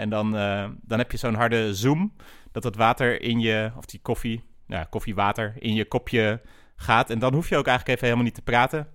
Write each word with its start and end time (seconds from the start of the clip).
En 0.00 0.08
dan, 0.08 0.36
eh, 0.36 0.68
dan 0.82 0.98
heb 0.98 1.10
je 1.10 1.16
zo'n 1.16 1.34
harde 1.34 1.74
zoom 1.74 2.12
dat 2.52 2.64
het 2.64 2.76
water 2.76 3.22
in 3.22 3.40
je, 3.40 3.70
of 3.76 3.84
die 3.84 4.00
koffie, 4.02 4.44
nou, 4.66 4.86
koffiewater 4.90 5.54
in 5.58 5.74
je 5.74 5.84
kopje 5.84 6.40
gaat. 6.76 7.10
En 7.10 7.18
dan 7.18 7.34
hoef 7.34 7.48
je 7.48 7.56
ook 7.56 7.66
eigenlijk 7.66 7.88
even 7.88 8.04
helemaal 8.04 8.24
niet 8.24 8.34
te 8.34 8.42
praten. 8.42 8.88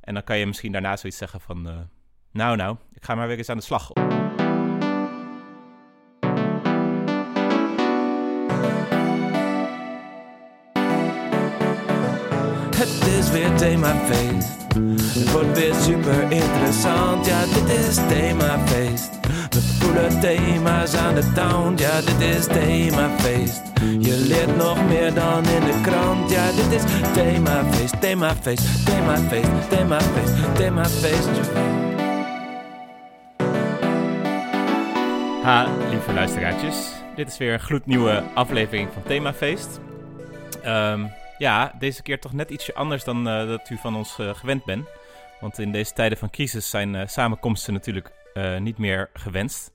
En 0.00 0.14
dan 0.14 0.24
kan 0.24 0.38
je 0.38 0.46
misschien 0.46 0.72
daarna 0.72 0.96
zoiets 0.96 1.18
zeggen 1.18 1.40
van, 1.40 1.68
eh, 1.68 1.74
nou 2.32 2.56
nou, 2.56 2.76
ik 2.92 3.04
ga 3.04 3.14
maar 3.14 3.26
weer 3.26 3.38
eens 3.38 3.48
aan 3.48 3.56
de 3.56 3.62
slag. 3.62 3.90
Het 12.76 13.06
is 13.06 13.30
weer 13.30 13.56
themafeest. 13.56 14.64
Het 15.18 15.32
wordt 15.32 15.58
weer 15.58 15.74
super 15.74 16.30
interessant. 16.30 17.26
Ja, 17.26 17.44
dit 17.44 17.68
is 17.68 17.94
themafeest. 17.94 19.16
Voelen 19.86 20.20
thema's 20.20 20.94
aan 20.94 21.14
de 21.14 21.32
town. 21.32 21.74
Ja, 21.76 22.00
dit 22.00 22.20
is 22.20 22.46
themafeest. 22.46 23.62
Je 24.00 24.24
leert 24.28 24.56
nog 24.56 24.86
meer 24.86 25.14
dan 25.14 25.44
in 25.44 25.60
de 25.60 25.80
krant. 25.82 26.30
Ja, 26.30 26.46
dit 26.52 26.72
is 26.72 26.82
themafeest, 27.12 28.00
themafeest, 28.00 28.86
themafeest, 28.86 29.68
themafeest, 29.68 30.54
themafeest. 30.54 31.28
Ha, 35.42 35.66
lieve 35.90 36.12
luisteraartjes. 36.12 36.92
Dit 37.16 37.28
is 37.28 37.38
weer 37.38 37.52
een 37.52 37.60
gloednieuwe 37.60 38.22
aflevering 38.34 38.88
van 38.92 39.02
Themafeest. 39.02 39.80
Ehm 40.62 41.04
ja, 41.38 41.72
deze 41.78 42.02
keer 42.02 42.20
toch 42.20 42.32
net 42.32 42.50
ietsje 42.50 42.74
anders 42.74 43.04
dan 43.04 43.28
eh, 43.28 43.48
dat 43.48 43.70
u 43.70 43.76
van 43.76 43.96
ons 43.96 44.18
eh, 44.18 44.34
gewend 44.34 44.64
bent. 44.64 44.88
Want 45.40 45.58
in 45.58 45.72
deze 45.72 45.92
tijden 45.92 46.18
van 46.18 46.30
crisis 46.30 46.70
zijn 46.70 46.94
eh, 46.94 47.06
samenkomsten 47.06 47.72
natuurlijk 47.72 48.14
niet 48.58 48.78
meer 48.78 49.10
gewenst. 49.12 49.72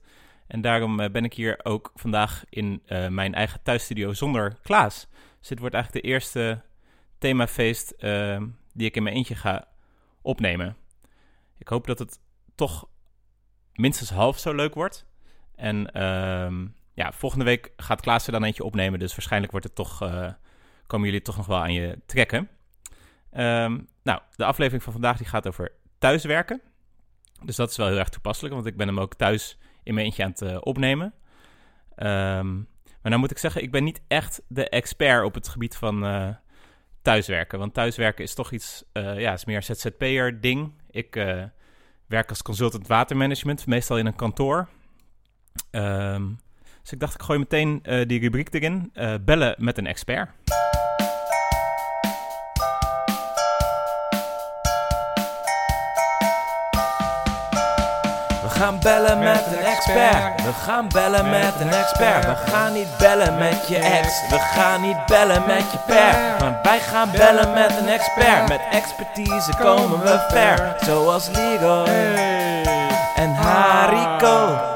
En 0.52 0.60
daarom 0.60 1.00
eh, 1.00 1.10
ben 1.10 1.24
ik 1.24 1.34
hier 1.34 1.60
ook 1.62 1.90
vandaag 1.94 2.44
in 2.48 2.82
eh, 2.86 3.08
mijn 3.08 3.34
eigen 3.34 3.62
thuisstudio 3.62 4.12
zonder 4.12 4.56
Klaas. 4.62 5.08
Dus 5.38 5.48
dit 5.48 5.58
wordt 5.58 5.74
eigenlijk 5.74 6.04
de 6.04 6.10
eerste 6.10 6.62
themafeest 7.18 7.90
eh, 7.90 8.42
die 8.72 8.86
ik 8.86 8.96
in 8.96 9.02
mijn 9.02 9.14
eentje 9.14 9.34
ga 9.34 9.68
opnemen. 10.22 10.76
Ik 11.58 11.68
hoop 11.68 11.86
dat 11.86 11.98
het 11.98 12.20
toch 12.54 12.88
minstens 13.74 14.10
half 14.10 14.38
zo 14.38 14.54
leuk 14.54 14.74
wordt. 14.74 15.06
En 15.54 15.92
ehm, 15.92 16.66
ja, 16.94 17.12
volgende 17.12 17.44
week 17.44 17.72
gaat 17.76 18.00
Klaas 18.00 18.26
er 18.26 18.32
dan 18.32 18.44
eentje 18.44 18.64
opnemen. 18.64 18.98
Dus 18.98 19.12
waarschijnlijk 19.12 19.52
wordt 19.52 19.66
het 19.66 19.76
toch, 19.76 19.98
komen 20.86 21.06
jullie 21.06 21.22
toch 21.22 21.36
nog 21.36 21.46
wel 21.46 21.58
aan 21.58 21.72
je 21.72 21.98
trekken. 22.06 22.48
Ehm, 23.30 23.80
nou, 24.02 24.20
de 24.36 24.44
aflevering 24.44 24.82
van 24.82 24.92
vandaag 24.92 25.16
die 25.16 25.26
gaat 25.26 25.48
over 25.48 25.72
thuiswerken. 25.98 26.60
Dus 27.42 27.56
dat 27.56 27.70
is 27.70 27.76
wel 27.76 27.88
heel 27.88 27.98
erg 27.98 28.08
toepasselijk, 28.08 28.54
want 28.54 28.66
ik 28.66 28.76
ben 28.76 28.86
hem 28.86 29.00
ook 29.00 29.14
thuis 29.14 29.58
in 29.82 29.94
mijn 29.94 30.06
eentje 30.06 30.24
aan 30.24 30.30
het 30.30 30.42
eh, 30.42 30.56
opnemen. 30.60 31.14
Ehm, 31.94 32.54
maar 32.54 33.10
nou 33.10 33.18
moet 33.18 33.30
ik 33.30 33.38
zeggen, 33.38 33.62
ik 33.62 33.70
ben 33.70 33.84
niet 33.84 34.00
echt 34.08 34.42
de 34.48 34.68
expert 34.68 35.24
op 35.24 35.34
het 35.34 35.48
gebied 35.48 35.76
van 35.76 36.04
eh, 36.04 36.28
thuiswerken. 37.02 37.58
Want 37.58 37.74
thuiswerken 37.74 38.24
is 38.24 38.34
toch 38.34 38.52
iets, 38.52 38.84
eh, 38.92 39.20
ja, 39.20 39.32
is 39.32 39.44
meer 39.44 39.62
ZZP'er 39.62 40.40
ding. 40.40 40.72
Ik 40.90 41.14
werk 42.06 42.28
als 42.28 42.42
consultant 42.42 42.86
watermanagement, 42.86 43.66
meestal 43.66 43.98
in 43.98 44.06
een 44.06 44.16
kantoor. 44.16 44.68
Ehm, 45.70 46.30
dus 46.82 46.92
ik 46.92 47.00
dacht, 47.00 47.14
ik 47.14 47.22
gooi 47.22 47.38
meteen 47.38 47.82
die 48.06 48.20
rubriek 48.20 48.54
erin. 48.54 48.92
bellen 49.24 49.54
met 49.58 49.78
een 49.78 49.86
expert. 49.86 50.30
Gaan 58.62 58.80
bellen 58.80 59.18
met 59.18 59.46
een 59.46 59.58
expert. 59.58 60.42
We 60.42 60.52
gaan 60.52 60.88
bellen 60.88 61.30
met 61.30 61.60
een 61.60 61.70
expert. 61.70 62.24
We 62.24 62.36
gaan 62.50 62.72
niet 62.72 62.96
bellen 62.98 63.38
met 63.38 63.68
je 63.68 63.76
ex. 63.76 64.28
We 64.28 64.38
gaan 64.38 64.80
niet 64.80 65.06
bellen 65.06 65.46
met 65.46 65.72
je 65.72 65.78
per. 65.78 66.36
Maar 66.40 66.60
wij 66.62 66.80
gaan 66.80 67.10
bellen 67.10 67.52
met 67.52 67.76
een 67.76 67.88
expert. 67.88 68.48
Met 68.48 68.60
expertise 68.70 69.56
komen 69.56 70.00
we 70.00 70.26
ver. 70.28 70.76
Zoals 70.80 71.28
Leroy 71.28 71.88
en 73.16 73.34
Hariko. 73.34 74.70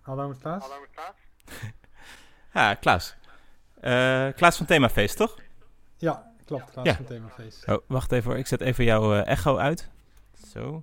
Hallo 0.00 0.28
met 0.28 0.38
Klaas? 0.38 0.64
Ja, 2.54 2.74
Klaas. 2.74 3.14
Eh, 3.82 4.28
Klaas 4.36 4.56
van 4.56 4.66
Themafeest, 4.66 5.16
toch? 5.16 5.36
Ja, 5.96 6.32
klopt. 6.44 6.70
Klaas 6.70 6.86
Ja. 6.86 6.94
van 6.94 7.04
Themafeest. 7.04 7.68
Oh, 7.68 7.76
wacht 7.86 8.12
even 8.12 8.30
hoor. 8.30 8.38
Ik 8.38 8.46
zet 8.46 8.60
even 8.60 8.84
jouw 8.84 9.14
eh, 9.14 9.26
echo 9.26 9.56
uit. 9.56 9.90
Zo. 10.52 10.82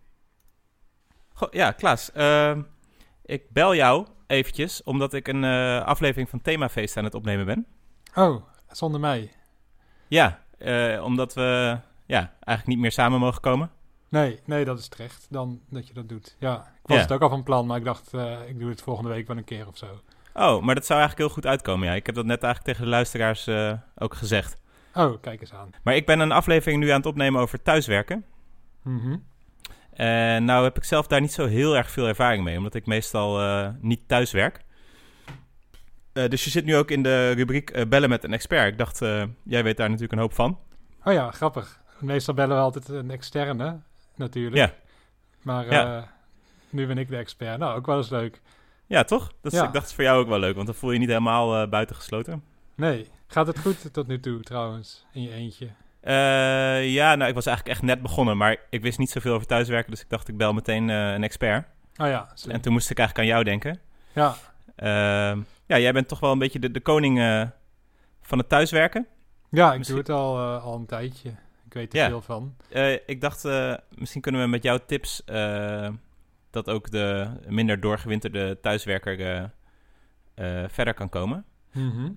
Goh, 1.34 1.52
ja, 1.54 1.72
Klaas. 1.72 2.12
ehm, 2.12 2.62
ik 3.26 3.50
bel 3.50 3.76
jou 3.76 4.08
eventjes, 4.28 4.84
omdat 4.84 5.14
ik 5.14 5.28
een 5.28 5.44
eh, 5.44 5.86
aflevering 5.86 6.30
van 6.30 6.42
Themafeest 6.42 6.98
aan 6.98 7.04
het 7.04 7.14
opnemen 7.16 7.46
ben. 7.46 7.66
Oh, 8.16 8.44
zonder 8.68 9.00
mij? 9.00 9.32
Ja, 10.08 10.40
omdat 11.04 11.34
we 11.34 11.80
ja, 12.06 12.20
eigenlijk 12.20 12.66
niet 12.68 12.80
meer 12.80 12.92
samen 12.92 13.20
mogen 13.20 13.42
komen. 13.42 13.72
Nee, 14.10 14.40
nee, 14.46 14.66
dat 14.66 14.80
is 14.80 14.88
terecht 14.88 15.28
dan 15.30 15.62
dat 15.70 15.88
je 15.88 15.94
dat 15.94 16.10
doet. 16.10 16.36
Ja, 16.40 16.56
ik 16.56 16.88
was 16.88 16.98
Ja. 16.98 17.04
het 17.04 17.12
ook 17.12 17.22
al 17.22 17.30
van 17.30 17.44
plan, 17.44 17.66
maar 17.68 17.78
ik 17.78 17.84
dacht, 17.84 18.14
ik 18.48 18.60
doe 18.60 18.70
het 18.70 18.82
volgende 18.82 19.10
week 19.10 19.28
wel 19.28 19.38
een 19.38 19.44
keer 19.44 19.68
of 19.68 19.78
zo. 19.78 20.02
Oh, 20.40 20.62
maar 20.62 20.76
dat 20.76 20.86
zou 20.86 21.00
eigenlijk 21.00 21.18
heel 21.30 21.36
goed 21.42 21.46
uitkomen, 21.52 21.88
ja. 21.88 21.94
Ik 21.94 22.06
heb 22.06 22.16
dat 22.16 22.26
net 22.26 22.44
eigenlijk 22.44 22.66
tegen 22.74 22.84
de 22.84 22.96
luisteraars 22.96 23.48
eh, 23.48 23.74
ook 23.98 24.14
gezegd. 24.14 24.58
Oh, 24.94 25.22
kijk 25.22 25.42
eens 25.42 25.54
aan. 25.54 25.70
Maar 25.84 25.96
ik 25.96 26.06
ben 26.06 26.20
een 26.20 26.32
aflevering 26.32 26.80
nu 26.82 26.90
aan 26.90 26.98
het 26.98 27.06
opnemen 27.06 27.42
over 27.42 27.62
thuiswerken. 27.62 28.26
Mhm. 28.84 29.18
En 29.94 30.46
nou 30.46 30.64
heb 30.64 30.78
ik 30.78 30.84
zelf 30.84 31.08
daar 31.08 31.22
niet 31.22 31.32
zo 31.34 31.46
heel 31.46 31.78
erg 31.78 31.92
veel 31.92 32.08
ervaring 32.08 32.44
mee, 32.44 32.58
omdat 32.58 32.74
ik 32.74 32.86
meestal 32.86 33.42
eh, 33.42 33.70
niet 33.80 34.08
thuis 34.08 34.32
werk. 34.32 34.62
Eh, 36.14 36.30
dus 36.30 36.44
je 36.44 36.50
zit 36.50 36.66
nu 36.66 36.76
ook 36.76 36.92
in 36.92 37.04
de 37.04 37.32
rubriek 37.32 37.90
bellen 37.90 38.10
met 38.10 38.24
een 38.24 38.34
expert. 38.34 38.72
Ik 38.72 38.78
dacht, 38.78 39.00
jij 39.44 39.64
weet 39.64 39.78
daar 39.78 39.88
natuurlijk 39.88 40.12
een 40.14 40.20
hoop 40.20 40.34
van. 40.34 40.60
Oh 41.04 41.14
ja, 41.14 41.32
grappig. 41.32 41.82
Meestal 42.00 42.34
bellen 42.34 42.56
we 42.56 42.62
altijd 42.62 42.90
een 42.90 43.12
externe, 43.12 43.80
natuurlijk. 44.16 44.56
Ja. 44.56 44.74
Maar 45.42 45.72
Ja. 45.72 46.12
nu 46.70 46.88
ben 46.88 46.98
ik 46.98 47.08
de 47.08 47.18
expert. 47.18 47.58
Nou, 47.60 47.78
ook 47.78 47.86
wel 47.86 47.98
eens 47.98 48.10
leuk. 48.10 48.42
Ja, 48.90 49.04
toch? 49.04 49.32
Dat 49.42 49.52
is, 49.54 49.60
Ja. 49.60 49.66
Ik 49.66 49.74
dacht, 49.74 49.74
het 49.84 49.86
is 49.90 49.94
voor 49.96 50.04
jou 50.04 50.20
ook 50.22 50.28
wel 50.28 50.40
leuk, 50.40 50.56
want 50.56 50.66
dan 50.68 50.76
voel 50.76 50.90
je 50.90 50.96
je 50.96 51.02
niet 51.02 51.10
helemaal 51.10 51.62
eh 51.62 51.70
buitengesloten. 51.70 52.44
Nee, 52.76 53.08
gaat 53.28 53.48
het 53.48 53.60
goed 53.60 53.94
tot 53.94 54.08
nu 54.08 54.20
toe 54.20 54.42
trouwens, 54.42 55.06
in 55.14 55.22
je 55.22 55.32
eentje? 55.32 55.68
Eh, 56.02 56.94
ja, 56.94 57.16
nou, 57.16 57.30
ik 57.30 57.36
was 57.36 57.46
eigenlijk 57.46 57.78
echt 57.78 57.86
net 57.88 58.02
begonnen, 58.02 58.38
maar 58.38 58.58
ik 58.70 58.82
wist 58.82 58.98
niet 58.98 59.10
zoveel 59.10 59.34
over 59.34 59.48
thuiswerken, 59.48 59.92
dus 59.92 60.02
ik 60.02 60.10
dacht, 60.10 60.28
ik 60.28 60.38
bel 60.38 60.54
meteen 60.54 60.90
eh, 60.90 61.12
een 61.14 61.24
expert. 61.24 61.68
Oh 61.98 62.08
ja, 62.08 62.30
slim. 62.34 62.56
En 62.56 62.62
toen 62.62 62.74
moest 62.74 62.90
ik 62.90 62.98
eigenlijk 62.98 63.28
aan 63.30 63.34
jou 63.36 63.46
denken. 63.50 63.80
Ja, 64.14 64.36
Ehm, 64.76 65.40
ja, 65.66 65.80
jij 65.80 65.94
bent 65.94 66.08
toch 66.08 66.20
wel 66.20 66.32
een 66.32 66.40
beetje 66.40 66.60
de, 66.60 66.72
de 66.72 66.80
koning 66.80 67.18
van 68.22 68.38
het 68.38 68.50
thuiswerken. 68.50 69.08
ja 69.50 69.72
ik 69.72 69.78
Misschien- 69.78 70.04
doe 70.04 70.16
het 70.16 70.24
al, 70.24 70.40
al 70.40 70.76
een 70.76 70.86
tijdje. 70.86 71.30
Ik 71.66 71.74
weet 71.74 71.94
er 71.94 72.08
veel 72.10 72.22
van. 72.22 72.56
Ik 73.06 73.22
dacht, 73.22 73.44
misschien 73.96 74.22
kunnen 74.22 74.42
we 74.42 74.48
met 74.48 74.64
jouw 74.64 74.78
tips 74.86 75.22
dat 76.50 76.70
ook 76.70 76.92
de 76.92 77.28
minder 77.48 77.80
doorgewinterde 77.80 78.60
thuiswerker 78.62 79.20
eh, 79.20 79.44
eh, 80.34 80.70
verder 80.70 80.94
kan 80.94 81.10
komen. 81.10 81.46
Mhm. 81.72 82.12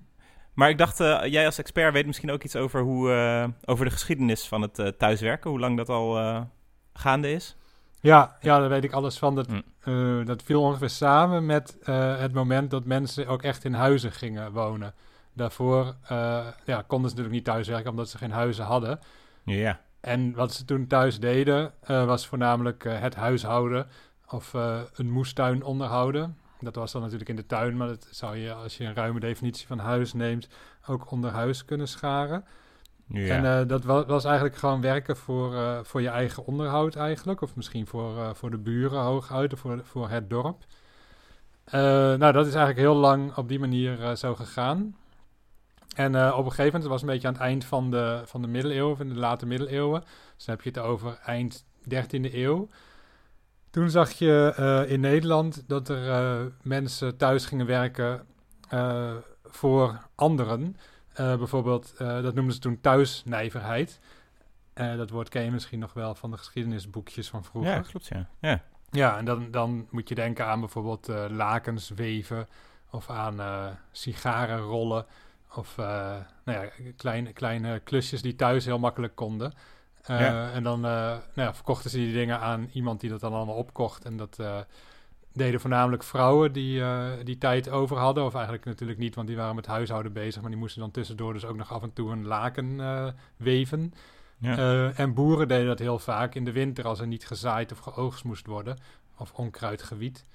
Maar 0.53 0.69
ik 0.69 0.77
dacht, 0.77 0.99
eh, 0.99 1.19
jij 1.25 1.45
als 1.45 1.57
expert 1.57 1.93
weet 1.93 2.05
misschien 2.05 2.31
ook 2.31 2.43
iets 2.43 2.55
over, 2.55 2.81
hoe, 2.81 3.53
over 3.65 3.85
de 3.85 3.91
geschiedenis 3.91 4.47
van 4.47 4.61
het 4.61 4.93
thuiswerken. 4.97 5.49
Hoe 5.49 5.59
lang 5.59 5.77
dat 5.77 5.89
al 5.89 6.45
gaande 6.93 7.31
is. 7.31 7.55
Ja, 7.99 8.37
ja, 8.41 8.59
daar 8.59 8.69
weet 8.69 8.83
ik 8.83 8.91
alles 8.91 9.17
van. 9.17 9.35
Dat, 9.35 9.47
Hm. 9.83 10.25
dat 10.25 10.43
viel 10.43 10.61
ongeveer 10.61 10.89
samen 10.89 11.45
met 11.45 11.77
het 11.85 12.33
moment 12.33 12.71
dat 12.71 12.85
mensen 12.85 13.27
ook 13.27 13.43
echt 13.43 13.63
in 13.63 13.73
huizen 13.73 14.11
gingen 14.11 14.51
wonen. 14.51 14.93
Daarvoor 15.33 15.95
ja, 16.65 16.83
konden 16.87 17.09
ze 17.09 17.15
natuurlijk 17.15 17.35
niet 17.35 17.43
thuiswerken 17.43 17.89
omdat 17.89 18.09
ze 18.09 18.17
geen 18.17 18.31
huizen 18.31 18.65
hadden. 18.65 18.99
Ja, 19.45 19.79
En 20.01 20.33
wat 20.33 20.53
ze 20.53 20.65
toen 20.65 20.87
thuis 20.87 21.19
deden, 21.19 21.73
was 21.85 22.27
voornamelijk 22.27 22.83
het 22.83 23.15
huishouden 23.15 23.87
of 24.33 24.53
eh, 24.53 24.79
een 24.93 25.11
moestuin 25.11 25.63
onderhouden. 25.63 26.37
Dat 26.59 26.75
was 26.75 26.91
dan 26.91 27.01
natuurlijk 27.01 27.29
in 27.29 27.35
de 27.35 27.45
tuin, 27.45 27.77
maar 27.77 27.87
dat 27.87 28.07
zou 28.11 28.37
je, 28.37 28.53
als 28.53 28.77
je 28.77 28.83
een 28.85 28.93
ruime 28.95 29.19
definitie 29.19 29.67
van 29.67 29.79
huis 29.79 30.13
neemt, 30.13 30.47
ook 30.87 31.11
onder 31.11 31.31
huis 31.31 31.65
kunnen 31.65 31.87
scharen. 31.87 32.45
ja. 33.07 33.35
En 33.35 33.59
eh, 33.59 33.67
dat 33.67 33.83
wa- 33.83 34.05
was 34.05 34.25
eigenlijk 34.25 34.55
gewoon 34.55 34.81
werken 34.81 35.17
voor, 35.17 35.55
eh, 35.55 35.79
voor 35.83 36.01
je 36.01 36.07
eigen 36.09 36.45
onderhoud 36.45 36.95
eigenlijk. 36.95 37.41
Of 37.41 37.55
misschien 37.55 37.87
voor, 37.87 38.35
voor 38.35 38.51
de 38.51 38.57
buren 38.57 38.99
hooguit 39.01 39.53
of 39.53 39.59
voor, 39.59 39.79
voor 39.83 40.09
het 40.09 40.29
dorp. 40.29 40.63
Nou, 41.71 42.17
dat 42.31 42.47
is 42.47 42.53
eigenlijk 42.53 42.77
heel 42.77 42.95
lang 42.95 43.35
op 43.35 43.47
die 43.47 43.59
manier 43.59 44.15
zo 44.15 44.35
gegaan. 44.35 44.95
En 45.95 46.15
op 46.15 46.45
een 46.45 46.51
gegeven 46.51 46.63
moment, 46.65 46.83
het 46.83 46.91
was 46.91 47.01
een 47.01 47.07
beetje 47.07 47.27
aan 47.27 47.33
het 47.33 47.41
eind 47.41 47.65
van 47.65 47.91
de, 47.91 48.21
van 48.25 48.41
de 48.41 48.47
middeleeuwen, 48.47 48.99
in 48.99 49.09
de 49.13 49.19
late 49.19 49.45
middeleeuwen. 49.45 50.01
Dus 50.35 50.45
dan 50.45 50.55
heb 50.55 50.63
je 50.63 50.69
het 50.69 50.79
over 50.89 51.19
eind 51.25 51.65
13e 51.89 52.33
eeuw. 52.33 52.69
Toen 53.73 53.89
zag 53.89 54.11
je 54.11 54.53
eh, 54.55 54.91
in 54.91 54.99
Nederland 54.99 55.63
dat 55.67 55.89
er 55.89 56.09
eh, 56.09 56.45
mensen 56.61 57.17
thuis 57.17 57.45
gingen 57.45 57.65
werken 57.65 58.25
eh, 58.69 59.13
voor 59.43 60.07
anderen. 60.15 60.77
Bijvoorbeeld, 61.15 61.93
dat 61.97 62.33
noemden 62.33 62.53
ze 62.53 62.59
toen 62.59 62.81
thuisnijverheid. 62.81 63.99
Dat 64.73 65.09
woord 65.09 65.29
ken 65.29 65.43
je 65.43 65.51
misschien 65.51 65.79
nog 65.79 65.93
wel 65.93 66.15
van 66.15 66.31
de 66.31 66.37
geschiedenisboekjes 66.37 67.29
van 67.29 67.43
vroeger. 67.43 67.71
Ja, 67.71 67.79
klopt, 67.79 68.07
ja. 68.07 68.29
Ja, 68.39 68.63
Ja, 68.91 69.17
en 69.17 69.25
dan, 69.25 69.51
dan 69.51 69.87
moet 69.89 70.09
je 70.09 70.15
denken 70.15 70.45
aan 70.45 70.59
bijvoorbeeld 70.59 71.07
lakens 71.29 71.89
weven 71.89 72.47
of 72.89 73.09
aan 73.09 73.39
sigaren 73.91 74.59
rollen 74.59 75.05
of 75.55 75.75
nou 75.77 76.25
ja, 76.43 76.69
kleine, 76.97 77.33
kleine 77.33 77.79
klusjes 77.79 78.21
die 78.21 78.35
thuis 78.35 78.65
heel 78.65 78.79
makkelijk 78.79 79.15
konden. 79.15 79.53
Eh, 80.03 80.19
Ja. 80.19 80.51
En 80.51 80.63
dan 80.63 80.85
eh, 80.85 80.91
nou 80.91 81.21
ja, 81.33 81.53
verkochten 81.53 81.89
ze 81.89 81.97
die 81.97 82.13
dingen 82.13 82.39
aan 82.39 82.69
iemand 82.73 82.99
die 82.99 83.09
dat 83.09 83.19
dan 83.19 83.33
allemaal 83.33 83.55
opkocht. 83.55 84.05
En 84.05 84.17
dat 84.17 84.39
eh, 84.39 84.57
deden 85.33 85.59
voornamelijk 85.59 86.03
vrouwen 86.03 86.53
die 86.53 86.83
die 87.23 87.37
tijd 87.37 87.69
over 87.69 87.97
hadden. 87.97 88.25
Of 88.25 88.33
eigenlijk 88.33 88.65
natuurlijk 88.65 88.99
niet, 88.99 89.15
want 89.15 89.27
die 89.27 89.37
waren 89.37 89.55
met 89.55 89.65
huishouden 89.65 90.13
bezig. 90.13 90.41
Maar 90.41 90.51
die 90.51 90.59
moesten 90.59 90.81
dan 90.81 90.91
tussendoor 90.91 91.33
dus 91.33 91.45
ook 91.45 91.55
nog 91.55 91.71
af 91.71 91.83
en 91.83 91.93
toe 91.93 92.11
een 92.11 92.25
laken 92.25 92.79
weven. 93.37 93.93
ja. 94.37 94.91
En 94.91 95.13
boeren 95.13 95.47
deden 95.47 95.67
dat 95.67 95.79
heel 95.79 95.99
vaak 95.99 96.35
in 96.35 96.45
de 96.45 96.51
winter 96.51 96.85
als 96.85 96.99
er 96.99 97.07
niet 97.07 97.27
gezaaid 97.27 97.71
of 97.71 97.79
geoogst 97.79 98.23
moest 98.23 98.45
worden. 98.45 98.77
Of 99.17 99.33
onkruidgewied. 99.33 100.25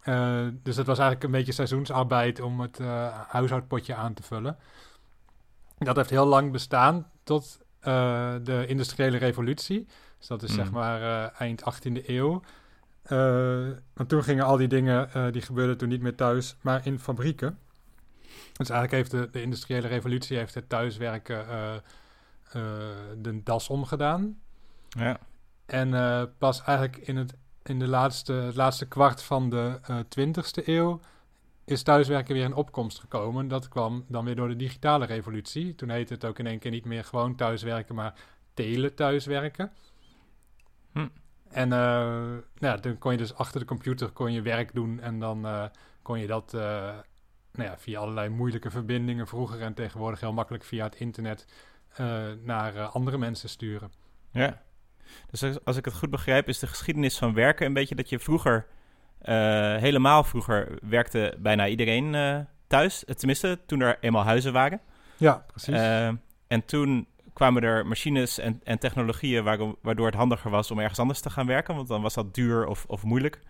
Eh, 0.00 0.46
dus 0.62 0.76
dat 0.76 0.86
was 0.86 0.98
eigenlijk 0.98 1.22
een 1.22 1.38
beetje 1.38 1.52
seizoensarbeid 1.52 2.40
om 2.40 2.60
het 2.60 2.78
huishoudpotje 3.28 3.94
aan 3.94 4.14
te 4.14 4.22
vullen. 4.22 4.56
Dat 5.78 5.96
heeft 5.96 6.10
heel 6.10 6.26
lang 6.26 6.52
bestaan 6.52 7.10
tot 7.22 7.61
eh, 7.82 8.34
de 8.42 8.64
industriële 8.66 9.16
revolutie. 9.16 9.86
Dus 10.18 10.26
dat 10.26 10.42
is 10.42 10.50
Mm. 10.50 10.56
zeg 10.56 10.70
maar 10.70 11.02
eh, 11.02 11.40
eind 11.40 11.62
18e 11.64 12.02
eeuw. 12.08 12.42
Eh, 13.02 13.18
want 13.94 14.08
toen 14.08 14.22
gingen 14.22 14.44
al 14.44 14.56
die 14.56 14.68
dingen, 14.68 15.12
eh, 15.12 15.32
die 15.32 15.42
gebeurden 15.42 15.76
toen 15.78 15.88
niet 15.88 16.02
meer 16.02 16.14
thuis, 16.14 16.56
maar 16.60 16.86
in 16.86 16.98
fabrieken. 16.98 17.58
Dus 18.52 18.70
eigenlijk 18.70 18.90
heeft 18.92 19.10
de, 19.10 19.28
de 19.32 19.42
industriële 19.42 19.86
revolutie 19.88 20.36
heeft 20.36 20.54
het 20.54 20.68
thuiswerken 20.68 21.48
eh, 21.48 21.74
eh, 21.74 21.80
de 23.18 23.42
das 23.42 23.68
omgedaan. 23.68 24.38
ja. 24.88 25.18
En 25.66 25.94
eh, 25.94 26.22
pas 26.38 26.62
eigenlijk 26.64 26.96
in 27.06 27.16
het, 27.16 27.34
in 27.62 27.78
de 27.78 27.88
laatste, 27.88 28.32
het 28.32 28.54
laatste 28.56 28.86
kwart 28.88 29.22
van 29.22 29.50
de 29.50 29.78
eh 29.86 29.98
20e 30.08 30.64
eeuw 30.66 31.00
is 31.64 31.82
thuiswerken 31.82 32.34
weer 32.34 32.44
in 32.44 32.54
opkomst 32.54 32.98
gekomen. 32.98 33.48
Dat 33.48 33.68
kwam 33.68 34.04
dan 34.08 34.24
weer 34.24 34.36
door 34.36 34.48
de 34.48 34.56
digitale 34.56 35.04
revolutie. 35.04 35.74
Toen 35.74 35.90
heette 35.90 36.14
het 36.14 36.24
ook 36.24 36.38
in 36.38 36.46
één 36.46 36.58
keer 36.58 36.70
niet 36.70 36.84
meer 36.84 37.04
gewoon 37.04 37.34
thuiswerken, 37.34 37.94
maar 37.94 38.14
tele-thuiswerken. 38.54 39.72
Hm. 40.92 41.08
En 41.52 41.72
eh, 41.72 41.78
nou 41.78 42.42
ja, 42.58 42.76
dan 42.76 42.98
kon 42.98 43.12
je 43.12 43.18
dus 43.18 43.34
achter 43.34 43.60
de 43.60 43.66
computer 43.66 44.10
kon 44.10 44.32
je 44.32 44.42
werk 44.42 44.74
doen 44.74 45.00
en 45.00 45.18
dan 45.18 45.46
eh, 45.46 45.64
kon 46.02 46.18
je 46.18 46.26
dat 46.26 46.54
eh, 46.54 46.60
nou 47.52 47.68
ja, 47.68 47.78
via 47.78 48.00
allerlei 48.00 48.28
moeilijke 48.28 48.70
verbindingen 48.70 49.26
vroeger 49.26 49.60
en 49.60 49.74
tegenwoordig 49.74 50.20
heel 50.20 50.32
makkelijk 50.32 50.64
via 50.64 50.84
het 50.84 50.94
internet 50.94 51.46
naar 52.42 52.80
andere 52.80 53.18
mensen 53.18 53.48
sturen. 53.48 53.92
Ja. 54.30 54.62
Dus 55.30 55.42
als, 55.42 55.64
als 55.64 55.76
ik 55.76 55.84
het 55.84 55.94
goed 55.94 56.10
begrijp, 56.10 56.48
is 56.48 56.58
de 56.58 56.66
geschiedenis 56.66 57.18
van 57.18 57.34
werken 57.34 57.66
een 57.66 57.72
beetje 57.72 57.94
dat 57.94 58.08
je 58.08 58.18
vroeger, 58.18 58.66
helemaal 59.80 60.24
vroeger, 60.24 60.78
werkte 60.82 61.34
bijna 61.38 61.68
iedereen 61.68 62.14
eh, 62.14 62.38
thuis. 62.66 63.04
Eh, 63.04 63.14
Tenminste, 63.14 63.58
toen 63.66 63.80
er 63.80 63.96
eenmaal 64.00 64.24
huizen 64.24 64.52
waren. 64.52 64.80
Ja, 65.16 65.44
precies. 65.46 65.74
Eh, 65.74 66.06
en 66.46 66.64
toen 66.64 67.06
kwamen 67.32 67.62
er 67.62 67.86
machines 67.86 68.38
en, 68.38 68.60
en 68.64 68.78
technologieën 68.78 69.44
waarom- 69.44 69.76
waardoor 69.82 70.06
het 70.06 70.14
handiger 70.14 70.50
was 70.50 70.70
om 70.70 70.78
ergens 70.78 70.98
anders 70.98 71.20
te 71.20 71.30
gaan 71.30 71.46
werken. 71.46 71.74
Want 71.74 71.88
dan 71.88 72.02
was 72.02 72.14
dat 72.14 72.34
duur 72.34 72.66
of, 72.66 72.84
of 72.88 73.02
moeilijk 73.02 73.40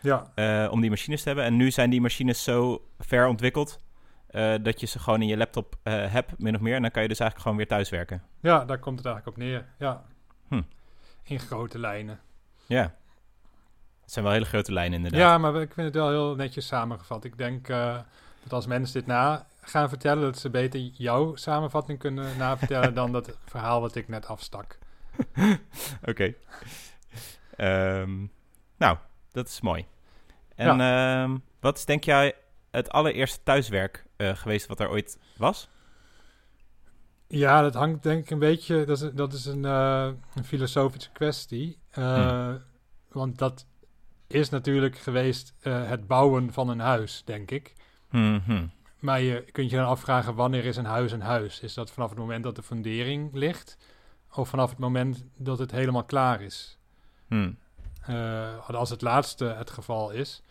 ja, 0.00 0.30
eh, 0.34 0.68
om 0.70 0.80
die 0.80 0.90
machines 0.90 1.22
te 1.22 1.26
hebben. 1.28 1.44
En 1.46 1.56
nu 1.56 1.70
zijn 1.70 1.90
die 1.90 2.00
machines 2.00 2.44
zo 2.44 2.84
ver 2.98 3.26
ontwikkeld 3.26 3.80
eh, 4.26 4.54
dat 4.62 4.80
je 4.80 4.86
ze 4.86 4.98
gewoon 4.98 5.22
in 5.22 5.28
je 5.28 5.36
laptop 5.36 5.76
eh, 5.82 6.12
hebt, 6.12 6.38
min 6.38 6.54
of 6.54 6.60
meer. 6.60 6.74
En 6.74 6.82
dan 6.82 6.90
kan 6.90 7.02
je 7.02 7.08
dus 7.08 7.18
eigenlijk 7.18 7.40
gewoon 7.40 7.56
weer 7.56 7.76
thuiswerken. 7.76 8.22
ja, 8.40 8.64
daar 8.64 8.78
komt 8.78 8.98
het 8.98 9.06
eigenlijk 9.06 9.36
op 9.36 9.42
neer. 9.42 9.64
Ja. 9.78 10.02
Hm. 10.48 10.62
In 11.24 11.38
grote 11.40 11.78
lijnen. 11.78 12.20
Ja. 12.66 12.94
Het 14.12 14.20
zijn 14.20 14.32
wel 14.32 14.42
hele 14.42 14.56
grote 14.56 14.72
lijnen 14.72 14.96
inderdaad. 14.96 15.20
Ja, 15.20 15.38
maar 15.38 15.60
ik 15.60 15.72
vind 15.72 15.86
het 15.86 15.94
wel 15.94 16.08
heel 16.08 16.34
netjes 16.34 16.66
samengevat. 16.66 17.24
Ik 17.24 17.38
denk 17.38 17.68
eh, 17.68 17.98
dat 18.42 18.52
als 18.52 18.66
mensen 18.66 18.94
dit 18.94 19.06
na 19.06 19.46
gaan 19.60 19.88
vertellen, 19.88 20.22
dat 20.22 20.38
ze 20.38 20.50
beter 20.50 20.80
jouw 20.80 21.36
samenvatting 21.36 21.98
kunnen 21.98 22.36
navertellen 22.36 22.94
dan 23.00 23.12
dat 23.12 23.38
verhaal 23.44 23.80
wat 23.80 23.94
ik 23.94 24.08
net 24.08 24.26
afstak. 24.26 24.78
Oké. 26.10 26.34
Ehm, 27.56 28.26
nou, 28.76 28.96
dat 29.30 29.48
is 29.48 29.60
mooi. 29.60 29.86
En 30.54 30.80
ehm, 30.80 31.36
wat 31.60 31.76
is 31.76 31.84
denk 31.84 32.04
jij 32.04 32.34
het 32.70 32.90
allereerste 32.90 33.42
thuiswerk 33.42 34.04
eh, 34.16 34.36
geweest 34.36 34.66
wat 34.66 34.80
er 34.80 34.90
ooit 34.90 35.18
was? 35.36 35.68
Ja, 37.26 37.62
dat 37.62 37.74
hangt 37.74 38.02
denk 38.02 38.22
ik 38.22 38.30
een 38.30 38.38
beetje, 38.38 38.84
dat 38.84 39.02
is, 39.02 39.10
dat 39.12 39.32
is 39.32 39.44
een, 39.44 39.64
eh, 39.64 40.08
een 40.34 40.44
filosofische 40.44 41.10
kwestie. 41.10 41.78
Eh, 41.90 42.54
Want 43.08 43.38
dat 43.38 43.66
is 44.32 44.48
natuurlijk 44.48 44.98
geweest 44.98 45.54
eh, 45.60 45.88
het 45.88 46.06
bouwen 46.06 46.52
van 46.52 46.68
een 46.68 46.80
huis, 46.80 47.22
denk 47.24 47.50
ik. 47.50 47.72
Mhm. 48.10 48.66
Maar 48.98 49.20
je 49.20 49.44
kunt 49.52 49.70
je 49.70 49.76
dan 49.76 49.86
afvragen, 49.86 50.34
wanneer 50.34 50.64
is 50.64 50.76
een 50.76 50.84
huis 50.84 51.12
een 51.12 51.20
huis? 51.20 51.60
Is 51.60 51.74
dat 51.74 51.90
vanaf 51.90 52.08
het 52.10 52.18
moment 52.18 52.44
dat 52.44 52.56
de 52.56 52.62
fundering 52.62 53.30
ligt? 53.32 53.76
Of 54.34 54.48
vanaf 54.48 54.70
het 54.70 54.78
moment 54.78 55.24
dat 55.36 55.58
het 55.58 55.70
helemaal 55.70 56.04
klaar 56.04 56.42
is? 56.42 56.78
Hm. 57.28 57.50
Eh, 58.06 58.68
als 58.68 58.90
het 58.90 59.02
laatste 59.02 59.44
het 59.44 59.70
geval 59.70 60.10
is, 60.10 60.42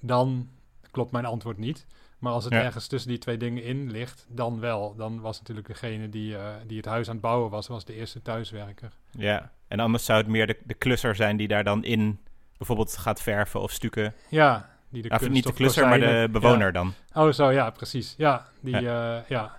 dan 0.00 0.48
klopt 0.90 1.12
mijn 1.12 1.24
antwoord 1.24 1.58
niet. 1.58 1.86
Maar 2.18 2.32
als 2.32 2.44
het 2.44 2.52
Ja. 2.52 2.62
ergens 2.62 2.86
tussen 2.86 3.10
die 3.10 3.18
twee 3.18 3.36
dingen 3.36 3.62
in 3.62 3.90
ligt, 3.90 4.26
dan 4.28 4.60
wel. 4.60 4.94
Dan 4.96 5.20
was 5.20 5.38
natuurlijk 5.38 5.66
degene 5.66 6.08
die, 6.08 6.36
eh, 6.36 6.54
die 6.66 6.76
het 6.76 6.86
huis 6.86 7.06
aan 7.06 7.12
het 7.12 7.22
bouwen 7.22 7.50
was, 7.50 7.66
was 7.66 7.84
de 7.84 7.94
eerste 7.94 8.22
thuiswerker. 8.22 8.92
Ja, 9.10 9.50
en 9.68 9.80
anders 9.80 10.04
zou 10.04 10.18
het 10.18 10.28
meer 10.28 10.46
de, 10.46 10.58
de 10.64 10.74
klusser 10.74 11.14
zijn 11.14 11.36
die 11.36 11.48
daar 11.48 11.64
dan 11.64 11.84
in 11.84 12.18
bijvoorbeeld 12.60 12.96
gaat 12.96 13.22
verven 13.22 13.60
of 13.60 13.70
stukken. 13.70 14.14
Ja, 14.28 14.70
die 14.88 15.02
de 15.02 15.08
Of 15.08 15.18
kunst 15.18 15.32
niet 15.32 15.42
de 15.42 15.48
of 15.48 15.54
klusser, 15.54 15.88
maar 15.88 16.00
de 16.00 16.28
bewoner 16.30 16.72
dan. 16.72 16.94
Oh, 17.12 17.32
zo, 17.32 17.50
ja, 17.50 17.70
precies. 17.70 18.14
Ja, 18.16 18.46
die, 18.60 18.80
ja. 18.80 19.24
ja. 19.28 19.58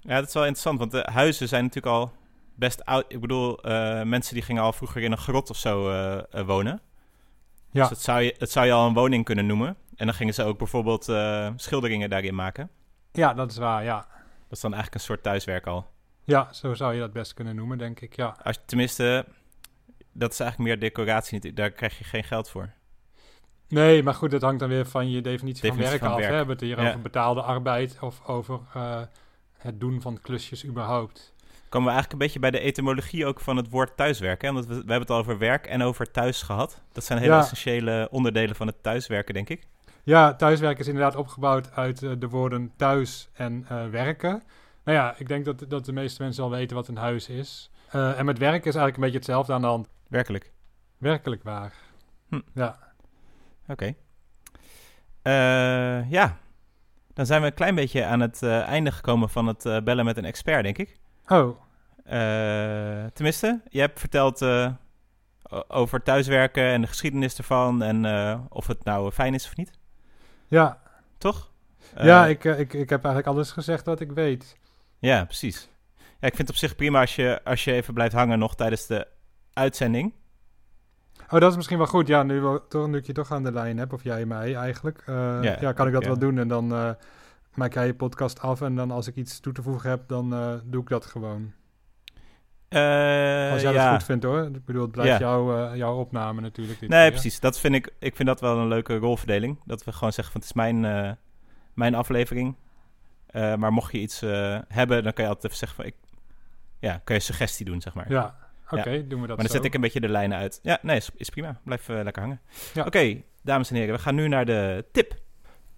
Ja, 0.00 0.14
dat 0.18 0.26
is 0.26 0.34
wel 0.34 0.42
interessant, 0.42 0.78
want 0.78 0.90
de 0.90 1.06
huizen 1.12 1.48
zijn 1.48 1.64
natuurlijk 1.64 1.94
al 1.94 2.12
best 2.54 2.84
oud. 2.84 3.04
Ik 3.08 3.20
bedoel, 3.20 3.62
eh, 3.62 4.02
mensen 4.02 4.34
die 4.34 4.42
gingen 4.42 4.62
al 4.62 4.72
vroeger 4.72 5.02
in 5.02 5.12
een 5.12 5.18
grot 5.18 5.50
of 5.50 5.56
zo 5.56 5.90
eh, 5.90 6.40
eh, 6.40 6.46
wonen. 6.46 6.80
Ja. 7.70 7.80
Dus 7.80 7.88
dat 7.88 8.00
zou, 8.00 8.20
je, 8.22 8.34
dat 8.38 8.50
zou 8.50 8.66
je 8.66 8.72
al 8.72 8.86
een 8.86 8.94
woning 8.94 9.24
kunnen 9.24 9.46
noemen. 9.46 9.76
En 9.96 10.06
dan 10.06 10.14
gingen 10.14 10.34
ze 10.34 10.42
ook 10.42 10.58
bijvoorbeeld 10.58 11.08
eh, 11.08 11.50
schilderingen 11.56 12.10
daarin 12.10 12.34
maken. 12.34 12.70
ja, 13.12 13.34
dat 13.34 13.50
is 13.50 13.56
waar, 13.56 13.84
ja. 13.84 14.06
Dat 14.48 14.56
is 14.56 14.60
dan 14.60 14.72
eigenlijk 14.72 14.94
een 14.94 15.08
soort 15.08 15.22
thuiswerk 15.22 15.66
al. 15.66 15.86
Ja, 16.24 16.52
zo 16.52 16.74
zou 16.74 16.94
je 16.94 17.00
dat 17.00 17.12
best 17.12 17.34
kunnen 17.34 17.56
noemen, 17.56 17.78
denk 17.78 18.00
ik, 18.00 18.16
ja. 18.16 18.36
Als, 18.42 18.58
tenminste, 18.66 19.26
dat 20.18 20.32
is 20.32 20.40
eigenlijk 20.40 20.70
meer 20.70 20.78
decoratie. 20.90 21.52
Daar 21.52 21.70
krijg 21.70 21.98
je 21.98 22.04
geen 22.04 22.24
geld 22.24 22.50
voor. 22.50 22.70
Nee, 23.68 24.02
maar 24.02 24.14
goed, 24.14 24.30
dat 24.30 24.42
hangt 24.42 24.60
dan 24.60 24.68
weer 24.68 24.86
van 24.86 25.10
je 25.10 25.20
definitie, 25.20 25.62
Definitie 25.62 25.98
van 25.98 25.98
werken 25.98 26.06
van 26.06 26.14
af. 26.14 26.16
werk. 26.16 26.24
Hè? 26.24 26.30
We 26.30 26.36
hebben 26.36 26.56
het 26.56 26.64
hier 26.64 26.80
Ja. 26.84 26.88
over 26.88 27.00
betaalde 27.02 27.42
arbeid 27.42 27.96
of 28.00 28.26
over 28.26 28.60
eh, 28.74 29.00
het 29.58 29.80
doen 29.80 30.00
van 30.00 30.20
klusjes 30.20 30.64
überhaupt. 30.66 31.34
Komen 31.68 31.88
we 31.88 31.94
eigenlijk 31.94 32.12
een 32.12 32.18
beetje 32.18 32.38
bij 32.38 32.50
de 32.50 32.60
etymologie 32.60 33.26
ook 33.26 33.40
van 33.40 33.56
het 33.56 33.70
woord 33.70 33.96
thuiswerken. 33.96 34.48
Hè? 34.48 34.54
Want 34.54 34.66
we, 34.66 34.72
we 34.72 34.78
hebben 34.78 35.00
het 35.00 35.10
al 35.10 35.18
over 35.18 35.38
werk 35.38 35.66
en 35.66 35.82
over 35.82 36.10
thuis 36.10 36.42
gehad. 36.42 36.80
Dat 36.92 37.04
zijn 37.04 37.18
hele 37.18 37.32
Ja. 37.32 37.38
essentiële 37.40 38.08
onderdelen 38.10 38.56
van 38.56 38.66
het 38.66 38.82
thuiswerken, 38.82 39.34
denk 39.34 39.48
ik. 39.48 39.66
Ja, 40.02 40.34
thuiswerken 40.34 40.80
is 40.80 40.86
inderdaad 40.86 41.16
opgebouwd 41.16 41.72
uit 41.72 42.02
eh, 42.02 42.10
de 42.18 42.28
woorden 42.28 42.72
thuis 42.76 43.28
en 43.32 43.64
eh, 43.68 43.88
werken. 43.88 44.42
Nou 44.84 44.98
ja, 44.98 45.14
ik 45.18 45.28
denk 45.28 45.44
dat, 45.44 45.64
dat 45.68 45.84
de 45.84 45.92
meeste 45.92 46.22
mensen 46.22 46.44
al 46.44 46.50
weten 46.50 46.76
wat 46.76 46.88
een 46.88 46.96
huis 46.96 47.28
is. 47.28 47.70
En 47.90 48.24
met 48.24 48.38
werken 48.38 48.68
is 48.68 48.74
eigenlijk 48.74 48.96
een 48.96 49.02
beetje 49.02 49.16
hetzelfde 49.18 49.52
aan 49.52 49.60
de 49.60 49.66
hand. 49.66 49.88
Werkelijk. 50.08 50.52
Werkelijk 50.98 51.42
waar. 51.42 51.72
Hm. 52.28 52.40
Ja. 52.54 52.78
Oké. 53.68 53.94
Eh, 55.22 56.10
ja, 56.10 56.38
dan 57.14 57.26
zijn 57.26 57.40
we 57.40 57.46
een 57.46 57.54
klein 57.54 57.74
beetje 57.74 58.04
aan 58.04 58.20
het 58.20 58.42
eh, 58.42 58.60
einde 58.60 58.92
gekomen 58.92 59.28
van 59.28 59.46
het 59.46 59.66
eh, 59.66 59.80
bellen 59.80 60.04
met 60.04 60.16
een 60.16 60.24
expert, 60.24 60.62
denk 60.62 60.78
ik. 60.78 60.98
Oh, 61.26 61.60
tenminste, 63.12 63.60
je 63.68 63.80
hebt 63.80 64.00
verteld 64.00 64.44
over 65.68 66.02
thuiswerken 66.02 66.64
en 66.64 66.80
de 66.80 66.86
geschiedenis 66.86 67.38
ervan 67.38 67.82
en 67.82 68.04
of 68.48 68.66
het 68.66 68.84
nou 68.84 69.10
fijn 69.10 69.34
is 69.34 69.46
of 69.46 69.56
niet, 69.56 69.70
ja. 70.46 70.80
toch? 71.18 71.50
ja, 71.96 72.26
ik, 72.26 72.44
ik, 72.44 72.72
ik 72.72 72.90
heb 72.90 73.04
eigenlijk 73.04 73.26
alles 73.26 73.50
gezegd 73.50 73.86
wat 73.86 74.00
ik 74.00 74.12
weet. 74.12 74.58
Ja, 74.98 75.24
precies. 75.24 75.68
Ja, 75.96 76.26
ik 76.28 76.34
vind 76.34 76.38
het 76.38 76.50
op 76.50 76.56
zich 76.56 76.76
prima 76.76 77.00
als 77.00 77.16
je, 77.16 77.40
als 77.44 77.64
je 77.64 77.72
even 77.72 77.94
blijft 77.94 78.14
hangen 78.14 78.38
nog 78.38 78.54
tijdens 78.54 78.86
de 78.86 79.06
uitzending. 79.56 80.12
Oh, 81.30 81.40
dat 81.40 81.50
is 81.50 81.56
misschien 81.56 81.78
wel 81.78 81.86
goed. 81.86 82.06
Ja, 82.06 82.22
nu, 82.22 82.58
toch, 82.68 82.86
nu 82.88 82.96
ik 82.98 83.06
je 83.06 83.12
toch 83.12 83.32
aan 83.32 83.42
de 83.42 83.52
lijn 83.52 83.78
heb, 83.78 83.92
of 83.92 84.04
jij 84.04 84.26
mij 84.26 84.54
eigenlijk. 84.54 85.02
eh, 85.06 85.14
Ja, 85.42 85.56
ja, 85.60 85.72
kan 85.72 85.86
ik 85.86 85.92
dat 85.92 86.02
ja. 86.02 86.08
wel 86.08 86.18
doen. 86.18 86.38
En 86.38 86.48
dan 86.48 86.72
eh, 86.74 86.90
maak 87.54 87.72
jij 87.74 87.86
je 87.86 87.94
podcast 87.94 88.40
af. 88.40 88.60
En 88.62 88.74
dan 88.74 88.90
als 88.90 89.06
ik 89.06 89.16
iets 89.16 89.40
toe 89.40 89.52
te 89.52 89.62
voegen 89.62 89.90
heb, 89.90 90.08
dan 90.08 90.34
eh, 90.34 90.54
doe 90.64 90.82
ik 90.82 90.88
dat 90.88 91.06
gewoon. 91.06 91.52
Als 93.52 93.62
jij 93.62 93.72
ja. 93.72 93.84
dat 93.84 93.92
goed 93.92 94.04
vindt 94.04 94.24
hoor. 94.24 94.42
Ik 94.44 94.64
bedoel, 94.64 94.82
het 94.82 94.90
blijft 94.90 95.18
jouw, 95.18 95.74
jouw 95.74 95.96
opname 95.96 96.40
natuurlijk. 96.40 96.80
Dit 96.80 96.88
Nee, 96.88 97.02
keer. 97.02 97.10
precies. 97.10 97.40
Dat 97.40 97.58
vind 97.58 97.74
ik, 97.74 97.94
ik 97.98 98.16
vind 98.16 98.28
dat 98.28 98.40
wel 98.40 98.58
een 98.58 98.68
leuke 98.68 98.96
rolverdeling. 98.96 99.58
Dat 99.64 99.84
we 99.84 99.92
gewoon 99.92 100.12
zeggen 100.12 100.32
van 100.32 100.40
het 100.40 100.50
is 100.50 100.56
mijn, 100.56 100.80
mijn 101.74 101.94
aflevering. 101.94 102.56
Maar 103.32 103.72
mocht 103.72 103.92
je 103.92 103.98
iets 103.98 104.20
hebben, 104.68 105.02
dan 105.02 105.12
kan 105.12 105.24
je 105.24 105.30
altijd 105.30 105.44
even 105.44 105.56
zeggen 105.56 105.76
van... 105.76 105.86
Ik, 105.86 105.94
ja, 106.78 107.00
kan 107.04 107.16
je 107.16 107.22
suggestie 107.22 107.66
doen, 107.66 107.80
zeg 107.80 107.94
maar. 107.94 108.10
Ja, 108.10 108.36
oké, 108.70 109.06
doen 109.06 109.20
we 109.20 109.26
dat 109.26 109.36
maar 109.36 109.36
dan 109.36 109.46
zo. 109.46 109.52
zet 109.52 109.64
ik 109.64 109.74
een 109.74 109.80
beetje 109.80 110.00
de 110.00 110.08
lijnen 110.08 110.38
uit. 110.38 110.58
Ja, 110.62 110.78
nee, 110.82 110.96
is, 110.96 111.10
is 111.16 111.30
prima. 111.30 111.60
Blijf 111.64 111.88
eh, 111.88 112.02
lekker 112.02 112.22
hangen. 112.22 112.40
Ja. 112.74 112.84
Oké, 112.84 113.22
dames 113.42 113.70
en 113.70 113.76
heren, 113.76 113.94
we 113.94 114.00
gaan 114.00 114.14
nu 114.14 114.28
naar 114.28 114.44
de 114.44 114.84
tip. 114.92 115.14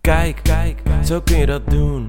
Kijk, 0.01 0.41
kijk, 0.43 0.81
zo 1.05 1.21
kun 1.21 1.39
je 1.39 1.47
dat 1.47 1.71
doen. 1.71 2.07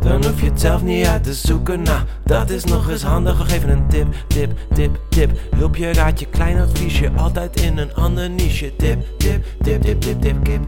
Dan 0.00 0.24
hoef 0.24 0.40
je 0.40 0.46
het 0.46 0.60
zelf 0.60 0.82
niet 0.82 1.06
uit 1.06 1.24
te 1.24 1.34
zoeken. 1.34 1.82
Nou, 1.82 2.06
dat 2.24 2.50
is 2.50 2.64
nog 2.64 2.90
eens 2.90 3.02
handig. 3.02 3.38
We 3.38 3.44
geven 3.44 3.68
een 3.68 3.88
tip, 3.88 4.14
tip, 4.28 4.58
tip, 4.74 4.98
tip. 5.08 5.30
Hulpje, 5.56 5.92
raadje, 5.92 6.26
klein 6.26 6.58
adviesje. 6.58 7.10
Altijd 7.10 7.60
in 7.60 7.78
een 7.78 7.94
ander 7.94 8.30
niche. 8.30 8.76
Tip, 8.76 9.18
tip, 9.18 9.44
tip, 9.62 9.82
tip, 9.82 10.00
tip, 10.00 10.20
tip, 10.20 10.44
kip. 10.44 10.64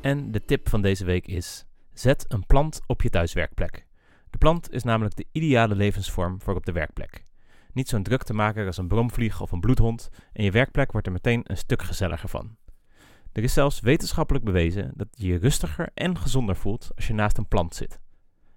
En 0.00 0.32
de 0.32 0.44
tip 0.44 0.68
van 0.68 0.82
deze 0.82 1.04
week 1.04 1.26
is: 1.26 1.64
zet 1.92 2.24
een 2.28 2.46
plant 2.46 2.80
op 2.86 3.02
je 3.02 3.10
thuiswerkplek. 3.10 3.86
De 4.30 4.38
plant 4.38 4.72
is 4.72 4.82
namelijk 4.82 5.16
de 5.16 5.26
ideale 5.32 5.74
levensvorm 5.74 6.40
voor 6.40 6.54
op 6.54 6.66
de 6.66 6.72
werkplek. 6.72 7.22
Niet 7.74 7.88
zo'n 7.88 8.02
druk 8.02 8.22
te 8.22 8.34
maken 8.34 8.66
als 8.66 8.76
een 8.76 8.88
bromvlieg 8.88 9.40
of 9.40 9.52
een 9.52 9.60
bloedhond 9.60 10.08
en 10.32 10.44
je 10.44 10.50
werkplek 10.50 10.92
wordt 10.92 11.06
er 11.06 11.12
meteen 11.12 11.40
een 11.44 11.56
stuk 11.56 11.82
gezelliger 11.82 12.28
van. 12.28 12.56
Er 13.32 13.42
is 13.42 13.52
zelfs 13.52 13.80
wetenschappelijk 13.80 14.44
bewezen 14.44 14.92
dat 14.94 15.08
je 15.10 15.26
je 15.26 15.38
rustiger 15.38 15.88
en 15.94 16.18
gezonder 16.18 16.56
voelt 16.56 16.90
als 16.94 17.06
je 17.06 17.14
naast 17.14 17.38
een 17.38 17.48
plant 17.48 17.74
zit. 17.74 18.00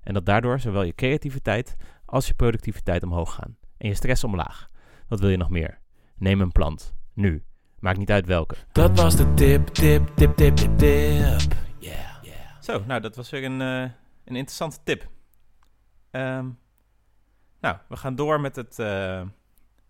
En 0.02 0.14
dat 0.14 0.26
daardoor 0.26 0.60
zowel 0.60 0.84
je 0.84 0.96
creativiteit 0.96 1.76
als 2.06 2.28
je 2.28 2.34
productiviteit 2.34 3.04
omhoog 3.04 3.34
gaan 3.34 3.58
en 3.78 3.88
je 3.88 3.94
stress 3.94 4.24
omlaag. 4.24 4.70
Wat 5.08 5.20
wil 5.20 5.30
je 5.30 5.38
nog 5.38 5.50
meer? 5.50 5.80
Neem 6.16 6.42
een 6.42 6.52
plant. 6.52 6.94
Nu. 7.14 7.44
Maakt 7.80 7.98
niet 7.98 8.12
uit 8.12 8.26
welke. 8.26 8.56
Dat 8.72 8.98
was 8.98 9.16
de 9.16 9.34
tip, 9.34 9.68
tip, 9.68 10.08
tip, 10.16 10.36
tip, 10.36 10.56
tip, 10.56 10.78
tip. 10.78 11.54
Yeah, 11.80 12.24
yeah. 12.24 12.62
Zo, 12.62 12.84
nou, 12.86 13.02
dat 13.02 13.16
was 13.16 13.30
weer 13.30 13.44
een, 13.44 13.62
eh, 13.62 13.92
een 14.26 14.36
interessante 14.36 14.78
tip. 14.84 15.10
Ehm, 16.12 16.50
nou, 17.60 17.78
we 17.88 17.96
gaan 17.96 18.16
door 18.16 18.42
met 18.42 18.56
het. 18.56 18.80
eh, 18.80 19.22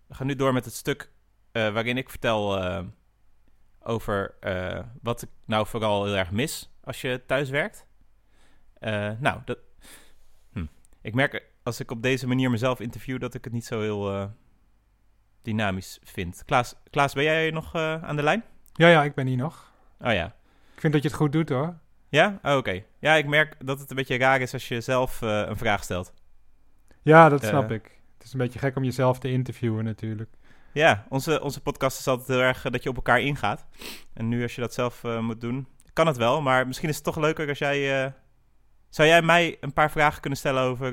we 0.06 0.14
gaan 0.14 0.26
nu 0.26 0.36
door 0.36 0.52
met 0.52 0.64
het 0.64 0.74
stuk 0.74 1.10
eh, 1.52 1.72
waarin 1.72 1.96
ik 1.96 2.10
vertel 2.10 2.62
eh, 2.62 2.84
over 3.80 4.34
wat 5.02 5.22
ik 5.22 5.28
nou 5.44 5.66
vooral 5.66 6.04
heel 6.04 6.16
erg 6.16 6.30
mis 6.30 6.70
als 6.84 7.00
je 7.00 7.22
thuis 7.26 7.50
werkt. 7.50 7.86
Nou, 9.20 9.40
dat, 9.44 9.58
hm. 10.52 10.66
ik 11.00 11.14
merk 11.14 11.42
als 11.62 11.80
ik 11.80 11.90
op 11.90 12.02
deze 12.02 12.26
manier 12.26 12.50
mezelf 12.50 12.80
interview 12.80 13.20
dat 13.20 13.34
ik 13.34 13.44
het 13.44 13.52
niet 13.52 13.64
zo 13.64 13.80
heel 13.80 14.32
dynamisch 15.42 15.98
vind. 16.02 16.42
Klaas, 16.44 16.74
Klaas, 16.90 17.12
ben 17.12 17.24
jij 17.24 17.50
nog 17.50 17.74
aan 17.74 18.16
de 18.16 18.22
lijn? 18.22 18.44
Ja, 18.72 18.88
ja, 18.88 19.04
ik 19.04 19.14
ben 19.14 19.26
hier 19.26 19.36
nog. 19.36 19.72
Oh 20.00 20.12
ja. 20.12 20.26
Ik 20.74 20.80
vind 20.80 20.92
dat 20.92 21.02
je 21.02 21.08
het 21.08 21.16
goed 21.16 21.32
doet 21.32 21.48
hoor. 21.48 21.78
Ja? 22.08 22.38
Oh, 22.42 22.56
oké. 22.56 22.82
Ja, 22.98 23.14
ik 23.14 23.26
merk 23.26 23.66
dat 23.66 23.80
het 23.80 23.90
een 23.90 23.96
beetje 23.96 24.18
raar 24.18 24.40
is 24.40 24.52
als 24.52 24.68
je 24.68 24.80
zelf 24.80 25.20
een 25.20 25.56
vraag 25.56 25.82
stelt. 25.82 26.12
Ja, 27.08 27.28
dat 27.28 27.42
snap 27.48 27.70
ik. 27.70 28.00
Het 28.18 28.26
is 28.26 28.32
een 28.32 28.38
beetje 28.38 28.58
gek 28.58 28.76
om 28.76 28.84
jezelf 28.84 29.18
te 29.18 29.30
interviewen 29.30 29.84
natuurlijk. 29.84 30.30
Ja, 30.72 31.04
onze, 31.08 31.42
onze 31.42 31.60
podcast 31.60 31.98
is 31.98 32.06
altijd 32.06 32.28
heel 32.28 32.40
erg 32.40 32.64
eh, 32.64 32.72
dat 32.72 32.82
je 32.82 32.88
op 32.88 32.96
elkaar 32.96 33.20
ingaat. 33.20 33.66
En 34.14 34.28
nu 34.28 34.42
als 34.42 34.54
je 34.54 34.60
dat 34.60 34.74
zelf 34.74 35.04
eh, 35.04 35.18
moet 35.20 35.40
doen, 35.40 35.66
kan 35.92 36.06
het 36.06 36.16
wel. 36.16 36.40
Maar 36.42 36.66
misschien 36.66 36.88
is 36.88 36.94
het 36.94 37.04
toch 37.04 37.16
leuker 37.16 37.48
als 37.48 37.58
jij... 37.58 38.04
eh, 38.04 38.12
zou 38.88 39.08
jij 39.08 39.22
mij 39.22 39.56
een 39.60 39.72
paar 39.72 39.90
vragen 39.90 40.20
kunnen 40.20 40.38
stellen 40.38 40.62
over... 40.62 40.92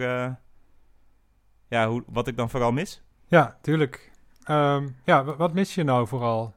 ja, 1.67 1.87
hoe, 1.87 2.03
wat 2.07 2.27
ik 2.27 2.37
dan 2.37 2.49
vooral 2.49 2.71
mis? 2.71 3.01
Ja, 3.27 3.57
tuurlijk. 3.61 4.11
Ehm, 4.43 4.87
ja, 5.03 5.23
wa- 5.23 5.35
wat 5.35 5.53
mis 5.53 5.75
je 5.75 5.83
nou 5.83 6.07
vooral? 6.07 6.53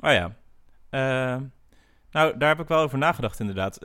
Oh 0.00 0.12
ja. 0.12 0.36
Eh, 0.90 1.42
nou, 2.10 2.38
daar 2.38 2.48
heb 2.48 2.60
ik 2.60 2.68
wel 2.68 2.80
over 2.82 2.98
nagedacht 2.98 3.40
inderdaad. 3.40 3.76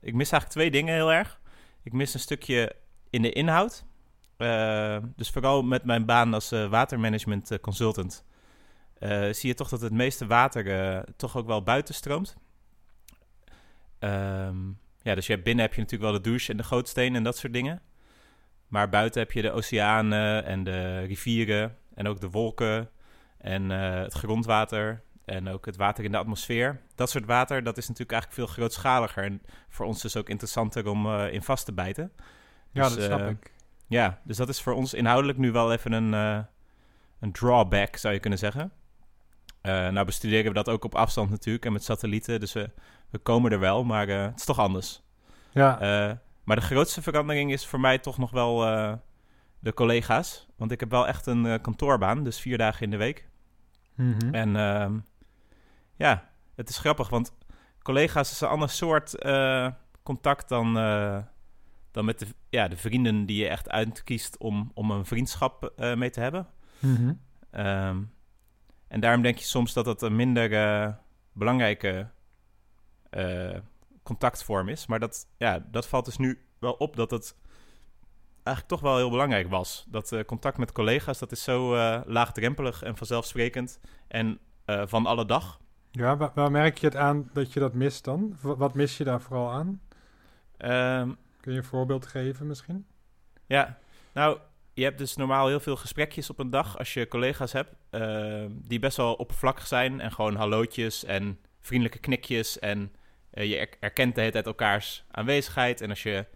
Ik 0.00 0.14
mis 0.14 0.30
eigenlijk 0.30 0.48
twee 0.50 0.70
dingen 0.70 0.94
heel 0.94 1.12
erg. 1.12 1.40
Ik 1.82 1.92
mis 1.92 2.14
een 2.14 2.20
stukje 2.20 2.72
in 3.10 3.22
de 3.22 3.32
inhoud. 3.32 3.84
Eh, 4.36 4.98
dus 5.16 5.30
vooral 5.30 5.62
met 5.62 5.84
mijn 5.84 6.04
baan 6.04 6.34
als 6.34 6.52
eh, 6.52 6.68
watermanagement 6.68 7.50
eh, 7.50 7.58
consultant... 7.58 8.24
zie 9.30 9.48
je 9.48 9.54
toch 9.54 9.68
dat 9.68 9.80
het 9.80 9.92
meeste 9.92 10.26
water 10.26 11.04
toch 11.16 11.36
ook 11.36 11.46
wel 11.46 11.62
buiten 11.62 11.94
stroomt. 11.94 12.36
Ehm, 13.98 14.56
ja, 15.02 15.14
dus 15.14 15.26
je 15.26 15.32
hebt, 15.32 15.44
binnen 15.44 15.64
heb 15.64 15.74
je 15.74 15.80
natuurlijk 15.80 16.10
wel 16.10 16.20
de 16.20 16.28
douche 16.28 16.50
en 16.50 16.56
de 16.56 16.64
gootsteen 16.64 17.14
en 17.14 17.22
dat 17.22 17.36
soort 17.36 17.52
dingen. 17.52 17.82
Maar 18.68 18.88
buiten 18.88 19.20
heb 19.20 19.32
je 19.32 19.42
de 19.42 19.50
oceanen 19.50 20.44
en 20.44 20.64
de 20.64 21.00
rivieren 21.00 21.76
en 21.94 22.06
ook 22.06 22.20
de 22.20 22.30
wolken 22.30 22.90
en 23.38 23.70
het 23.70 24.12
grondwater 24.12 25.02
en 25.24 25.48
ook 25.48 25.66
het 25.66 25.76
water 25.76 26.04
in 26.04 26.10
de 26.10 26.18
atmosfeer. 26.18 26.80
Dat 26.94 27.10
soort 27.10 27.26
water, 27.26 27.62
dat 27.62 27.76
is 27.76 27.88
natuurlijk 27.88 28.12
eigenlijk 28.12 28.40
veel 28.40 28.54
grootschaliger 28.54 29.24
en 29.24 29.42
voor 29.68 29.86
ons 29.86 30.02
dus 30.02 30.16
ook 30.16 30.28
interessanter 30.28 30.88
om 30.88 31.20
in 31.20 31.42
vast 31.42 31.64
te 31.64 31.72
bijten. 31.72 32.12
Ja, 32.72 32.82
Dus, 32.82 32.94
dat 32.94 33.04
snap 33.04 33.30
ik. 33.30 33.54
Ja, 33.88 34.20
dus 34.24 34.36
dat 34.36 34.48
is 34.48 34.60
voor 34.62 34.72
ons 34.72 34.94
inhoudelijk 34.94 35.38
nu 35.38 35.52
wel 35.52 35.72
even 35.72 35.92
een, 35.92 36.14
eh, 36.14 36.44
een 37.20 37.32
drawback, 37.32 37.96
zou 37.96 38.14
je 38.14 38.20
kunnen 38.20 38.38
zeggen. 38.38 38.72
Eh, 39.60 39.88
nou 39.88 40.06
bestuderen 40.06 40.46
we 40.46 40.52
dat 40.52 40.68
ook 40.68 40.84
op 40.84 40.94
afstand 40.94 41.30
natuurlijk 41.30 41.64
en 41.64 41.72
met 41.72 41.84
satellieten, 41.84 42.40
dus 42.40 42.52
we, 42.52 42.70
we 43.10 43.18
komen 43.18 43.52
er 43.52 43.58
wel, 43.58 43.84
maar 43.84 44.08
eh, 44.08 44.22
het 44.22 44.38
is 44.38 44.44
toch 44.44 44.58
anders. 44.58 45.02
Ja, 45.50 45.78
maar 46.44 46.56
de 46.56 46.62
grootste 46.62 47.02
verandering 47.02 47.52
is 47.52 47.66
voor 47.66 47.80
mij 47.80 47.98
toch 47.98 48.18
nog 48.18 48.30
wel 48.30 48.58
de 49.58 49.74
collega's. 49.74 50.46
Want 50.56 50.70
ik 50.70 50.80
heb 50.80 50.90
wel 50.90 51.06
echt 51.06 51.26
een 51.26 51.60
kantoorbaan, 51.60 52.24
dus 52.24 52.40
vier 52.40 52.58
dagen 52.58 52.82
in 52.82 52.90
de 52.90 52.96
week. 52.96 53.28
mhm. 53.94 54.34
En 54.34 54.56
ehm, 54.56 54.98
ja, 55.96 56.28
het 56.54 56.68
is 56.68 56.78
grappig, 56.78 57.08
want 57.08 57.34
collega's 57.82 58.30
is 58.30 58.40
een 58.40 58.48
ander 58.48 58.68
soort 58.68 59.14
contact 60.02 60.48
dan, 60.48 60.74
dan 61.96 62.04
met 62.04 62.18
de, 62.18 62.26
ja, 62.48 62.68
de 62.68 62.76
vrienden 62.76 63.26
die 63.26 63.36
je 63.42 63.48
echt 63.48 63.68
uitkiest 63.70 64.38
om, 64.38 64.70
om 64.74 64.90
een 64.90 65.04
vriendschap 65.04 65.72
eh, 65.76 65.94
mee 65.94 66.10
te 66.10 66.20
hebben. 66.20 66.46
Mhm. 66.78 67.12
Ehm, 67.50 68.02
en 68.88 69.00
daarom 69.00 69.22
denk 69.22 69.38
je 69.38 69.44
soms 69.44 69.72
dat 69.72 69.86
het 69.86 70.02
een 70.02 70.16
minder 70.16 70.52
eh, 70.52 70.92
belangrijke 71.32 72.08
eh, 73.10 73.58
contactvorm 74.02 74.68
is. 74.68 74.86
Maar 74.86 74.98
dat, 75.00 75.26
ja, 75.36 75.66
dat 75.70 75.86
valt 75.88 76.04
dus 76.04 76.16
nu 76.16 76.38
wel 76.58 76.72
op 76.72 76.96
dat 76.96 77.10
het 77.10 77.36
eigenlijk 78.42 78.68
toch 78.76 78.80
wel 78.90 78.96
heel 78.96 79.10
belangrijk 79.10 79.48
was. 79.48 79.84
Dat 79.88 80.12
eh, 80.12 80.24
contact 80.24 80.58
met 80.58 80.72
collega's, 80.72 81.18
dat 81.18 81.32
is 81.32 81.42
zo 81.42 81.74
eh, 81.74 82.00
laagdrempelig 82.06 82.82
en 82.82 82.96
vanzelfsprekend 82.96 83.80
en 84.08 84.38
eh, 84.64 84.82
van 84.86 85.06
alle 85.06 85.24
dag. 85.26 85.60
Ja, 85.90 86.16
wa- 86.16 86.32
waar 86.34 86.50
merk 86.50 86.78
je 86.78 86.86
het 86.86 86.96
aan 86.96 87.30
dat 87.32 87.52
je 87.52 87.60
dat 87.60 87.74
mist 87.74 88.04
dan? 88.04 88.36
Wat 88.40 88.74
mis 88.74 88.96
je 88.96 89.04
daar 89.04 89.20
vooral 89.20 89.50
aan? 89.50 89.80
Ehm, 90.56 91.10
Kun 91.46 91.54
je 91.54 91.60
een 91.60 91.66
voorbeeld 91.68 92.06
geven 92.06 92.46
misschien? 92.46 92.86
Ja, 93.46 93.78
nou, 94.14 94.38
je 94.72 94.82
hebt 94.82 94.98
dus 94.98 95.16
normaal 95.16 95.46
heel 95.48 95.60
veel 95.60 95.76
gesprekjes 95.76 96.30
op 96.30 96.38
een 96.38 96.50
dag 96.50 96.78
als 96.78 96.94
je 96.94 97.08
collega's 97.08 97.52
hebt 97.52 97.74
eh, 97.90 98.44
die 98.50 98.78
best 98.78 98.96
wel 98.96 99.14
oppervlakkig 99.14 99.66
zijn 99.66 100.00
en 100.00 100.12
gewoon 100.12 100.34
hallootjes 100.36 101.04
en 101.04 101.38
vriendelijke 101.60 101.98
knikjes 101.98 102.58
en 102.58 102.92
eh, 103.30 103.48
je 103.50 103.56
er- 103.58 103.68
erkent 103.80 104.14
de 104.14 104.20
hele 104.20 104.32
tijd 104.32 104.46
elkaars 104.46 105.04
aanwezigheid 105.10 105.80
en 105.80 105.90
als 105.90 106.02
je, 106.02 106.26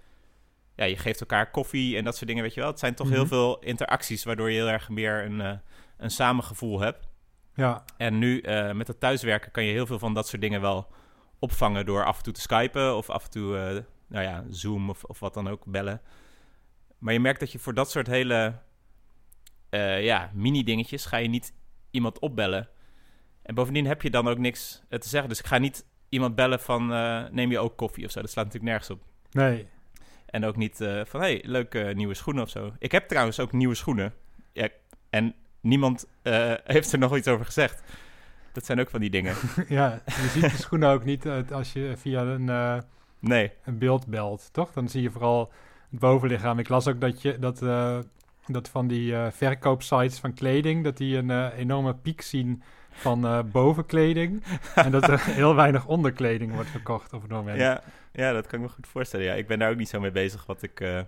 ja, 0.76 0.84
je 0.84 0.96
geeft 0.96 1.20
elkaar 1.20 1.50
koffie 1.50 1.96
en 1.96 2.04
dat 2.04 2.14
soort 2.16 2.26
dingen, 2.26 2.42
weet 2.42 2.54
je 2.54 2.60
wel. 2.60 2.70
Het 2.70 2.78
zijn 2.78 2.94
toch 2.94 3.08
heel 3.08 3.18
Mhm. 3.20 3.28
veel 3.28 3.58
interacties 3.58 4.24
waardoor 4.24 4.50
je 4.50 4.56
heel 4.56 4.68
erg 4.68 4.88
meer 4.88 5.24
een, 5.24 5.40
eh, 5.40 5.52
een 5.96 6.10
samengevoel 6.10 6.80
hebt. 6.80 7.08
Ja, 7.54 7.84
En 7.96 8.18
nu 8.18 8.40
eh, 8.40 8.72
met 8.72 8.88
het 8.88 9.00
thuiswerken 9.00 9.50
kan 9.50 9.64
je 9.64 9.72
heel 9.72 9.86
veel 9.86 9.98
van 9.98 10.14
dat 10.14 10.28
soort 10.28 10.42
dingen 10.42 10.60
wel 10.60 10.88
opvangen 11.38 11.86
door 11.86 12.04
af 12.04 12.16
en 12.16 12.22
toe 12.22 12.32
te 12.32 12.40
skypen 12.40 12.96
of 12.96 13.10
af 13.10 13.24
en 13.24 13.30
toe, 13.30 13.56
nou 14.10 14.24
ja, 14.24 14.44
Zoom 14.48 14.90
of, 14.90 15.04
of 15.04 15.20
wat 15.20 15.34
dan 15.34 15.48
ook 15.48 15.64
bellen. 15.64 16.00
Maar 16.98 17.12
je 17.12 17.20
merkt 17.20 17.40
dat 17.40 17.52
je 17.52 17.58
voor 17.58 17.74
dat 17.74 17.90
soort 17.90 18.06
hele 18.06 18.54
eh, 19.70 20.04
ja, 20.04 20.30
mini-dingetjes 20.34 21.04
ga 21.06 21.16
je 21.16 21.28
niet 21.28 21.52
iemand 21.90 22.18
opbellen. 22.18 22.68
En 23.42 23.54
bovendien 23.54 23.86
heb 23.86 24.02
je 24.02 24.10
dan 24.10 24.28
ook 24.28 24.38
niks 24.38 24.82
eh, 24.88 24.98
te 24.98 25.08
zeggen. 25.08 25.28
Dus 25.28 25.38
ik 25.38 25.46
ga 25.46 25.58
niet 25.58 25.84
iemand 26.08 26.34
bellen 26.34 26.60
van 26.60 26.92
eh, 26.92 27.24
neem 27.30 27.50
je 27.50 27.58
ook 27.58 27.76
koffie 27.76 28.04
of 28.04 28.10
zo. 28.10 28.20
Dat 28.20 28.30
slaat 28.30 28.44
natuurlijk 28.44 28.72
nergens 28.72 28.90
op. 28.90 29.02
nee. 29.30 29.66
En 30.26 30.44
ook 30.44 30.56
niet 30.56 30.76
van, 31.04 31.20
hey, 31.20 31.42
leuke 31.46 31.92
nieuwe 31.94 32.14
schoenen 32.14 32.42
of 32.42 32.50
zo. 32.50 32.72
Ik 32.78 32.92
heb 32.92 33.08
trouwens 33.08 33.40
ook 33.40 33.52
nieuwe 33.52 33.74
schoenen. 33.74 34.14
Ja, 34.52 34.68
en 35.10 35.34
niemand 35.60 36.06
heeft 36.64 36.92
er 36.92 36.98
nog 36.98 37.16
iets 37.16 37.28
over 37.28 37.44
gezegd. 37.44 37.82
Dat 38.52 38.64
zijn 38.64 38.80
ook 38.80 38.90
van 38.90 39.00
die 39.00 39.10
dingen. 39.10 39.34
ja, 39.68 40.02
je 40.06 40.28
ziet 40.32 40.50
de 40.50 40.56
schoenen 40.56 40.88
ook 40.88 41.04
niet 41.04 41.26
als 41.50 41.72
je 41.72 41.92
via 41.96 42.22
een, 42.22 42.82
Nee. 43.20 43.52
een 43.64 43.78
beeld 43.78 44.06
belt, 44.06 44.52
toch? 44.52 44.72
Dan 44.72 44.88
zie 44.88 45.02
je 45.02 45.10
vooral 45.10 45.52
het 45.90 46.00
bovenlichaam. 46.00 46.58
Ik 46.58 46.68
las 46.68 46.88
ook 46.88 47.00
dat, 47.00 47.22
je, 47.22 47.38
dat, 47.38 47.62
eh, 47.62 47.98
dat 48.46 48.68
van 48.68 48.86
die 48.86 49.14
eh, 49.16 49.26
verkoopsites 49.30 50.18
van 50.18 50.34
kleding, 50.34 50.84
dat 50.84 50.96
die 50.96 51.16
een 51.16 51.30
eh, 51.30 51.58
enorme 51.58 51.94
piek 51.94 52.20
zien 52.20 52.62
van 52.90 53.50
bovenkleding. 53.52 54.42
en 54.74 54.90
dat 54.90 55.08
er 55.08 55.24
heel 55.24 55.54
weinig 55.54 55.86
onderkleding 55.86 56.54
wordt 56.54 56.70
verkocht 56.70 57.12
op 57.12 57.22
het 57.22 57.30
moment. 57.30 57.58
Ja, 57.58 57.82
ja, 58.12 58.32
dat 58.32 58.46
kan 58.46 58.58
ik 58.58 58.64
me 58.66 58.72
goed 58.72 58.86
voorstellen. 58.86 59.26
Ja, 59.26 59.32
ik 59.34 59.46
ben 59.46 59.58
daar 59.58 59.70
ook 59.70 59.76
niet 59.76 59.88
zo 59.88 60.00
mee 60.00 60.10
bezig 60.10 60.46
wat 60.46 60.62
ik, 60.62 61.04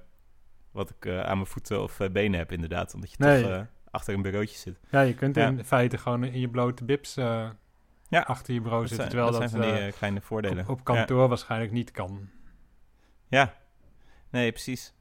wat 0.70 0.90
ik 0.90 1.06
aan 1.08 1.36
mijn 1.36 1.46
voeten 1.46 1.82
of 1.82 1.98
benen 2.12 2.38
heb, 2.38 2.52
inderdaad. 2.52 2.94
Omdat 2.94 3.10
je 3.10 3.16
Nee. 3.18 3.42
toch 3.42 3.66
achter 3.90 4.14
een 4.14 4.22
bureautje 4.22 4.58
zit. 4.58 4.78
Ja, 4.90 5.00
je 5.00 5.14
kunt 5.14 5.34
Ja. 5.36 5.46
in 5.46 5.64
feite 5.64 5.98
gewoon 5.98 6.24
in 6.24 6.40
je 6.40 6.48
blote 6.48 6.84
bips 6.84 7.16
Ja, 8.12 8.20
achter 8.20 8.54
je 8.54 8.60
bureau 8.60 8.86
zitten. 8.86 8.96
zijn, 8.96 9.08
Terwijl 9.08 9.30
dat 9.32 9.40
dat, 9.40 9.50
zijn 9.50 9.62
van 9.62 9.70
die 9.72 9.80
eh, 9.80 9.88
eh, 9.88 9.94
kleine 9.94 10.20
voordelen. 10.20 10.64
op, 10.64 10.70
op 10.70 10.84
kantoor 10.84 11.28
waarschijnlijk 11.28 11.72
niet 11.72 11.90
kan. 11.90 12.28
Ja. 13.28 13.54
nee, 14.30 14.52
precies. 14.52 14.94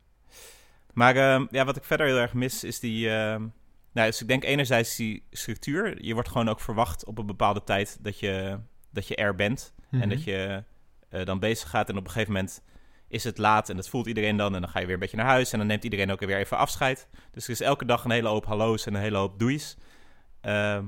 Maar 0.93 1.15
ehm, 1.15 1.45
ja, 1.49 1.65
wat 1.65 1.75
ik 1.75 1.83
verder 1.83 2.07
heel 2.07 2.17
erg 2.17 2.33
mis 2.33 2.63
is 2.63 2.79
die... 2.79 3.09
ehm, 3.09 3.47
nou, 3.91 4.07
dus 4.07 4.21
ik 4.21 4.27
denk 4.27 4.43
enerzijds 4.43 4.95
die 4.95 5.23
structuur. 5.31 6.03
Je 6.03 6.13
wordt 6.13 6.29
gewoon 6.29 6.49
ook 6.49 6.59
verwacht 6.59 7.05
op 7.05 7.17
een 7.17 7.25
bepaalde 7.25 7.63
tijd 7.63 7.97
dat 8.01 8.19
je, 8.19 8.59
dat 8.91 9.07
je 9.07 9.15
er 9.15 9.35
bent. 9.35 9.73
Mhm. 9.89 10.01
En 10.01 10.09
dat 10.09 10.23
je 10.23 10.63
eh, 11.09 11.25
dan 11.25 11.39
bezig 11.39 11.69
gaat 11.69 11.89
en 11.89 11.97
op 11.97 12.05
een 12.05 12.11
gegeven 12.11 12.33
moment 12.33 12.63
is 13.07 13.23
het 13.23 13.37
laat 13.37 13.69
en 13.69 13.75
dat 13.75 13.89
voelt 13.89 14.07
iedereen 14.07 14.37
dan. 14.37 14.55
En 14.55 14.61
dan 14.61 14.69
ga 14.69 14.79
je 14.79 14.85
weer 14.85 14.93
een 14.93 14.99
beetje 14.99 15.17
naar 15.17 15.25
huis 15.25 15.51
en 15.51 15.57
dan 15.57 15.67
neemt 15.67 15.83
iedereen 15.83 16.11
ook 16.11 16.19
weer 16.19 16.37
even 16.37 16.57
afscheid. 16.57 17.07
Dus 17.31 17.43
er 17.43 17.51
is 17.51 17.61
elke 17.61 17.85
dag 17.85 18.03
een 18.03 18.11
hele 18.11 18.27
hoop 18.27 18.45
hallo's 18.45 18.85
en 18.85 18.93
een 18.93 19.01
hele 19.01 19.17
hoop 19.17 19.39
doeis. 19.39 19.77
Ehm, 20.41 20.85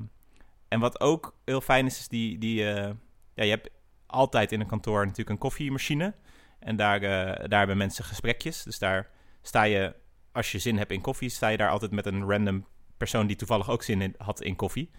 en 0.73 0.79
wat 0.79 0.99
ook 0.99 1.35
heel 1.45 1.61
fijn 1.61 1.85
is, 1.85 1.99
is 1.99 2.07
die... 2.07 2.37
die 2.37 2.69
eh, 2.69 2.91
ja, 3.33 3.43
je 3.43 3.49
hebt 3.49 3.69
altijd 4.05 4.51
in 4.51 4.59
een 4.59 4.67
kantoor 4.67 5.01
natuurlijk 5.01 5.29
een 5.29 5.37
koffiemachine. 5.37 6.13
En 6.59 6.75
daar, 6.75 7.01
eh, 7.01 7.49
daar 7.49 7.59
hebben 7.59 7.77
mensen 7.77 8.03
gesprekjes. 8.03 8.63
Dus 8.63 8.79
daar 8.79 9.09
sta 9.41 9.63
je, 9.63 9.95
als 10.31 10.51
je 10.51 10.59
zin 10.59 10.77
hebt 10.77 10.91
in 10.91 11.01
koffie, 11.01 11.29
sta 11.29 11.47
je 11.47 11.57
daar 11.57 11.69
altijd 11.69 11.91
met 11.91 12.05
een 12.05 12.29
random 12.29 12.65
persoon 12.97 13.27
die 13.27 13.35
toevallig 13.35 13.69
ook 13.69 13.83
zin 13.83 14.01
in, 14.01 14.15
had 14.17 14.41
in 14.41 14.55
koffie. 14.55 14.91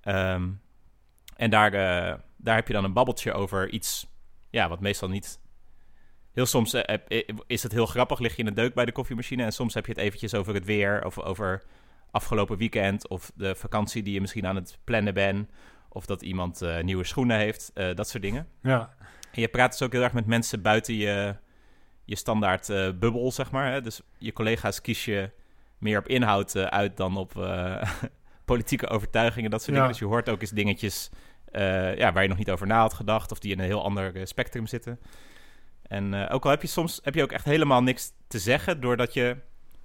Ehm, 0.00 0.50
en 1.36 1.50
daar, 1.50 1.72
eh, 1.72 2.18
daar 2.36 2.54
heb 2.54 2.66
je 2.66 2.72
dan 2.72 2.84
een 2.84 2.92
babbeltje 2.92 3.32
over 3.32 3.70
iets, 3.70 4.06
ja, 4.50 4.68
wat 4.68 4.80
meestal 4.80 5.08
niet... 5.08 5.40
Heel 6.32 6.46
soms 6.46 6.74
is 7.46 7.62
het 7.62 7.72
heel 7.72 7.86
grappig, 7.86 8.18
lig 8.18 8.36
je 8.36 8.42
in 8.42 8.48
een 8.48 8.54
deuk 8.54 8.74
bij 8.74 8.84
de 8.84 8.92
koffiemachine... 8.92 9.44
en 9.44 9.52
soms 9.52 9.74
heb 9.74 9.86
je 9.86 9.92
het 9.92 10.00
eventjes 10.00 10.34
over 10.34 10.54
het 10.54 10.64
weer, 10.64 11.04
of 11.04 11.18
over 11.18 11.62
afgelopen 12.10 12.56
weekend... 12.56 13.08
of 13.08 13.32
de 13.34 13.54
vakantie 13.54 14.02
die 14.02 14.14
je 14.14 14.20
misschien 14.20 14.46
aan 14.46 14.56
het 14.56 14.78
plannen 14.84 15.14
bent... 15.14 15.50
of 15.88 16.06
dat 16.06 16.22
iemand 16.22 16.62
eh, 16.62 16.80
nieuwe 16.82 17.04
schoenen 17.04 17.38
heeft, 17.38 17.70
eh, 17.74 17.94
dat 17.94 18.08
soort 18.08 18.22
dingen. 18.22 18.46
Ja, 18.62 18.94
En 19.32 19.40
je 19.40 19.48
praat 19.48 19.70
dus 19.70 19.82
ook 19.82 19.92
heel 19.92 20.02
erg 20.02 20.12
met 20.12 20.26
mensen 20.26 20.62
buiten 20.62 20.94
je, 20.94 21.36
je 22.04 22.16
standaard 22.16 22.68
eh, 22.68 22.90
bubbel, 22.98 23.32
zeg 23.32 23.50
maar. 23.50 23.72
Hè? 23.72 23.80
Dus 23.80 24.00
je 24.18 24.32
collega's 24.32 24.80
kies 24.80 25.04
je 25.04 25.30
meer 25.78 25.98
op 25.98 26.08
inhoud 26.08 26.56
uit 26.56 26.96
dan 26.96 27.16
op 27.16 27.32
politieke 28.44 28.88
overtuigingen, 28.88 29.50
dat 29.50 29.60
soort 29.62 29.72
Ja. 29.72 29.76
dingen. 29.76 29.92
Dus 29.92 30.00
je 30.00 30.14
hoort 30.14 30.28
ook 30.28 30.40
eens 30.40 30.50
dingetjes 30.50 31.10
ja, 31.96 32.12
waar 32.12 32.22
je 32.22 32.28
nog 32.28 32.38
niet 32.38 32.50
over 32.50 32.66
na 32.66 32.80
had 32.80 32.94
gedacht... 32.94 33.32
of 33.32 33.38
die 33.38 33.52
in 33.52 33.58
een 33.58 33.64
heel 33.64 33.84
ander 33.84 34.26
spectrum 34.26 34.66
zitten. 34.66 35.00
En 35.82 36.28
ook 36.28 36.44
al 36.44 36.50
heb 36.50 36.62
je 36.62 36.68
soms 36.68 37.00
heb 37.02 37.14
je 37.14 37.22
ook 37.22 37.32
echt 37.32 37.44
helemaal 37.44 37.82
niks 37.82 38.12
te 38.26 38.38
zeggen... 38.38 38.80
doordat 38.80 39.14
je 39.14 39.36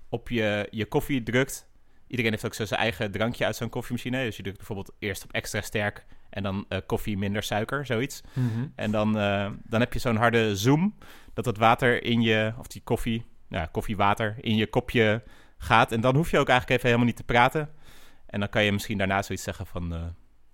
op 0.09 0.29
je, 0.29 0.67
je 0.71 0.85
koffie 0.85 1.23
drukt... 1.23 1.67
Iedereen 2.13 2.33
heeft 2.33 2.45
ook 2.45 2.53
zo 2.53 2.65
zijn 2.65 2.79
eigen 2.79 3.11
drankje 3.11 3.45
uit 3.45 3.55
zo'n 3.55 3.69
koffiemachine. 3.69 4.23
Dus 4.23 4.35
je 4.35 4.43
drukt 4.43 4.57
bijvoorbeeld 4.57 4.91
eerst 4.99 5.23
op 5.23 5.31
extra 5.31 5.61
sterk... 5.61 6.05
en 6.29 6.43
dan 6.43 6.65
eh, 6.69 6.77
koffie 6.85 7.17
minder 7.17 7.43
suiker, 7.43 7.85
zoiets. 7.85 8.21
Mhm. 8.33 8.67
En 8.75 8.91
dan, 8.91 9.17
eh, 9.17 9.49
dan 9.63 9.79
heb 9.79 9.93
je 9.93 9.99
zo'n 9.99 10.15
harde 10.15 10.55
zoom 10.55 10.97
dat 11.33 11.45
het 11.45 11.57
water 11.57 12.03
in 12.03 12.21
je, 12.21 12.53
of 12.59 12.67
die 12.67 12.81
koffie, 12.83 13.25
ja, 13.49 13.65
koffiewater 13.65 14.35
in 14.41 14.55
je 14.55 14.67
kopje 14.67 15.23
gaat. 15.57 15.91
En 15.91 16.01
dan 16.01 16.15
hoef 16.15 16.31
je 16.31 16.39
ook 16.39 16.49
eigenlijk 16.49 16.77
even 16.77 16.85
helemaal 16.85 17.07
niet 17.07 17.15
te 17.15 17.33
praten. 17.33 17.69
En 18.25 18.39
dan 18.39 18.49
kan 18.49 18.63
je 18.63 18.71
misschien 18.71 18.97
daarna 18.97 19.21
zoiets 19.21 19.43
zeggen 19.43 19.65
van, 19.65 19.93
eh, 19.93 20.01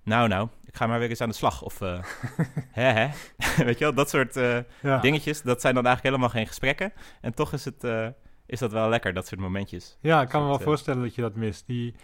nou 0.03 0.27
nou, 0.27 0.49
ik 0.65 0.75
ga 0.75 0.87
maar 0.87 0.99
weer 0.99 1.09
eens 1.09 1.21
aan 1.21 1.29
de 1.29 1.35
slag. 1.35 1.61
Of, 1.61 1.79
hè 2.79 2.91
hè, 2.91 3.09
weet 3.65 3.77
je 3.77 3.83
wel, 3.83 3.93
dat 3.93 4.09
soort 4.09 4.33
ja. 4.81 4.99
dingetjes, 5.01 5.41
dat 5.41 5.61
zijn 5.61 5.73
dan 5.73 5.85
eigenlijk 5.85 6.15
helemaal 6.15 6.35
geen 6.35 6.47
gesprekken. 6.47 6.93
En 7.21 7.33
toch 7.33 7.53
is, 7.53 7.65
het, 7.65 7.83
is 8.49 8.59
dat 8.59 8.71
wel 8.71 8.89
lekker, 8.89 9.13
dat 9.13 9.27
soort 9.27 9.39
momentjes. 9.41 9.97
Ja, 10.01 10.21
ik 10.21 10.27
kan 10.29 10.41
me 10.41 10.47
wel 10.47 10.57
eh, 10.59 10.63
voorstellen 10.63 11.01
dat 11.01 11.15
je 11.15 11.21
dat 11.21 11.35
mist. 11.35 11.63
Die, 11.67 11.95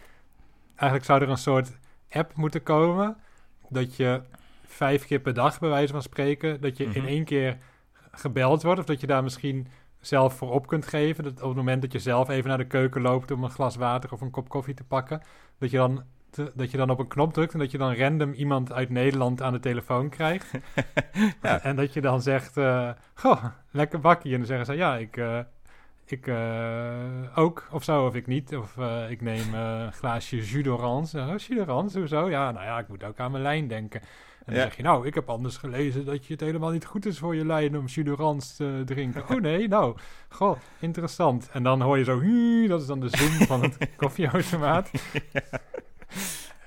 eigenlijk 0.75 1.05
zou 1.05 1.21
er 1.21 1.29
een 1.29 1.37
soort 1.37 1.77
app 2.09 2.35
moeten 2.35 2.63
komen 2.63 3.17
dat 3.69 3.95
je 3.95 4.21
vijf 4.65 5.05
keer 5.05 5.19
per 5.19 5.33
dag, 5.33 5.59
bij 5.59 5.69
wijze 5.69 5.93
van 5.93 6.01
spreken, 6.01 6.61
dat 6.61 6.77
je 6.77 6.83
in 6.83 6.89
Mhm. 7.01 7.05
één 7.07 7.23
keer 7.23 7.57
gebeld 8.11 8.63
wordt 8.63 8.79
of 8.79 8.85
dat 8.85 9.01
je 9.01 9.07
daar 9.07 9.23
misschien 9.23 9.67
zelf 9.99 10.33
voor 10.37 10.51
op 10.51 10.67
kunt 10.67 10.87
geven. 10.87 11.23
Dat 11.23 11.41
op 11.41 11.47
het 11.47 11.57
moment 11.57 11.81
dat 11.81 11.91
je 11.91 11.99
zelf 11.99 12.29
even 12.29 12.49
naar 12.49 12.57
de 12.57 12.67
keuken 12.67 13.01
loopt 13.01 13.31
om 13.31 13.43
een 13.43 13.49
glas 13.49 13.75
water 13.75 14.11
of 14.11 14.21
een 14.21 14.31
kop 14.31 14.49
koffie 14.49 14.73
te 14.73 14.83
pakken, 14.83 15.21
dat 15.59 15.71
je 15.71 15.77
dan, 15.77 16.03
te- 16.29 16.51
dat 16.55 16.71
je 16.71 16.77
dan 16.77 16.89
op 16.89 16.99
een 16.99 17.07
knop 17.07 17.33
drukt 17.33 17.53
en 17.53 17.59
dat 17.59 17.71
je 17.71 17.77
dan 17.77 17.95
random 17.95 18.31
iemand 18.33 18.71
uit 18.71 18.89
Nederland 18.89 19.41
aan 19.41 19.53
de 19.53 19.59
telefoon 19.59 20.09
krijgt. 20.09 20.51
Ja. 21.41 21.61
En 21.69 21.75
dat 21.75 21.93
je 21.93 22.01
dan 22.01 22.21
zegt, 22.21 22.57
eh, 22.57 22.89
goh, 23.13 23.45
lekker 23.71 23.99
bakkie. 23.99 24.31
En 24.31 24.37
dan 24.37 24.47
zeggen 24.47 24.65
ze, 24.65 24.73
ja, 24.73 24.97
ik, 24.97 25.17
eh, 25.17 25.39
ik 26.11 26.27
eh, 26.27 27.03
ook, 27.35 27.67
of 27.71 27.83
zo, 27.83 28.05
of 28.05 28.15
ik 28.15 28.27
niet. 28.27 28.55
Of 28.55 28.77
eh, 28.77 29.09
ik 29.09 29.21
neem 29.21 29.53
eh, 29.53 29.79
een 29.79 29.93
glaasje 29.93 30.35
jus 30.35 30.63
d'orange. 30.63 31.19
Oh, 31.19 31.29
jus 31.29 31.47
d'orange, 31.47 31.99
hoezo? 31.99 32.29
Ja, 32.29 32.51
nou 32.51 32.65
ja, 32.65 32.79
ik 32.79 32.87
moet 32.87 33.03
ook 33.03 33.19
aan 33.19 33.31
mijn 33.31 33.43
lijn 33.43 33.67
denken. 33.67 34.01
En 34.01 34.07
dan 34.45 34.55
Ja. 34.55 34.61
zeg 34.61 34.75
je, 34.75 34.83
nou, 34.83 35.07
ik 35.07 35.13
heb 35.13 35.29
anders 35.29 35.57
gelezen 35.57 36.05
dat 36.05 36.25
je 36.25 36.33
het 36.33 36.41
helemaal 36.41 36.71
niet 36.71 36.85
goed 36.85 37.05
is 37.05 37.19
voor 37.19 37.35
je 37.35 37.45
lijn 37.45 37.77
om 37.77 37.85
jus 37.85 38.55
te 38.55 38.81
drinken. 38.85 39.23
oh 39.29 39.41
nee, 39.41 39.67
nou, 39.77 39.95
goh, 40.29 40.57
interessant. 40.79 41.49
En 41.51 41.63
dan 41.63 41.81
hoor 41.81 41.97
je 41.97 42.03
zo, 42.03 42.21
dat 42.67 42.81
is 42.81 42.87
dan 42.87 42.99
de 42.99 43.09
zoom 43.09 43.29
van 43.47 43.61
het 43.61 43.77
koffieautomaat. 43.97 44.91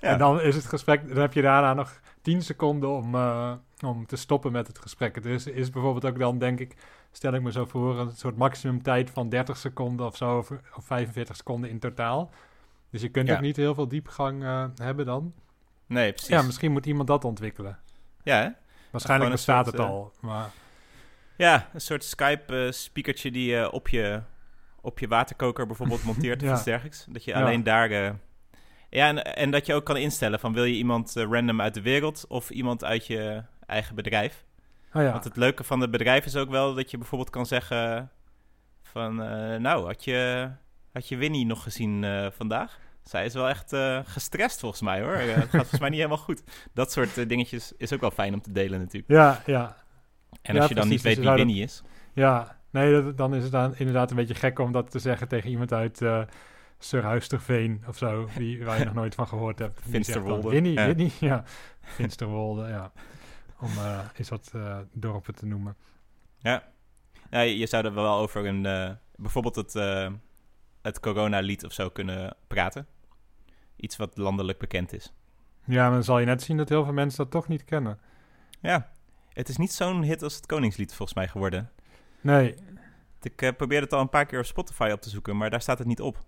Ja. 0.01 0.09
En 0.09 0.19
dan 0.19 0.41
is 0.41 0.55
het 0.55 0.67
gesprek, 0.67 1.09
dan 1.09 1.17
heb 1.17 1.33
je 1.33 1.43
daarna 1.43 1.75
nog 1.75 2.01
10 2.23 2.43
seconden 2.43 2.89
om, 2.91 3.15
om 3.87 4.07
te 4.07 4.17
stoppen 4.17 4.53
met 4.53 4.67
het 4.67 4.79
gesprek. 4.79 5.15
Het 5.15 5.25
is, 5.25 5.47
is 5.47 5.71
bijvoorbeeld 5.71 6.13
ook 6.13 6.19
dan, 6.19 6.39
denk 6.39 6.61
ik, 6.61 6.75
stel 7.19 7.33
ik 7.33 7.43
me 7.43 7.53
zo 7.53 7.65
voor, 7.65 7.99
een 7.99 8.17
soort 8.17 8.37
maximum 8.37 8.83
tijd 8.83 9.11
van 9.11 9.29
30 9.29 9.57
seconden 9.57 10.07
of 10.07 10.17
zo, 10.17 10.39
of, 10.39 10.51
of 10.51 10.85
45 10.85 11.37
seconden 11.37 11.71
in 11.71 11.79
totaal. 11.79 12.31
Dus 12.91 13.03
je 13.03 13.09
kunt 13.09 13.29
Ja. 13.29 13.35
ook 13.35 13.41
niet 13.41 13.57
heel 13.57 13.75
veel 13.75 13.89
diepgang 13.89 14.43
eh, 14.43 14.65
hebben 14.77 15.07
dan. 15.07 15.33
Nee, 15.87 16.11
precies. 16.13 16.29
Ja, 16.29 16.43
misschien 16.43 16.73
moet 16.73 16.87
iemand 16.87 17.09
dat 17.09 17.25
ontwikkelen. 17.25 17.79
Ja, 18.23 18.37
hè? 18.37 18.49
Waarschijnlijk 18.91 19.31
bestaat 19.31 19.65
soort, 19.65 19.77
het 19.77 19.85
eh, 19.87 19.91
al, 19.93 20.13
maar 20.21 20.51
Ja, 21.37 21.69
een 21.75 21.81
soort 21.81 22.05
Skype-speakertje 22.05 23.31
die 23.31 23.51
je 23.51 23.71
op 23.71 23.89
je, 23.89 24.23
op 24.81 24.99
je 24.99 25.09
waterkoker 25.09 25.67
bijvoorbeeld 25.67 26.05
monteert 26.11 26.43
of 26.43 26.49
Ja. 26.49 26.55
iets 26.55 26.65
dergelijks. 26.65 27.07
Dat 27.09 27.25
je 27.25 27.31
Ja. 27.31 27.41
alleen 27.41 27.63
daar... 27.63 27.91
eh, 27.91 28.11
ja, 28.91 29.09
en, 29.09 29.25
en 29.37 29.51
dat 29.51 29.67
je 29.67 29.75
ook 29.75 29.85
kan 29.85 29.97
instellen 29.97 30.39
van 30.41 30.53
wil 30.53 30.65
je 30.65 30.75
iemand 30.75 31.17
eh, 31.17 31.25
random 31.31 31.61
uit 31.61 31.75
de 31.75 31.83
wereld 31.83 32.25
of 32.29 32.51
iemand 32.51 32.85
uit 32.85 33.07
je 33.07 33.43
eigen 33.67 33.95
bedrijf. 33.95 34.45
Oh 34.93 35.03
ja. 35.03 35.13
Want 35.13 35.25
het 35.25 35.37
leuke 35.37 35.65
van 35.65 35.81
het 35.81 35.91
bedrijf 35.91 36.25
is 36.25 36.37
ook 36.37 36.51
wel 36.51 36.75
dat 36.75 36.91
je 36.91 36.99
bijvoorbeeld 36.99 37.31
kan 37.31 37.47
zeggen 37.47 38.11
van... 38.83 39.23
eh, 39.23 39.57
nou, 39.59 39.87
had 39.87 40.05
je, 40.05 40.51
had 40.93 41.09
je 41.09 41.17
Winnie 41.17 41.47
nog 41.47 41.63
gezien 41.63 42.05
eh, 42.05 42.27
vandaag? 42.31 42.79
Zij 43.03 43.25
is 43.25 43.35
wel 43.35 43.49
echt 43.49 43.73
eh, 43.73 43.99
gestrest 44.05 44.61
volgens 44.61 44.81
mij 44.83 45.01
hoor. 45.03 45.15
Het 45.17 45.35
gaat 45.39 45.51
volgens 45.51 45.81
mij 45.81 45.89
niet 45.89 45.99
helemaal 45.99 46.19
goed. 46.25 46.43
Dat 46.73 46.93
soort 46.93 47.29
dingetjes 47.29 47.73
is 47.77 47.93
ook 47.93 48.01
wel 48.01 48.11
fijn 48.11 48.35
om 48.35 48.41
te 48.41 48.53
delen 48.53 48.79
natuurlijk. 48.81 49.13
ja, 49.13 49.43
ja, 49.47 49.77
En 50.43 50.55
Ja, 50.55 50.61
als 50.61 50.69
je 50.69 50.75
dan 50.75 50.85
precies, 50.89 50.91
niet 50.91 51.03
weet 51.03 51.15
dus 51.17 51.17
wie 51.17 51.25
dat- 51.27 51.37
Winnie 51.37 51.63
is... 51.63 51.83
ja. 52.13 52.57
Nee, 52.71 52.93
dat- 53.03 53.17
dan 53.17 53.35
is 53.35 53.43
het 53.43 53.53
dan 53.53 53.77
inderdaad 53.77 54.11
een 54.11 54.17
beetje 54.17 54.35
gek 54.35 54.59
om 54.59 54.73
dat 54.73 54.91
te 54.91 54.99
zeggen 54.99 55.29
tegen 55.29 55.51
iemand 55.51 55.73
uit 55.73 56.01
Surhuisterveen 56.79 57.83
of 57.89 57.97
zo, 57.97 58.29
die, 58.37 58.65
waar 58.65 58.79
je 58.79 58.85
nog 58.85 58.95
nooit 58.95 59.15
van 59.15 59.29
gehoord 59.29 59.59
hebt. 59.59 59.81
Finsterwolde. 59.91 60.49
Winnie, 60.49 60.73
Ja. 60.73 60.87
Winnie, 60.87 61.13
ja. 61.31 61.43
Finsterwolde, 61.81 62.69
ja. 62.69 62.93
Om 63.61 63.71
eh 63.71 63.99
eens 64.17 64.29
wat 64.29 64.51
eh, 64.55 64.79
dorpen 64.93 65.35
te 65.35 65.47
noemen. 65.47 65.77
Ja. 66.39 66.69
ja, 67.31 67.41
je 67.41 67.67
zou 67.67 67.85
er 67.85 67.95
wel 67.95 68.17
over 68.19 68.47
een, 68.47 68.67
eh, 68.67 68.91
bijvoorbeeld 69.17 69.57
het, 69.57 69.75
eh 69.75 70.11
het 70.83 71.01
coronalied 71.01 71.65
of 71.65 71.73
zo 71.73 71.89
kunnen 71.91 72.37
praten. 72.47 72.87
Iets 73.77 73.97
wat 73.97 74.17
landelijk 74.17 74.59
bekend 74.59 74.93
is. 74.93 75.13
Ja, 75.65 75.83
maar 75.83 75.93
dan 75.93 76.05
zal 76.05 76.19
je 76.19 76.27
net 76.27 76.43
zien 76.43 76.57
dat 76.57 76.69
heel 76.69 76.85
veel 76.85 76.93
mensen 76.93 77.19
dat 77.19 77.31
toch 77.31 77.49
niet 77.49 77.65
kennen. 77.65 77.99
Ja, 78.61 78.91
het 79.33 79.49
is 79.49 79.57
niet 79.57 79.73
zo'n 79.73 80.03
hit 80.03 80.23
als 80.23 80.35
het 80.35 80.47
Koningslied 80.47 80.95
volgens 80.95 81.19
mij 81.19 81.29
geworden. 81.29 81.71
Nee, 82.21 82.55
Ik 83.23 83.43
eh, 83.43 83.53
probeerde 83.57 83.85
het 83.85 83.93
al 83.95 84.01
een 84.01 84.09
paar 84.09 84.27
keer 84.27 84.39
op 84.39 84.45
Spotify 84.45 84.91
op 84.93 85.01
te 85.01 85.11
zoeken, 85.11 85.37
maar 85.37 85.51
daar 85.51 85.61
staat 85.63 85.79
het 85.79 85.87
niet 85.87 86.01
op. 86.01 86.25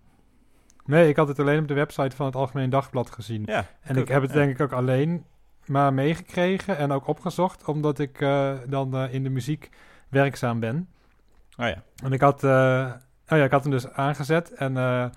nee, 0.85 1.09
ik 1.09 1.15
had 1.15 1.27
het 1.27 1.39
alleen 1.39 1.59
op 1.61 1.67
de 1.67 1.73
website 1.73 2.15
van 2.15 2.25
het 2.25 2.35
Algemeen 2.35 2.69
Dagblad 2.69 3.11
gezien. 3.11 3.43
Ja, 3.45 3.67
En 3.81 3.95
ik 3.95 4.07
heb 4.07 4.21
het 4.21 4.33
denk 4.33 4.51
ik 4.51 4.59
ook 4.61 4.71
alleen 4.71 5.25
maar 5.71 5.93
meegekregen 5.93 6.77
en 6.77 6.91
ook 6.91 7.07
opgezocht, 7.07 7.65
omdat 7.65 7.99
ik 7.99 8.21
eh, 8.21 8.53
dan 8.67 8.95
eh, 8.95 9.13
in 9.13 9.23
de 9.23 9.29
muziek 9.29 9.69
werkzaam 10.09 10.59
ben. 10.59 10.89
Oh 11.57 11.67
ja. 11.67 11.83
En 12.03 12.11
ik 12.11 12.21
had, 12.21 12.43
eh, 12.43 12.91
oh 13.27 13.37
ja, 13.37 13.43
ik 13.43 13.51
had 13.51 13.63
hem 13.63 13.71
dus 13.71 13.91
aangezet 13.91 14.53
en 14.53 14.75
er 14.75 15.11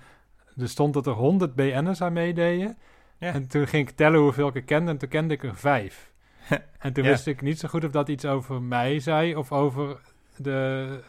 stond 0.63 0.93
dat 0.93 1.07
er 1.07 1.13
100 1.13 1.55
BN'ers 1.55 2.01
aan 2.01 2.13
meededen. 2.13 2.77
Ja. 3.17 3.33
En 3.33 3.47
toen 3.47 3.67
ging 3.67 3.89
ik 3.89 3.95
tellen 3.95 4.19
hoeveel 4.19 4.47
ik 4.47 4.55
er 4.55 4.63
kende 4.63 4.91
en 4.91 4.97
toen 4.97 5.09
kende 5.09 5.33
ik 5.33 5.43
er 5.43 5.55
vijf. 5.55 6.11
en 6.79 6.93
toen 6.93 7.03
Ja. 7.03 7.09
wist 7.09 7.27
ik 7.27 7.41
niet 7.41 7.59
zo 7.59 7.67
goed 7.67 7.85
of 7.85 7.91
dat 7.91 8.09
iets 8.09 8.25
over 8.25 8.61
mij 8.61 8.99
zei 8.99 9.35
of 9.35 9.51
over 9.51 9.99
de, 10.37 10.99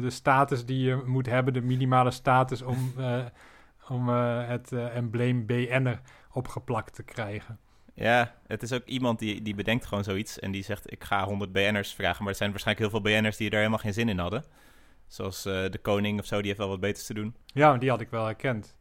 de 0.00 0.10
status 0.10 0.64
die 0.64 0.84
je 0.84 1.02
moet 1.06 1.26
hebben, 1.26 1.52
de 1.52 1.60
minimale 1.60 2.10
status 2.10 2.62
om, 2.62 2.92
om 3.88 4.08
het 4.08 4.72
embleem 4.72 5.46
BN'er 5.46 6.00
opgeplakt 6.32 6.94
te 6.94 7.02
krijgen. 7.02 7.58
Ja, 7.98 8.34
het 8.46 8.62
is 8.62 8.72
ook 8.72 8.84
iemand 8.86 9.18
die, 9.18 9.42
die 9.42 9.54
bedenkt 9.54 9.86
gewoon 9.86 10.04
zoiets 10.04 10.38
en 10.38 10.50
die 10.50 10.62
zegt 10.62 10.92
ik 10.92 11.04
ga 11.04 11.24
100 11.24 11.52
BN'ers 11.52 11.92
vragen. 11.94 12.22
Maar 12.22 12.32
er 12.32 12.38
zijn 12.38 12.50
waarschijnlijk 12.50 12.90
heel 12.90 13.00
veel 13.02 13.10
BN'ers 13.12 13.36
die 13.36 13.50
er 13.50 13.56
helemaal 13.56 13.78
geen 13.78 13.92
zin 13.92 14.08
in 14.08 14.18
hadden. 14.18 14.44
Zoals 15.06 15.44
eh, 15.44 15.52
de 15.70 15.78
koning 15.78 16.18
of 16.20 16.26
zo, 16.26 16.36
die 16.36 16.46
heeft 16.46 16.58
wel 16.58 16.68
wat 16.68 16.80
beters 16.80 17.06
te 17.06 17.14
doen. 17.14 17.36
Ja, 17.46 17.76
die 17.76 17.90
had 17.90 18.00
ik 18.00 18.10
wel 18.10 18.24
herkend. 18.24 18.76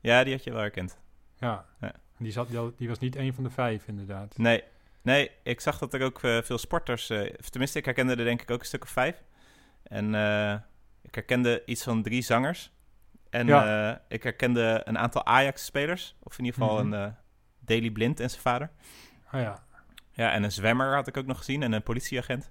Ja, 0.00 0.24
die 0.24 0.32
had 0.34 0.44
je 0.44 0.50
wel 0.50 0.60
herkend. 0.60 0.98
Ja. 1.38 1.66
Ja. 1.80 1.92
Die, 2.18 2.32
zat, 2.32 2.48
die, 2.76 2.88
was 2.88 2.98
niet 2.98 3.16
een 3.16 3.34
van 3.34 3.44
de 3.44 3.50
vijf, 3.50 3.86
inderdaad. 3.88 4.38
Nee, 4.38 4.62
nee, 5.02 5.30
ik 5.42 5.60
zag 5.60 5.78
dat 5.78 5.94
er 5.94 6.02
ook 6.02 6.22
eh, 6.22 6.42
veel 6.42 6.58
sporters... 6.58 7.10
eh, 7.10 7.20
tenminste, 7.50 7.78
ik 7.78 7.84
herkende 7.84 8.12
er 8.16 8.24
denk 8.24 8.42
ik 8.42 8.50
ook 8.50 8.60
een 8.60 8.66
stuk 8.66 8.82
of 8.82 8.88
vijf. 8.90 9.22
En 9.82 10.06
ik 11.02 11.14
herkende 11.14 11.62
iets 11.66 11.82
van 11.82 12.02
drie 12.02 12.22
zangers. 12.22 12.70
En 13.30 13.46
Ja. 13.46 14.02
ik 14.08 14.22
herkende 14.22 14.82
een 14.84 14.98
aantal 14.98 15.24
Ajax-spelers. 15.26 16.16
Of 16.22 16.38
in 16.38 16.44
ieder 16.44 16.60
geval 16.60 16.84
Mhm. 16.84 16.92
een 16.92 17.14
Daily 17.64 17.90
Blind 17.90 18.20
en 18.20 18.30
zijn 18.30 18.42
vader. 18.42 18.70
Oh 19.32 19.40
ja, 19.40 19.62
Ja, 20.12 20.32
en 20.32 20.42
een 20.42 20.52
zwemmer 20.52 20.94
had 20.94 21.06
ik 21.06 21.16
ook 21.16 21.26
nog 21.26 21.38
gezien. 21.38 21.62
En 21.62 21.72
een 21.72 21.82
politieagent. 21.82 22.50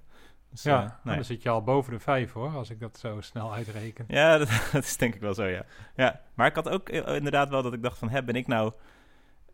Dus, 0.49 0.63
ja. 0.63 0.71
eh, 0.71 0.77
nou, 0.79 0.89
nou 0.89 1.09
ja. 1.09 1.15
dan 1.15 1.23
zit 1.23 1.41
je 1.41 1.49
al 1.49 1.63
boven 1.63 1.93
de 1.93 1.99
vijf 1.99 2.31
hoor, 2.31 2.49
als 2.55 2.69
ik 2.69 2.79
dat 2.79 2.99
zo 2.99 3.21
snel 3.21 3.53
uitreken. 3.53 4.05
Ja, 4.07 4.37
dat, 4.37 4.69
dat 4.71 4.83
is 4.83 4.97
denk 4.97 5.15
ik 5.15 5.21
wel 5.21 5.33
zo, 5.33 5.45
ja. 5.45 5.65
ja. 5.95 6.21
Maar 6.33 6.47
ik 6.47 6.55
had 6.55 6.69
ook 6.69 6.89
eh, 6.89 7.15
inderdaad 7.15 7.49
wel 7.49 7.61
dat 7.61 7.73
ik 7.73 7.83
dacht 7.83 7.97
van... 7.97 8.09
Hè, 8.09 8.23
ben 8.23 8.35
ik 8.35 8.47
nou... 8.47 8.73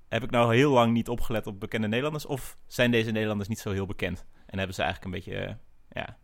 Heb 0.08 0.24
ik 0.24 0.32
nou 0.32 0.56
heel 0.56 0.72
lang 0.72 0.94
niet 0.94 1.10
opgelet 1.10 1.48
op 1.48 1.60
bekende 1.60 1.88
Nederlanders? 1.88 2.26
Of 2.26 2.58
zijn 2.68 2.92
deze 2.92 3.12
Nederlanders 3.12 3.50
niet 3.50 3.60
zo 3.60 3.72
heel 3.72 3.86
bekend? 3.86 4.26
En 4.46 4.58
hebben 4.58 4.76
ze 4.76 4.82
eigenlijk 4.82 5.16
een 5.16 5.22
beetje... 5.22 5.46
eh, 5.46 5.54
ja. 5.90 6.18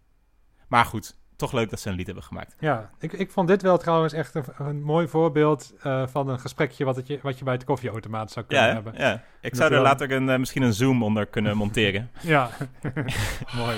Maar 0.68 0.86
goed, 0.86 1.18
toch 1.44 1.52
leuk 1.52 1.70
dat 1.70 1.80
ze 1.80 1.90
een 1.90 1.96
lied 1.96 2.06
hebben 2.06 2.24
gemaakt. 2.24 2.56
Ja, 2.60 2.90
ik, 3.00 3.14
ik 3.14 3.32
vond 3.32 3.48
dit 3.48 3.62
wel 3.62 3.78
trouwens 3.78 4.14
echt 4.14 4.36
een, 4.36 4.44
een 4.58 4.82
mooi 4.84 5.08
voorbeeld 5.08 5.74
eh, 5.82 6.04
van 6.08 6.28
een 6.30 6.40
gesprekje 6.40 6.86
wat, 6.86 7.08
je, 7.08 7.20
wat 7.22 7.38
je 7.38 7.44
bij 7.44 7.54
het 7.54 7.64
koffieautomaat 7.64 8.32
zou 8.32 8.46
kunnen 8.46 8.68
Ja, 8.68 8.74
hebben. 8.74 8.94
ja. 8.98 9.22
ik 9.42 9.56
zou 9.56 9.68
er 9.70 9.74
wel. 9.76 9.84
later 9.84 10.12
een, 10.12 10.30
eh, 10.30 10.38
misschien 10.40 10.62
een 10.62 10.74
zoom 10.74 11.04
onder 11.04 11.26
kunnen 11.26 11.58
monteren. 11.58 12.10
Ja, 12.22 12.50
mooi. 13.62 13.78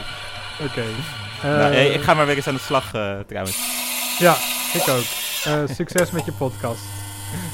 Oké. 0.62 0.84
nou, 1.44 1.56
Eh, 1.60 1.70
hey, 1.70 1.88
ik 1.88 2.02
ga 2.02 2.14
maar 2.14 2.26
weer 2.26 2.36
eens 2.36 2.48
aan 2.48 2.54
de 2.54 2.60
slag 2.60 2.90
trouwens. 3.28 3.58
Ja, 4.20 4.36
ik 4.74 4.88
ook. 4.90 5.04
Succes 5.70 6.12
met 6.12 6.26
je 6.26 6.32
podcast. 6.32 6.84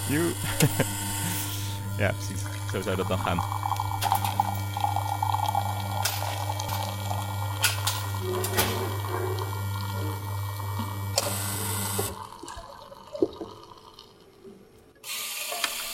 Ja, 1.97 2.12
precies. 2.12 2.41
Zo 2.71 2.82
zou 2.82 2.95
dat 2.95 3.08
dan 3.08 3.17
gaan. 3.17 3.38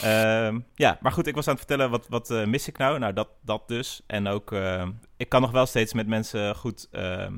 Ehm, 0.08 0.60
ja, 0.76 0.98
maar 1.02 1.12
goed, 1.12 1.28
ik 1.28 1.36
was 1.36 1.48
aan 1.48 1.56
het 1.56 1.66
vertellen, 1.66 1.92
wat, 1.92 2.08
wat 2.08 2.32
eh, 2.32 2.46
mis 2.46 2.68
ik 2.68 2.78
nou? 2.78 3.00
Nou, 3.00 3.14
dat, 3.14 3.30
dat 3.42 3.68
dus. 3.68 4.02
En 4.08 4.28
ook, 4.28 4.52
ehm, 4.52 4.92
ik 5.18 5.30
kan 5.30 5.42
nog 5.42 5.52
wel 5.52 5.66
steeds 5.66 5.94
met 5.94 6.08
mensen 6.08 6.56
goed 6.56 6.88
ehm, 6.92 7.38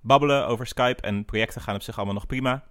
babbelen 0.00 0.46
over 0.46 0.66
Skype. 0.66 1.02
En 1.02 1.24
projecten 1.24 1.60
gaan 1.60 1.74
op 1.74 1.82
zich 1.82 1.96
allemaal 1.96 2.14
nog 2.14 2.26
prima. 2.26 2.64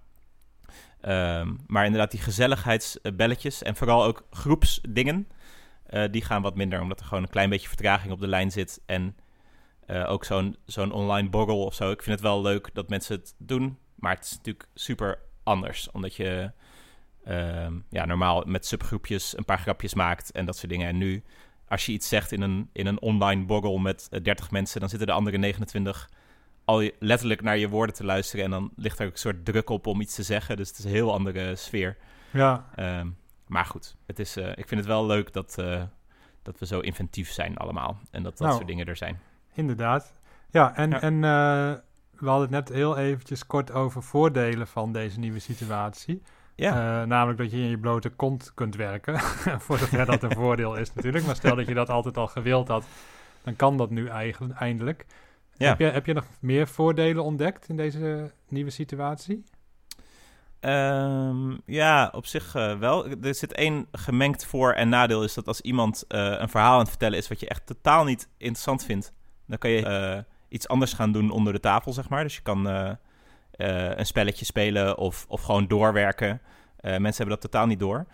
Maar 1.68 1.86
inderdaad, 1.86 2.12
die 2.12 2.20
gezelligheidsbelletjes 2.20 3.64
en 3.64 3.76
vooral 3.76 4.04
ook 4.04 4.26
groepsdingen, 4.32 5.28
eh, 5.86 6.04
die 6.12 6.24
gaan 6.24 6.42
wat 6.42 6.56
minder, 6.56 6.82
omdat 6.82 7.00
er 7.00 7.06
gewoon 7.06 7.24
een 7.24 7.30
klein 7.30 7.50
beetje 7.50 7.68
vertraging 7.68 8.14
op 8.14 8.20
de 8.20 8.28
lijn 8.28 8.52
zit. 8.52 8.82
En 8.86 9.16
eh, 9.86 10.10
ook 10.10 10.26
zo'n 10.26 10.58
zo'n 10.66 10.92
online 10.92 11.30
borrel 11.30 11.66
of 11.66 11.74
zo. 11.74 11.92
Ik 11.92 12.04
vind 12.04 12.16
het 12.16 12.28
wel 12.28 12.42
leuk 12.42 12.70
dat 12.74 12.90
mensen 12.90 13.16
het 13.16 13.36
doen, 13.38 13.78
maar 13.96 14.16
het 14.16 14.26
is 14.26 14.32
natuurlijk 14.32 14.68
super 14.74 15.20
anders, 15.44 15.92
omdat 15.92 16.16
je 16.16 16.52
ehm, 17.24 17.74
ja, 17.90 18.06
normaal 18.06 18.44
met 18.46 18.66
subgroepjes 18.66 19.38
een 19.38 19.46
paar 19.46 19.60
grapjes 19.60 19.94
maakt 19.94 20.32
en 20.32 20.46
dat 20.46 20.58
soort 20.58 20.72
dingen. 20.72 20.88
En 20.88 20.98
nu, 20.98 21.24
als 21.68 21.86
je 21.86 21.92
iets 21.92 22.08
zegt 22.08 22.32
in 22.32 22.42
een, 22.42 22.70
in 22.74 22.88
een 22.88 23.02
online 23.02 23.46
borrel 23.46 23.78
met 23.78 24.08
eh, 24.12 24.24
30 24.24 24.52
mensen, 24.52 24.80
dan 24.80 24.90
zitten 24.90 25.08
de 25.08 25.14
andere 25.14 25.38
29 25.38 26.10
al 26.66 26.82
je- 26.82 26.96
letterlijk 27.00 27.42
naar 27.42 27.58
je 27.58 27.70
woorden 27.70 27.96
te 27.96 28.04
luisteren. 28.06 28.46
En 28.46 28.52
dan 28.52 28.72
ligt 28.76 29.00
er 29.00 29.06
ook 29.06 29.12
een 29.12 29.18
soort 29.18 29.46
druk 29.46 29.70
op 29.70 29.88
om 29.88 30.02
iets 30.02 30.16
te 30.16 30.24
zeggen. 30.24 30.58
Dus 30.58 30.68
het 30.68 30.78
is 30.78 30.84
een 30.86 30.92
heel 30.92 31.14
andere 31.14 31.56
sfeer. 31.56 31.98
Ja, 32.32 32.66
Ehm, 32.76 33.08
maar 33.48 33.66
goed, 33.66 33.96
het 34.06 34.20
is, 34.20 34.36
eh, 34.38 34.48
ik 34.50 34.68
vind 34.68 34.80
het 34.80 34.86
wel 34.86 35.06
leuk 35.06 35.34
dat, 35.34 35.58
eh, 35.58 35.84
dat 36.42 36.60
we 36.60 36.66
zo 36.66 36.80
inventief 36.80 37.32
zijn 37.32 37.58
allemaal. 37.58 38.00
En 38.12 38.24
dat 38.24 38.32
dat 38.38 38.42
Nou. 38.48 38.54
soort 38.56 38.68
dingen 38.68 38.86
er 38.86 38.96
zijn. 38.98 39.20
inderdaad. 39.54 40.14
Ja, 40.50 40.76
en, 40.76 40.90
Ja. 40.90 41.02
en 41.02 41.14
eh, 41.14 41.74
we 42.20 42.28
hadden 42.30 42.42
het 42.42 42.50
net 42.50 42.70
heel 42.78 42.98
eventjes 42.98 43.46
kort 43.46 43.72
over 43.72 44.04
voordelen 44.04 44.68
van 44.68 44.92
deze 44.94 45.20
nieuwe 45.20 45.40
situatie. 45.40 46.22
Ja, 46.62 47.02
Eh, 47.02 47.08
namelijk 47.08 47.38
dat 47.40 47.52
je 47.52 47.58
in 47.58 47.70
je 47.70 47.78
blote 47.78 48.10
kont 48.10 48.52
kunt 48.54 48.76
werken. 48.76 49.20
Voor 49.66 49.78
zover 49.78 50.06
dat 50.06 50.24
een 50.24 50.32
voordeel 50.32 50.76
is 50.76 50.94
natuurlijk. 50.94 51.26
Maar 51.26 51.36
stel 51.36 51.56
dat 51.56 51.68
je 51.68 51.74
dat 51.74 51.90
altijd 51.90 52.18
al 52.18 52.28
gewild 52.28 52.68
had, 52.68 52.84
dan 53.44 53.56
kan 53.56 53.78
dat 53.78 53.90
nu 53.90 54.08
eigenlijk, 54.08 54.60
eindelijk. 54.60 55.06
Ja. 55.58 55.68
Heb, 55.68 55.80
je, 55.80 55.86
heb 55.86 56.06
je 56.06 56.14
nog 56.14 56.26
meer 56.40 56.68
voordelen 56.68 57.24
ontdekt 57.24 57.70
in 57.70 57.78
deze 57.78 58.32
nieuwe 58.48 58.70
situatie? 58.70 59.44
Ehm, 60.60 61.58
ja 61.66 62.10
op 62.16 62.26
zich 62.26 62.56
eh, 62.56 62.78
wel. 62.78 63.08
Er 63.22 63.36
zit 63.36 63.54
één 63.54 63.88
gemengd 63.92 64.46
voor- 64.46 64.74
en 64.74 64.90
nadeel. 64.90 65.24
Is 65.24 65.34
dat 65.34 65.48
als 65.48 65.62
iemand 65.62 66.06
eh, 66.08 66.36
een 66.40 66.50
verhaal 66.50 66.74
aan 66.74 66.80
het 66.80 66.90
vertellen 66.90 67.18
is 67.18 67.28
wat 67.28 67.40
je 67.40 67.48
echt 67.48 67.66
totaal 67.66 68.04
niet 68.04 68.28
interessant 68.38 68.84
vindt, 68.86 69.14
dan 69.48 69.58
kan 69.58 69.70
je 69.70 70.26
iets 70.50 70.68
anders 70.68 70.94
gaan 70.94 71.12
doen 71.12 71.32
onder 71.32 71.54
de 71.54 71.60
tafel, 71.60 71.94
zeg 71.94 72.10
maar. 72.10 72.24
Dus 72.24 72.36
je 72.36 72.42
kan 72.42 72.68
een 73.52 74.06
spelletje 74.06 74.46
spelen 74.46 74.98
of, 74.98 75.26
of 75.28 75.42
gewoon 75.42 75.68
doorwerken. 75.68 76.42
Eh, 76.78 76.92
mensen 76.92 77.18
hebben 77.24 77.40
dat 77.40 77.52
totaal 77.52 77.68
niet 77.68 77.80
door. 77.80 78.06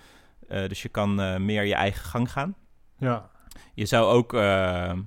Eh, 0.48 0.68
dus 0.68 0.82
je 0.82 0.90
kan 0.90 1.22
eh, 1.22 1.36
meer 1.38 1.64
je 1.64 1.76
eigen 1.76 2.06
gang 2.06 2.32
gaan. 2.32 2.56
Ja, 2.98 3.30
Je 3.74 3.86
zou 3.86 4.06
ook 4.06 4.34
eh, 4.34 4.90
eh, 4.90 4.98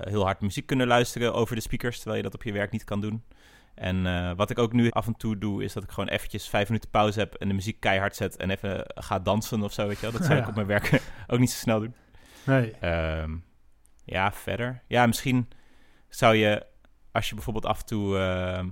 heel 0.00 0.24
hard 0.24 0.40
muziek 0.40 0.66
kunnen 0.66 0.86
luisteren 0.86 1.34
over 1.34 1.54
de 1.54 1.60
speakers, 1.60 1.96
terwijl 1.96 2.16
je 2.16 2.22
dat 2.22 2.34
op 2.34 2.42
je 2.42 2.52
werk 2.52 2.70
niet 2.70 2.84
kan 2.84 3.00
doen. 3.00 3.24
En 3.74 4.06
eh, 4.06 4.32
wat 4.36 4.50
ik 4.50 4.58
ook 4.58 4.72
nu 4.72 4.90
af 4.90 5.06
en 5.06 5.16
toe 5.16 5.38
doe, 5.38 5.64
is 5.64 5.72
dat 5.72 5.82
ik 5.82 5.90
gewoon 5.90 6.08
eventjes 6.08 6.48
vijf 6.48 6.68
minuten 6.68 6.90
pauze 6.90 7.18
heb 7.18 7.34
en 7.34 7.48
de 7.48 7.54
muziek 7.54 7.80
keihard 7.80 8.16
zet 8.16 8.36
en 8.36 8.50
even 8.50 8.82
ga 8.94 9.18
dansen 9.18 9.62
of 9.62 9.72
zo, 9.72 9.86
weet 9.86 9.96
je 9.96 10.02
wel. 10.02 10.12
Dat 10.18 10.24
zou 10.24 10.38
ik 10.38 10.48
op 10.48 10.54
mijn 10.54 10.66
werk 10.66 11.02
ook 11.26 11.38
niet 11.38 11.50
zo 11.50 11.58
snel 11.58 11.80
doen. 11.80 11.94
nee. 12.44 12.70
Ehm, 12.80 13.36
ja, 14.04 14.32
verder. 14.32 14.82
Ja, 14.86 15.06
misschien 15.06 15.48
zou 16.08 16.34
je, 16.34 16.66
als 17.12 17.28
je 17.28 17.34
bijvoorbeeld 17.34 17.66
af 17.66 17.80
en 17.80 17.86
toe 17.86 18.18
ehm, 18.18 18.68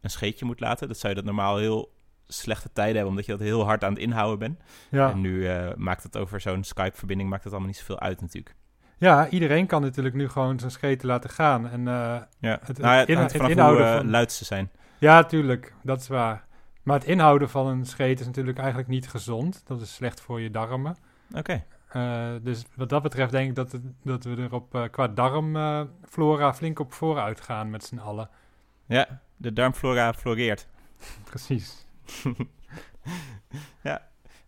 een 0.00 0.10
scheetje 0.10 0.44
moet 0.44 0.60
laten, 0.60 0.88
dat 0.88 0.98
zou 0.98 1.08
je 1.08 1.18
dat 1.18 1.28
normaal 1.28 1.56
heel 1.56 1.92
slechte 2.26 2.72
tijden 2.72 2.94
hebben, 2.94 3.10
omdat 3.10 3.26
je 3.26 3.32
dat 3.32 3.40
heel 3.40 3.64
hard 3.64 3.84
aan 3.84 3.92
het 3.92 4.02
inhouden 4.02 4.38
bent. 4.38 4.60
Ja. 4.90 5.10
En 5.10 5.20
nu 5.20 5.46
eh, 5.48 5.68
maakt 5.76 6.02
het 6.02 6.16
over 6.16 6.40
zo'n 6.40 6.64
Skype-verbinding 6.64 7.28
maakt 7.30 7.42
het 7.44 7.52
allemaal 7.52 7.70
niet 7.70 7.78
zoveel 7.78 8.00
uit 8.00 8.20
natuurlijk. 8.20 8.54
ja, 8.98 9.28
iedereen 9.28 9.66
kan 9.66 9.82
natuurlijk 9.82 10.14
nu 10.14 10.28
gewoon 10.28 10.58
zijn 10.58 10.70
scheten 10.70 11.08
laten 11.08 11.30
gaan. 11.30 11.68
En 11.68 11.88
eh, 11.88 11.94
Ja, 12.38 12.58
Het- 12.62 12.78
nou, 12.78 13.06
ja, 13.12 13.20
het 13.20 13.36
hoe 13.38 13.50
inhouden 13.50 13.86
eh, 13.86 13.96
van- 13.96 14.10
luid 14.10 14.32
ze 14.32 14.44
zijn. 14.44 14.70
ja, 14.98 15.24
tuurlijk, 15.24 15.74
dat 15.82 16.00
is 16.00 16.08
waar. 16.08 16.44
Maar 16.82 16.98
het 16.98 17.08
inhouden 17.08 17.50
van 17.50 17.66
een 17.66 17.86
scheet 17.86 18.20
is 18.20 18.26
natuurlijk 18.26 18.58
eigenlijk 18.58 18.88
niet 18.88 19.08
gezond. 19.08 19.62
Dat 19.66 19.80
is 19.80 19.94
slecht 19.94 20.20
voor 20.20 20.40
je 20.40 20.50
darmen. 20.50 20.96
Oké. 21.36 21.64
Eh, 21.88 22.28
dus 22.42 22.64
wat 22.76 22.88
dat 22.88 23.02
betreft 23.02 23.32
denk 23.32 23.48
ik 23.48 23.54
dat, 23.54 23.72
het- 23.72 23.82
dat 24.02 24.24
we 24.24 24.36
er 24.36 24.52
op, 24.54 24.88
qua 24.90 25.08
darmflora 25.08 26.54
flink 26.54 26.78
op 26.78 26.92
vooruit 26.92 27.40
gaan 27.40 27.70
met 27.70 27.84
z'n 27.84 27.98
allen. 27.98 28.28
Ja, 28.90 29.20
de 29.36 29.52
darmflora 29.52 30.12
floreert. 30.12 30.66
Precies. 31.30 31.86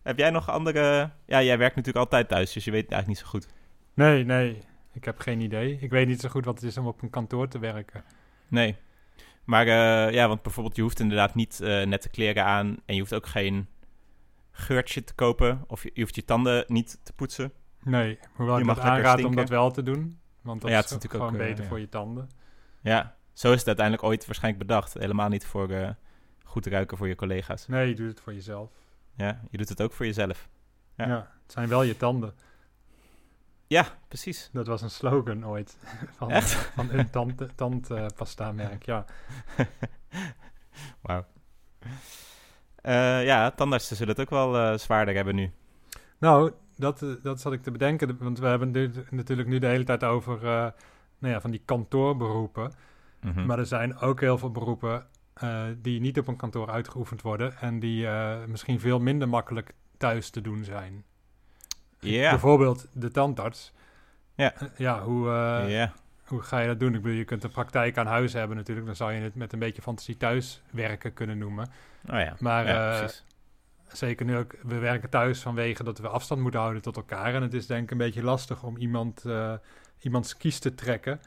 Heb 0.03 0.17
jij 0.17 0.29
nog 0.29 0.49
andere... 0.49 1.11
Ja, 1.25 1.43
jij 1.43 1.57
werkt 1.57 1.75
natuurlijk 1.75 2.05
altijd 2.05 2.27
thuis, 2.27 2.53
dus 2.53 2.63
je 2.63 2.71
weet 2.71 2.81
het 2.81 2.91
eigenlijk 2.91 3.21
niet 3.21 3.31
zo 3.31 3.37
goed. 3.37 3.47
Nee, 3.93 4.25
nee, 4.25 4.63
ik 4.93 5.05
heb 5.05 5.19
geen 5.19 5.39
idee. 5.39 5.77
Ik 5.81 5.89
weet 5.89 6.07
niet 6.07 6.21
zo 6.21 6.29
goed 6.29 6.45
wat 6.45 6.55
het 6.55 6.63
is 6.63 6.77
om 6.77 6.87
op 6.87 7.01
een 7.01 7.09
kantoor 7.09 7.47
te 7.47 7.59
werken. 7.59 8.03
Nee. 8.47 8.75
Maar 9.43 9.67
eh, 9.67 10.13
ja, 10.13 10.27
want 10.27 10.41
bijvoorbeeld 10.41 10.75
je 10.75 10.81
hoeft 10.81 10.99
inderdaad 10.99 11.35
niet 11.35 11.61
eh, 11.61 11.85
nette 11.85 12.09
kleren 12.09 12.45
aan... 12.45 12.77
en 12.85 12.93
je 12.93 12.99
hoeft 12.99 13.13
ook 13.13 13.27
geen 13.27 13.67
geurtje 14.51 15.03
te 15.03 15.13
kopen... 15.13 15.63
of 15.67 15.83
je, 15.83 15.91
je 15.93 16.01
hoeft 16.01 16.15
je 16.15 16.25
tanden 16.25 16.63
niet 16.67 16.99
te 17.03 17.13
poetsen. 17.13 17.51
Nee, 17.83 18.19
hoewel 18.33 18.55
Je 18.55 18.61
ik 18.61 18.67
mag 18.67 18.79
aanraad 18.79 19.23
om 19.23 19.35
dat 19.35 19.49
wel 19.49 19.71
te 19.71 19.83
doen. 19.83 20.19
Want 20.41 20.61
dat 20.61 20.69
Ja, 20.69 20.77
is, 20.77 20.83
natuurlijk 20.91 21.13
gewoon 21.13 21.33
ook, 21.33 21.39
eh, 21.39 21.47
beter 21.47 21.63
ja. 21.63 21.69
voor 21.69 21.79
je 21.79 21.89
tanden. 21.89 22.29
Ja, 22.81 23.15
zo 23.33 23.51
is 23.51 23.57
het 23.57 23.67
uiteindelijk 23.67 24.05
ooit 24.07 24.25
waarschijnlijk 24.25 24.67
bedacht. 24.67 24.93
Helemaal 24.93 25.29
niet 25.29 25.45
voor 25.45 25.69
eh, 25.69 25.89
goed 26.43 26.65
ruiken 26.65 26.97
voor 26.97 27.07
je 27.07 27.15
collega's. 27.15 27.67
Nee, 27.67 27.87
je 27.87 27.95
doet 27.95 28.09
het 28.09 28.19
voor 28.21 28.33
jezelf. 28.33 28.71
Ja, 29.15 29.41
je 29.49 29.57
doet 29.57 29.69
het 29.69 29.81
ook 29.81 29.91
voor 29.91 30.05
jezelf. 30.05 30.49
Ja. 30.95 31.07
Ja. 31.07 31.31
het 31.43 31.51
zijn 31.51 31.69
wel 31.69 31.83
je 31.83 31.97
tanden. 31.97 32.33
Ja, 33.67 33.85
precies. 34.07 34.49
Dat 34.51 34.67
was 34.67 34.81
een 34.81 34.89
slogan 34.89 35.47
ooit. 35.47 35.77
Van, 36.17 36.29
Echt? 36.29 36.51
van 36.53 36.89
een 36.91 37.09
tand, 37.09 37.41
tandpasta 37.55 38.51
merk, 38.51 38.85
ja. 38.85 39.05
Wauw. 41.01 41.25
Eh, 42.75 43.25
ja, 43.25 43.51
tandartsen 43.51 43.95
zullen 43.95 44.13
het 44.15 44.21
ook 44.21 44.29
wel 44.29 44.57
eh, 44.57 44.77
zwaarder 44.77 45.15
hebben 45.15 45.35
nu. 45.35 45.51
Nou, 46.17 46.51
dat, 46.75 47.01
eh, 47.01 47.09
dat 47.23 47.41
zat 47.41 47.53
ik 47.53 47.63
te 47.63 47.71
bedenken. 47.71 48.17
Want 48.19 48.39
we 48.39 48.47
hebben 48.47 48.73
het 48.73 49.11
natuurlijk 49.11 49.47
nu 49.47 49.59
de 49.59 49.67
hele 49.67 49.83
tijd 49.83 50.03
over 50.03 50.35
eh, 50.37 50.67
nou 51.17 51.33
ja, 51.33 51.41
van 51.41 51.51
die 51.51 51.61
kantoorberoepen. 51.65 52.71
Mhm. 53.23 53.45
Maar 53.45 53.59
er 53.59 53.65
zijn 53.65 53.97
ook 53.97 54.19
heel 54.19 54.37
veel 54.37 54.51
beroepen 54.51 55.05
eh, 55.33 55.63
die 55.77 55.99
niet 55.99 56.19
op 56.19 56.27
een 56.27 56.35
kantoor 56.35 56.69
uitgeoefend 56.69 57.21
worden. 57.21 57.57
En 57.57 57.79
die 57.79 58.07
eh, 58.07 58.37
misschien 58.47 58.79
veel 58.79 58.99
minder 58.99 59.29
makkelijk 59.29 59.73
thuis 59.97 60.29
te 60.29 60.41
doen 60.41 60.63
zijn. 60.63 61.03
Ja. 61.99 62.29
Bijvoorbeeld 62.29 62.87
de 62.91 63.11
tandarts. 63.11 63.73
Ja. 64.35 64.53
Eh, 64.53 64.67
ja, 64.77 65.01
hoe, 65.01 65.29
ja. 65.67 65.93
hoe 66.25 66.41
ga 66.41 66.59
je 66.59 66.67
dat 66.67 66.79
doen? 66.79 66.95
Ik 66.95 67.01
bedoel, 67.01 67.17
je 67.17 67.25
kunt 67.25 67.43
een 67.43 67.51
praktijk 67.51 67.97
aan 67.97 68.05
huis 68.05 68.33
hebben 68.33 68.57
natuurlijk. 68.57 68.87
Dan 68.87 68.95
zou 68.95 69.13
je 69.13 69.21
het 69.21 69.35
met 69.35 69.53
een 69.53 69.59
beetje 69.59 69.81
fantasie 69.81 70.17
thuis 70.17 70.61
werken 70.69 71.13
kunnen 71.13 71.37
noemen. 71.37 71.67
Oh 72.09 72.19
ja. 72.19 72.35
Maar 72.39 72.67
ja, 72.67 73.01
eh, 73.01 73.07
zeker 73.87 74.25
nu 74.25 74.37
ook, 74.37 74.55
we 74.61 74.77
werken 74.77 75.09
thuis 75.09 75.41
vanwege 75.41 75.83
dat 75.83 75.99
we 75.99 76.07
afstand 76.07 76.41
moeten 76.41 76.59
houden 76.59 76.81
tot 76.81 76.95
elkaar. 76.95 77.33
En 77.33 77.41
het 77.41 77.53
is 77.53 77.67
denk 77.67 77.83
ik 77.83 77.91
een 77.91 77.97
beetje 77.97 78.23
lastig 78.23 78.63
om 78.63 78.77
iemand, 78.77 79.25
iemands 79.99 80.37
kies 80.37 80.59
te 80.59 80.75
trekken 80.75 81.19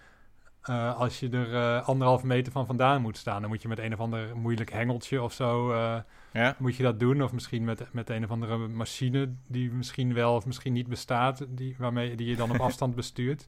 eh, 0.66 0.96
als 0.96 1.20
je 1.20 1.29
er 1.29 1.52
uh, 1.52 1.88
anderhalve 1.88 2.26
meter 2.26 2.52
van 2.52 2.66
vandaan 2.66 3.02
moet 3.02 3.16
staan. 3.16 3.40
Dan 3.40 3.50
moet 3.50 3.62
je 3.62 3.68
met 3.68 3.79
een 3.79 3.92
of 3.92 4.00
ander 4.00 4.37
moeilijk 4.37 4.72
hengeltje 4.72 5.22
of 5.22 5.33
zo 5.33 5.72
uh, 5.72 5.96
ja. 6.33 6.57
moet 6.59 6.76
je 6.76 6.83
dat 6.83 7.00
doen. 7.00 7.22
Of 7.22 7.33
misschien 7.33 7.64
met, 7.64 7.87
met 7.92 8.11
een 8.11 8.24
of 8.24 8.31
andere 8.31 8.57
machine 8.57 9.35
die 9.46 9.70
misschien 9.70 10.14
wel 10.14 10.35
of 10.35 10.46
misschien 10.46 10.72
niet 10.72 10.88
bestaat, 10.88 11.46
die, 11.48 11.74
waarmee 11.79 12.14
die 12.14 12.26
je 12.26 12.37
dan 12.37 12.50
op 12.50 12.61
afstand 12.68 12.94
bestuurt. 12.94 13.46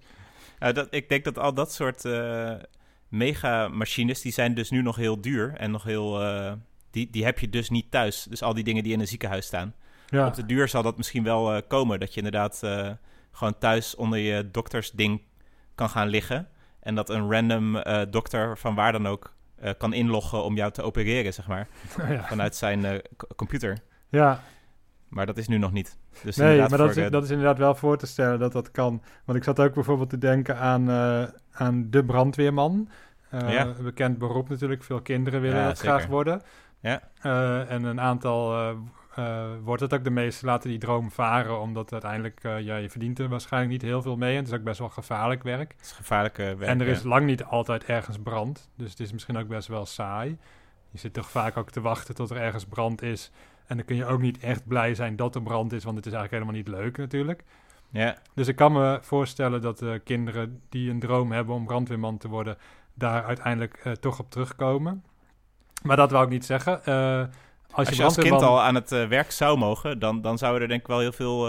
dat, 0.59 0.87
ik 0.90 1.09
denk 1.09 1.24
dat 1.24 1.38
al 1.38 1.54
dat 1.54 1.72
soort 1.72 2.04
mega-machines, 3.09 4.20
die 4.20 4.33
zijn 4.33 4.54
dus 4.54 4.70
nu 4.70 4.83
nog 4.83 4.96
heel 4.96 5.20
duur 5.20 5.54
en 5.54 5.70
nog 5.70 5.83
heel... 5.83 6.20
die, 6.90 7.11
die 7.11 7.24
heb 7.24 7.38
je 7.38 7.48
dus 7.48 7.70
niet 7.70 7.90
thuis. 7.90 8.26
Dus 8.31 8.42
al 8.42 8.54
die 8.54 8.64
dingen 8.64 8.83
die 8.83 8.92
in 8.92 9.00
een 9.00 9.09
ziekenhuis 9.09 9.46
staan. 9.46 9.74
Ja. 10.07 10.26
Op 10.26 10.35
de 10.35 10.46
duur 10.46 10.68
zal 10.68 10.83
dat 10.83 10.96
misschien 10.96 11.24
wel 11.24 11.62
komen. 11.62 12.00
Dat 12.00 12.14
je 12.14 12.16
inderdaad 12.16 12.62
gewoon 13.33 13.59
thuis 13.59 13.94
onder 13.94 14.18
je 14.18 14.50
doktersding 14.50 15.22
kan 15.74 15.88
gaan 15.88 16.09
liggen. 16.09 16.48
En 16.88 16.94
dat 16.94 17.11
een 17.11 17.33
random 17.33 17.77
uh, 17.77 18.01
dokter 18.11 18.59
van 18.59 18.74
waar 18.74 18.92
dan 18.92 19.07
ook 19.07 19.33
uh, 19.64 19.70
kan 19.79 19.92
inloggen 19.92 20.44
om 20.44 20.57
jou 20.57 20.72
te 20.72 20.83
opereren, 20.83 21.35
zeg 21.35 21.46
maar. 21.46 21.68
Ja. 22.09 22.22
Vanuit 22.22 22.57
zijn 22.57 22.85
uh, 22.85 22.92
computer. 23.37 23.79
Ja. 24.09 24.40
Maar 25.09 25.27
dat 25.27 25.38
is 25.38 25.48
nu 25.48 25.59
nog 25.59 25.72
niet. 25.72 25.98
Dus 26.22 26.37
nee, 26.37 26.59
maar 26.59 26.79
dat 26.79 26.96
is, 26.96 27.11
dat 27.11 27.24
is, 27.24 27.31
inderdaad 27.31 27.59
wel 27.59 27.74
voor 27.74 27.98
te 27.98 28.07
stellen 28.07 28.38
dat 28.38 28.53
dat 28.53 28.70
kan. 28.70 29.03
Want 29.24 29.38
ik 29.38 29.44
zat 29.44 29.61
ook 29.61 29.74
bijvoorbeeld 29.74 30.11
te 30.11 30.18
denken 30.18 30.59
aan, 30.59 30.90
aan 31.53 31.90
de 31.90 32.05
brandweerman. 32.05 32.88
Ja. 33.31 33.74
Bekend 33.83 34.18
beroep 34.18 34.48
natuurlijk. 34.48 34.83
Veel 34.83 35.01
kinderen 35.01 35.40
willen 35.40 35.61
ja, 35.61 35.66
dat 35.66 35.79
zeker. 35.79 35.94
graag 35.94 36.07
worden. 36.07 36.42
Ja. 36.81 37.01
en 37.68 37.85
een 37.85 38.01
aantal 38.01 38.74
uh, 39.18 39.46
wordt 39.62 39.83
het 39.83 39.94
ook 39.94 40.04
de 40.04 40.11
meeste 40.11 40.46
laten 40.46 40.70
die 40.70 40.78
droom 40.78 41.11
varen, 41.11 41.61
omdat 41.61 41.92
uiteindelijk, 41.92 42.44
uh, 42.44 42.61
ja, 42.61 42.76
je 42.76 42.90
verdient 42.90 43.18
er 43.18 43.28
waarschijnlijk 43.28 43.72
niet 43.72 43.83
heel 43.83 44.02
veel 44.02 44.16
mee. 44.16 44.31
En 44.31 44.38
het 44.38 44.52
is 44.52 44.59
ook 44.59 44.64
best 44.64 44.78
wel 44.78 44.88
gevaarlijk 44.88 45.42
werk. 45.42 45.72
Het 45.76 45.87
is 45.87 45.92
gevaarlijk 45.92 46.37
werk, 46.37 46.61
En 46.61 46.81
er 46.81 46.87
is 46.87 47.02
lang 47.02 47.26
niet 47.26 47.44
altijd 47.44 47.85
ergens 47.85 48.18
brand, 48.18 48.70
dus 48.74 48.90
het 48.90 49.00
is 49.00 49.12
misschien 49.12 49.37
ook 49.37 49.48
best 49.48 49.68
wel 49.68 49.87
saai. 49.87 50.38
Je 50.90 50.98
zit 50.98 51.12
toch 51.12 51.31
vaak 51.31 51.57
ook 51.57 51.70
te 51.70 51.81
wachten 51.81 52.14
tot 52.14 52.31
er 52.31 52.37
ergens 52.37 52.64
brand 52.64 53.02
is. 53.02 53.31
En 53.66 53.76
dan 53.76 53.87
kun 53.87 53.96
je 53.96 54.07
ook 54.07 54.20
niet 54.20 54.38
echt 54.38 54.66
blij 54.66 54.94
zijn 54.94 55.16
dat 55.16 55.35
er 55.35 55.42
brand 55.42 55.72
is, 55.72 55.85
want 55.85 55.96
het 55.96 56.07
is 56.07 56.12
eigenlijk 56.12 56.44
helemaal 56.44 56.64
niet 56.64 56.83
leuk 56.83 56.96
natuurlijk. 56.96 57.44
Ja. 57.90 58.16
Dus 58.35 58.48
ik 58.48 58.57
kan 58.57 58.72
me 58.72 58.98
voorstellen 59.02 59.61
dat 59.61 59.83
uh, 59.83 59.94
kinderen 60.04 60.61
die 60.68 60.90
een 60.90 61.00
droom 61.00 61.33
hebben 61.33 61.54
om 61.54 61.64
brandweerman 61.64 62.18
te 62.18 62.28
worden, 62.28 62.57
daar 62.94 63.24
uiteindelijk 63.24 63.96
toch 64.00 64.18
op 64.18 64.31
terugkomen. 64.31 65.04
Maar 65.83 65.96
dat 65.96 66.11
wou 66.11 66.24
ik 66.24 66.31
niet 66.31 66.44
zeggen. 66.44 66.81
Als 67.72 67.88
je, 67.88 68.04
als, 68.04 68.16
kind 68.16 68.42
al 68.42 68.62
aan 68.62 68.74
het 68.74 68.92
uh, 68.92 69.07
werk 69.07 69.31
zou 69.31 69.59
mogen, 69.59 69.98
dan, 69.98 70.20
dan 70.20 70.38
zouden 70.38 70.62
er 70.62 70.68
denk 70.68 70.81
ik 70.81 70.87
wel 70.87 70.98
heel 70.98 71.12
veel 71.12 71.46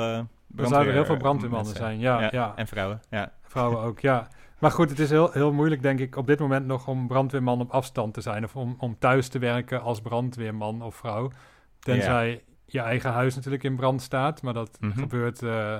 Dan 0.48 0.68
zouden 0.68 0.88
er 0.88 0.94
heel 0.94 1.06
veel 1.06 1.18
brandweermannen 1.18 1.76
zijn, 1.76 2.00
ja, 2.00 2.30
ja, 2.32 2.54
En 2.56 2.68
vrouwen, 2.68 3.02
ja. 3.10 3.32
Vrouwen 3.44 3.80
ook, 3.80 4.00
ja. 4.00 4.28
Maar 4.60 4.72
goed, 4.72 4.90
het 4.90 5.00
is 5.00 5.10
heel, 5.10 5.32
heel 5.32 5.52
moeilijk 5.52 5.82
denk 5.82 6.00
ik 6.00 6.16
op 6.16 6.28
dit 6.28 6.40
moment 6.40 6.66
nog 6.66 6.88
om 6.88 7.08
brandweerman 7.08 7.60
op 7.60 7.72
afstand 7.72 8.14
te 8.14 8.22
zijn. 8.22 8.44
Of 8.44 8.56
om, 8.56 8.76
om 8.80 8.96
thuis 9.00 9.28
te 9.28 9.40
werken 9.40 9.82
als 9.82 10.02
brandweerman 10.02 10.82
of 10.82 10.96
vrouw. 10.96 11.32
Tenzij 11.80 12.44
je 12.66 12.80
eigen 12.80 13.12
huis 13.12 13.36
natuurlijk 13.36 13.64
in 13.64 13.76
brand 13.76 14.02
staat. 14.02 14.42
Maar 14.42 14.54
dat, 14.54 14.78
mm 14.80 14.92
-hmm. 14.92 15.00
gebeurt, 15.00 15.42
uh, 15.42 15.78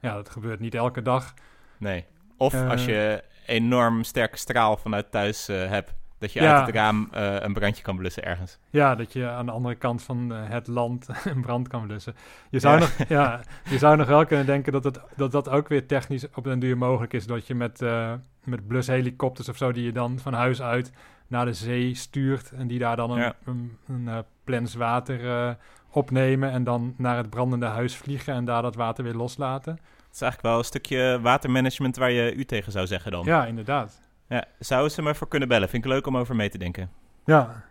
ja, 0.00 0.14
dat 0.14 0.30
gebeurt 0.30 0.60
niet 0.60 0.74
elke 0.74 1.02
dag. 1.02 1.34
Nee. 1.78 2.04
Of 2.36 2.54
als 2.54 2.84
je 2.84 3.24
enorm 3.46 4.04
sterke 4.04 4.36
straal 4.36 4.76
vanuit 4.76 5.10
thuis 5.10 5.46
hebt. 5.46 5.94
Dat 6.22 6.32
je 6.32 6.40
uit 6.40 6.66
het 6.66 6.74
raam 6.74 7.08
uh, 7.14 7.40
een 7.40 7.52
brandje 7.52 7.82
kan 7.82 7.96
blussen 7.96 8.24
ergens. 8.24 8.58
Ja, 8.70 8.94
dat 8.94 9.12
je 9.12 9.28
aan 9.28 9.46
de 9.46 9.52
andere 9.52 9.74
kant 9.74 10.02
van 10.02 10.32
uh, 10.32 10.38
het 10.48 10.66
land 10.66 11.08
een 11.24 11.40
brand 11.40 11.68
kan 11.68 11.86
blussen. 11.86 12.14
Je 12.50 12.58
zou, 12.58 12.78
nog, 12.78 12.96
ja, 13.08 13.40
je 13.70 13.78
zou 13.78 13.96
nog 13.96 14.06
wel 14.06 14.26
kunnen 14.26 14.46
denken 14.46 14.72
dat, 14.72 14.84
het, 14.84 15.00
dat 15.16 15.32
dat 15.32 15.48
ook 15.48 15.68
weer 15.68 15.86
technisch 15.86 16.26
op 16.34 16.44
den 16.44 16.58
duur 16.58 16.78
mogelijk 16.78 17.12
is. 17.12 17.26
Dat 17.26 17.46
je 17.46 17.54
met, 17.54 17.82
uh, 17.82 18.12
met 18.44 18.66
blushelikopters 18.66 19.48
of 19.48 19.56
zo, 19.56 19.72
die 19.72 19.84
je 19.84 19.92
dan 19.92 20.18
van 20.18 20.32
huis 20.32 20.62
uit 20.62 20.92
naar 21.26 21.44
de 21.44 21.52
zee 21.52 21.94
stuurt. 21.94 22.52
En 22.52 22.66
die 22.66 22.78
daar 22.78 22.96
dan 22.96 23.10
een, 23.10 23.18
ja. 23.18 23.34
een, 23.44 23.78
een 23.86 24.24
plens 24.44 24.74
water 24.74 25.56
opnemen. 25.90 26.50
En 26.50 26.64
dan 26.64 26.94
naar 26.96 27.16
het 27.16 27.30
brandende 27.30 27.66
huis 27.66 27.96
vliegen 27.96 28.34
en 28.34 28.44
daar 28.44 28.62
dat 28.62 28.74
water 28.74 29.04
weer 29.04 29.14
loslaten. 29.14 29.72
Het 29.72 30.14
is 30.14 30.20
eigenlijk 30.20 30.52
wel 30.52 30.58
een 30.58 30.64
stukje 30.64 31.18
watermanagement 31.22 31.96
waar 31.96 32.10
je 32.10 32.34
u 32.34 32.44
tegen 32.44 32.72
zou 32.72 32.86
zeggen 32.86 33.10
dan. 33.10 33.24
Ja, 33.24 33.46
inderdaad. 33.46 34.00
Ja, 34.28 34.44
zouden 34.58 34.90
ze 34.90 35.02
me 35.02 35.14
voor 35.14 35.28
kunnen 35.28 35.48
bellen? 35.48 35.68
Vind 35.68 35.84
ik 35.84 35.90
leuk 35.90 36.06
om 36.06 36.16
over 36.16 36.36
mee 36.36 36.48
te 36.48 36.58
denken. 36.58 36.90
Ja, 37.24 37.62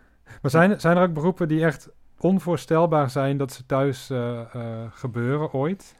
maar 0.42 0.50
zijn, 0.50 0.80
zijn 0.80 0.96
er 0.96 1.02
ook 1.02 1.14
beroepen 1.14 1.48
die 1.48 1.64
echt 1.64 1.88
onvoorstelbaar 2.18 3.10
zijn 3.10 3.36
dat 3.36 3.52
ze 3.52 3.66
thuis 3.66 4.10
uh, 4.10 4.40
uh, 4.56 4.84
gebeuren 4.90 5.52
ooit? 5.52 5.96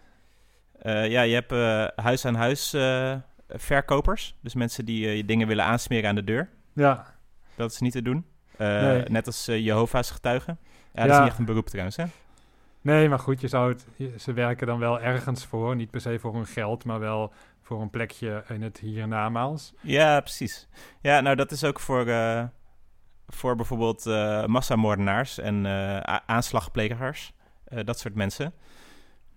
Uh, 0.82 1.10
ja, 1.10 1.22
je 1.22 1.34
hebt 1.34 1.50
huis-aan-huis 1.96 2.70
verkopers. 3.48 4.38
Dus 4.40 4.54
mensen 4.54 4.84
die 4.84 5.08
je 5.08 5.24
dingen 5.24 5.46
willen 5.46 5.64
aansmeren 5.64 6.08
aan 6.08 6.14
de 6.14 6.24
deur. 6.24 6.48
Ja. 6.72 7.06
Dat 7.54 7.70
is 7.70 7.80
niet 7.80 7.92
te 7.92 8.02
doen. 8.02 8.26
Nee. 8.58 9.02
Net 9.08 9.26
als 9.26 9.46
Jehovah's 9.46 10.10
getuigen. 10.10 10.58
Ja, 10.92 11.00
dat 11.00 11.06
ja. 11.06 11.12
is 11.12 11.18
niet 11.18 11.28
echt 11.28 11.38
een 11.38 11.44
beroep 11.44 11.68
trouwens, 11.68 11.96
hè? 11.96 12.04
Nee, 12.82 13.08
maar 13.08 13.18
goed, 13.18 13.40
je 13.40 13.48
zou 13.48 13.72
het, 13.72 13.86
ze 14.22 14.32
werken 14.32 14.66
dan 14.66 14.78
wel 14.78 15.00
ergens 15.00 15.46
voor. 15.46 15.76
Niet 15.76 15.90
per 15.90 16.00
se 16.00 16.18
voor 16.18 16.34
hun 16.34 16.46
geld, 16.46 16.84
maar 16.84 17.00
wel 17.00 17.32
voor 17.62 17.80
een 17.80 17.90
plekje 17.90 18.44
in 18.48 18.62
het 18.62 18.78
hiernamaals. 18.78 19.74
Ja, 19.80 20.20
precies. 20.20 20.68
Ja, 21.00 21.20
nou 21.20 21.36
dat 21.36 21.50
is 21.50 21.64
ook 21.64 21.80
voor, 21.80 22.06
uh, 22.06 22.44
voor 23.28 23.56
bijvoorbeeld 23.56 24.06
uh, 24.06 24.46
massamoordenaars 24.46 25.38
en 25.38 25.64
uh, 25.64 25.96
aanslagplegers. 26.26 27.32
dat 27.84 27.98
soort 27.98 28.14
mensen. 28.14 28.52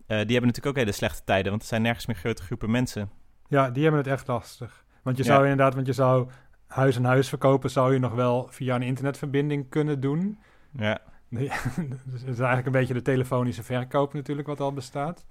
die 0.08 0.16
hebben 0.16 0.36
natuurlijk 0.36 0.66
ook 0.66 0.76
hele 0.76 0.92
slechte 0.92 1.24
tijden, 1.24 1.50
want 1.50 1.62
er 1.62 1.68
zijn 1.68 1.82
nergens 1.82 2.06
meer 2.06 2.16
grote 2.16 2.44
groepen 2.44 2.72
mensen. 2.72 3.10
Ja, 3.48 3.70
die 3.70 3.84
hebben 3.84 4.02
het 4.02 4.12
echt 4.12 4.28
lastig. 4.28 4.86
Want 5.04 5.18
je 5.18 5.24
zou 5.24 5.42
inderdaad, 5.42 5.74
want 5.74 5.88
je 5.88 5.94
zou 5.94 6.30
huis 6.68 6.96
en 6.96 7.06
huis 7.06 7.30
verkopen, 7.30 7.70
zou 7.70 7.94
je 7.94 8.00
nog 8.00 8.14
wel 8.14 8.48
via 8.50 8.76
een 8.76 8.82
internetverbinding 8.82 9.70
kunnen 9.70 10.00
doen. 10.00 10.40
Ja. 10.72 11.00
dus 12.12 12.22
het 12.22 12.30
is 12.30 12.40
eigenlijk 12.40 12.66
een 12.66 12.72
beetje 12.72 12.94
de 12.94 13.02
telefonische 13.02 13.64
verkoop 13.64 14.14
natuurlijk 14.14 14.48
wat 14.48 14.60
al 14.60 14.74
bestaat. 14.74 15.26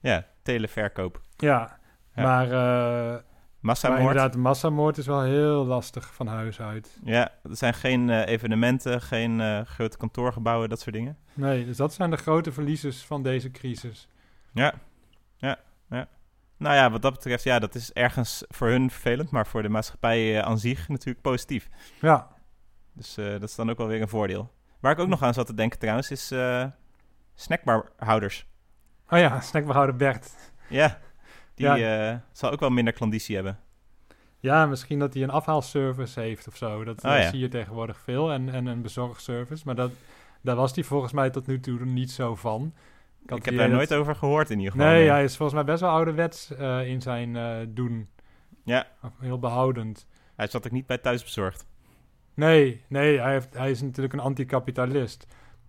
Ja, 0.00 0.26
televerkoop. 0.42 1.20
Ja, 1.36 1.78
maar, 2.14 2.46
uh, 2.46 3.20
massamoord. 3.60 4.00
maar 4.00 4.10
inderdaad, 4.10 4.36
massamoord 4.36 4.98
is 4.98 5.06
wel 5.06 5.22
heel 5.22 5.64
lastig 5.64 6.14
van 6.14 6.26
huis 6.26 6.60
uit. 6.60 6.98
Ja, 7.04 7.32
er 7.42 7.56
zijn 7.56 7.74
geen 7.74 8.08
uh, 8.08 8.26
evenementen, 8.26 9.02
geen 9.02 9.40
uh, 9.40 9.60
grote 9.60 9.96
kantoorgebouwen, 9.96 10.68
dat 10.68 10.80
soort 10.80 10.94
dingen. 10.94 11.18
Nee, 11.34 11.64
dus 11.64 11.76
dat 11.76 11.92
zijn 11.92 12.10
de 12.10 12.16
grote 12.16 12.52
verliezers 12.52 13.04
van 13.04 13.22
deze 13.22 13.50
crisis. 13.50 14.08
Ja, 14.52 14.74
ja, 15.36 15.58
ja. 15.88 16.08
Nou 16.58 16.74
ja, 16.74 16.90
wat 16.90 17.02
dat 17.02 17.12
betreft, 17.12 17.42
ja, 17.42 17.58
dat 17.58 17.74
is 17.74 17.92
ergens 17.92 18.44
voor 18.48 18.68
hun 18.68 18.90
vervelend, 18.90 19.30
maar 19.30 19.46
voor 19.46 19.62
de 19.62 19.68
maatschappij 19.68 20.42
aan 20.42 20.58
zich 20.58 20.88
natuurlijk 20.88 21.20
positief. 21.20 21.68
Ja. 22.00 22.28
Dus 22.92 23.14
dat 23.14 23.42
is 23.42 23.54
dan 23.54 23.70
ook 23.70 23.78
wel 23.78 23.86
weer 23.86 24.00
een 24.00 24.08
voordeel. 24.08 24.54
Waar 24.80 24.92
ik 24.92 24.98
ook 24.98 25.08
nog 25.08 25.22
aan 25.22 25.34
zat 25.34 25.46
te 25.46 25.54
denken 25.54 25.78
trouwens, 25.78 26.10
is 26.10 26.34
snackbarhouders. 27.34 28.46
Oh 29.08 29.18
ja, 29.18 29.40
snackbarhouder 29.40 29.96
Bert. 29.96 30.30
Ja, 30.68 30.98
die 31.54 31.66
ja. 31.66 32.12
uh, 32.12 32.18
zal 32.32 32.50
ook 32.50 32.60
wel 32.60 32.70
minder 32.70 32.92
klanditie 32.92 33.34
hebben. 33.34 33.58
Ja, 34.38 34.66
misschien 34.66 34.98
dat 34.98 35.14
hij 35.14 35.22
een 35.22 35.30
afhaalservice 35.30 36.20
heeft 36.20 36.48
of 36.48 36.56
zo. 36.56 36.84
Dat, 36.84 37.04
oh, 37.04 37.28
zie 37.28 37.38
je 37.38 37.48
tegenwoordig 37.48 37.98
veel. 37.98 38.32
En, 38.32 38.48
en 38.48 38.66
een 38.66 38.82
bezorgservice. 38.82 39.62
Maar 39.64 39.74
dat, 39.74 39.90
daar 40.40 40.56
was 40.56 40.74
hij 40.74 40.84
volgens 40.84 41.12
mij 41.12 41.30
tot 41.30 41.46
nu 41.46 41.60
toe 41.60 41.84
niet 41.84 42.10
zo 42.10 42.34
van. 42.34 42.74
Ik, 43.22 43.36
ik 43.36 43.44
heb 43.44 43.56
daar 43.56 43.68
nooit 43.68 43.94
over 43.94 44.16
gehoord 44.16 44.50
in 44.50 44.58
ieder 44.58 44.72
geval. 44.72 44.88
Nee, 44.88 45.08
hij 45.08 45.24
is 45.24 45.36
volgens 45.36 45.58
mij 45.58 45.66
best 45.66 45.80
wel 45.80 45.90
ouderwets 45.90 46.50
uh, 46.50 46.86
in 46.88 47.02
zijn 47.02 47.34
uh, 47.34 47.56
doen. 47.68 48.08
Ja. 48.64 48.86
Heel 49.20 49.38
behoudend. 49.38 50.06
Hij 50.36 50.46
zat 50.46 50.66
ook 50.66 50.72
niet 50.72 50.86
bij 50.86 50.98
thuisbezorgd. 50.98 51.66
Nee, 52.36 52.84
nee 52.88 53.20
hij, 53.20 53.32
heeft, 53.32 53.54
hij 53.54 53.70
is 53.70 53.82
natuurlijk 53.82 54.14
een 54.14 54.20
anticapitalist. 54.20 55.26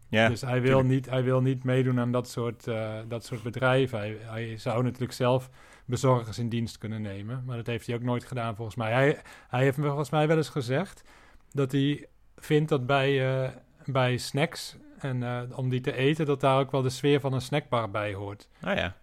Ja, 0.09 0.27
dus 0.27 0.41
hij 0.41 0.61
wil, 0.61 0.83
niet, 0.83 1.09
hij 1.09 1.23
wil 1.23 1.41
niet 1.41 1.63
meedoen 1.63 1.99
aan 1.99 2.11
dat 2.11 2.29
soort, 2.29 2.67
uh, 2.67 2.93
dat 3.07 3.25
soort 3.25 3.43
bedrijven. 3.43 3.99
Hij, 3.99 4.17
hij 4.19 4.57
zou 4.57 4.83
natuurlijk 4.83 5.13
zelf 5.13 5.49
bezorgers 5.85 6.37
in 6.37 6.49
dienst 6.49 6.77
kunnen 6.77 7.01
nemen. 7.01 7.43
Maar 7.45 7.55
dat 7.55 7.67
heeft 7.67 7.87
hij 7.87 7.95
ook 7.95 8.01
nooit 8.01 8.25
gedaan 8.25 8.55
volgens 8.55 8.77
mij. 8.77 8.91
Hij, 8.91 9.21
hij 9.47 9.63
heeft 9.63 9.77
me 9.77 9.87
volgens 9.87 10.09
mij 10.09 10.27
wel 10.27 10.37
eens 10.37 10.49
gezegd 10.49 11.03
dat 11.51 11.71
hij 11.71 12.07
vindt 12.35 12.69
dat 12.69 12.85
bij, 12.85 13.41
uh, 13.43 13.49
bij 13.85 14.17
snacks 14.17 14.77
en 14.99 15.21
uh, 15.21 15.41
om 15.55 15.69
die 15.69 15.81
te 15.81 15.93
eten, 15.93 16.25
dat 16.25 16.39
daar 16.39 16.59
ook 16.59 16.71
wel 16.71 16.81
de 16.81 16.89
sfeer 16.89 17.19
van 17.19 17.33
een 17.33 17.41
snackbar 17.41 17.91
bij 17.91 18.13
hoort. 18.13 18.49
Oh 18.63 18.73
ja. 18.73 18.95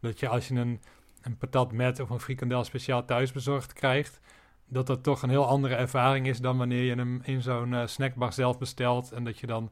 Dat 0.00 0.20
je 0.20 0.28
als 0.28 0.48
je 0.48 0.54
een, 0.54 0.80
een 1.22 1.36
patat 1.36 1.72
met 1.72 2.00
of 2.00 2.10
een 2.10 2.20
frikandel 2.20 2.64
speciaal 2.64 3.04
thuis 3.04 3.32
bezorgd 3.32 3.72
krijgt, 3.72 4.20
dat 4.68 4.86
dat 4.86 5.02
toch 5.02 5.22
een 5.22 5.30
heel 5.30 5.46
andere 5.46 5.74
ervaring 5.74 6.26
is 6.26 6.38
dan 6.38 6.58
wanneer 6.58 6.82
je 6.82 6.94
hem 6.94 7.20
in 7.22 7.42
zo'n 7.42 7.72
uh, 7.72 7.86
snackbar 7.86 8.32
zelf 8.32 8.58
bestelt 8.58 9.12
en 9.12 9.24
dat 9.24 9.38
je 9.38 9.46
dan 9.46 9.70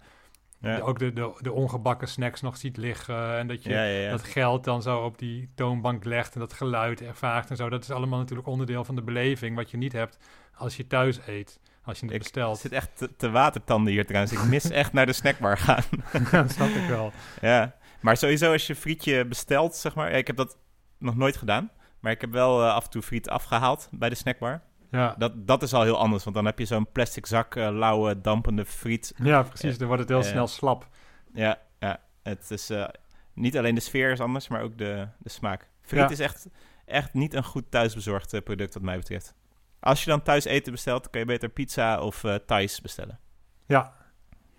ja. 0.65 0.79
Ook 0.79 0.99
de, 0.99 1.13
de, 1.13 1.33
de, 1.41 1.53
ongebakken 1.53 2.09
snacks 2.09 2.41
nog 2.41 2.57
ziet 2.57 2.77
liggen. 2.77 3.39
En 3.39 3.47
dat 3.47 3.63
je 3.63 4.09
dat 4.11 4.25
geld 4.25 4.65
dan 4.65 4.83
zo 4.83 4.99
op 4.99 5.19
die 5.19 5.51
toonbank 5.55 6.05
legt 6.05 6.35
en 6.35 6.41
dat 6.41 6.53
geluid 6.53 7.03
ervaart 7.03 7.51
en 7.51 7.57
zo. 7.57 7.69
Dat 7.69 7.83
is 7.83 7.91
allemaal 7.91 8.19
natuurlijk 8.19 8.49
onderdeel 8.49 8.85
van 8.85 8.95
de 8.95 9.03
beleving 9.03 9.57
wat 9.57 9.71
je 9.71 9.77
niet 9.77 9.93
hebt 9.93 10.19
als 10.55 10.77
je 10.77 10.87
thuis 10.87 11.19
eet. 11.27 11.61
Als 11.83 12.01
je 12.01 12.07
het 12.07 12.19
bestelt. 12.19 12.55
Ik 12.55 12.61
zit 12.61 12.73
echt 12.73 12.91
te, 12.95 13.17
te, 13.17 13.31
watertanden 13.31 13.93
hier 13.93 14.07
trouwens. 14.07 14.33
Ik 14.33 14.45
mis 14.45 14.71
echt 14.71 14.93
naar 14.93 15.07
de 15.07 15.13
snackbar 15.13 15.59
gaan. 15.59 15.85
dat 16.31 16.51
snap 16.51 16.69
ik 16.69 16.89
wel. 16.89 17.13
Ja, 17.41 17.75
maar 18.01 18.17
sowieso 18.17 18.53
als 18.53 18.67
je 18.67 18.75
frietje 18.75 19.25
bestelt, 19.25 19.77
zeg 19.77 19.95
maar. 19.95 20.11
ik 20.11 20.27
heb 20.27 20.37
dat 20.37 20.57
nog 20.99 21.17
nooit 21.17 21.37
gedaan. 21.37 21.71
Maar 22.01 22.13
ik 22.13 22.21
heb 22.21 22.33
wel 22.33 22.63
uh, 22.63 22.75
af 22.75 22.85
en 22.85 22.91
toe 22.91 23.03
friet 23.03 23.29
afgehaald 23.29 23.89
bij 23.91 24.09
de 24.09 24.15
snackbar. 24.15 24.63
Ja, 24.95 25.15
Dat, 25.19 25.47
dat 25.47 25.63
is 25.63 25.73
al 25.73 25.83
heel 25.83 25.99
anders, 25.99 26.25
want 26.25 26.37
dan 26.37 26.45
heb 26.45 26.59
je 26.59 26.65
zo'n 26.65 26.93
plastic 26.93 27.27
zak, 27.27 27.57
eh, 27.57 27.69
lauwe, 27.71 28.21
dampende 28.21 28.65
friet. 28.65 29.13
ja 29.17 29.43
precies. 29.43 29.79
Dan 29.79 29.87
wordt 29.87 30.03
het 30.03 30.11
heel 30.11 30.21
Eh, 30.21 30.27
snel 30.31 30.47
slap. 30.47 30.89
Ja, 31.33 31.59
ja. 31.79 32.01
Het 32.23 32.51
is 32.51 32.71
eh, 32.71 32.89
niet 33.33 33.59
alleen 33.59 33.75
de 33.75 33.81
sfeer 33.81 34.11
is 34.11 34.21
anders, 34.21 34.49
maar 34.49 34.63
ook 34.63 34.79
de, 34.79 35.09
de 35.19 35.29
smaak. 35.29 35.69
Friet 35.83 36.01
Ja. 36.01 36.09
is 36.09 36.21
echt, 36.21 36.47
echt 36.85 37.15
niet 37.15 37.35
een 37.35 37.45
goed 37.45 37.71
thuisbezorgd 37.71 38.45
product 38.45 38.75
wat 38.75 38.83
mij 38.83 38.97
betreft. 38.97 39.35
Als 39.81 40.05
je 40.05 40.11
dan 40.11 40.23
thuis 40.23 40.45
eten 40.45 40.73
bestelt, 40.73 41.11
kun 41.11 41.21
je 41.21 41.27
beter 41.27 41.49
pizza 41.49 42.01
of 42.01 42.25
Thais 42.47 42.81
bestellen. 42.81 43.19
Ja, 43.67 43.93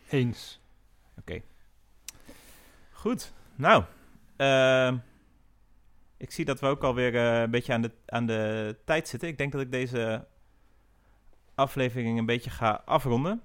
eens. 0.09 0.59
Goed, 2.91 3.33
nou. 3.55 3.83
ehm, 4.37 4.97
ik 6.17 6.31
zie 6.31 6.45
dat 6.45 6.59
we 6.59 6.67
ook 6.67 6.83
alweer 6.83 7.15
eh, 7.15 7.41
een 7.41 7.51
beetje 7.51 7.73
aan 7.73 7.81
de, 7.81 7.91
aan 8.05 8.25
de 8.25 8.75
tijd 8.85 9.07
zitten. 9.07 9.29
Ik 9.29 9.37
denk 9.37 9.51
dat 9.51 9.61
ik 9.61 9.71
deze 9.71 10.25
aflevering 11.55 12.19
een 12.19 12.25
beetje 12.25 12.49
ga 12.49 12.81
afronden. 12.85 13.41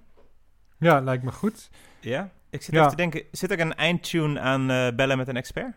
Ja, 0.78 1.00
lijkt 1.00 1.22
me 1.24 1.32
goed. 1.32 1.70
Ja? 2.00 2.30
Ik 2.50 2.62
zit 2.62 2.74
Ja. 2.74 2.78
even 2.78 2.90
te 2.90 2.96
denken, 2.96 3.22
zit 3.32 3.50
er 3.50 3.60
een 3.60 3.74
eindtune 3.74 4.40
aan 4.40 4.70
eh, 4.70 4.88
Bellen 4.94 5.16
met 5.16 5.28
een 5.28 5.36
expert? 5.36 5.74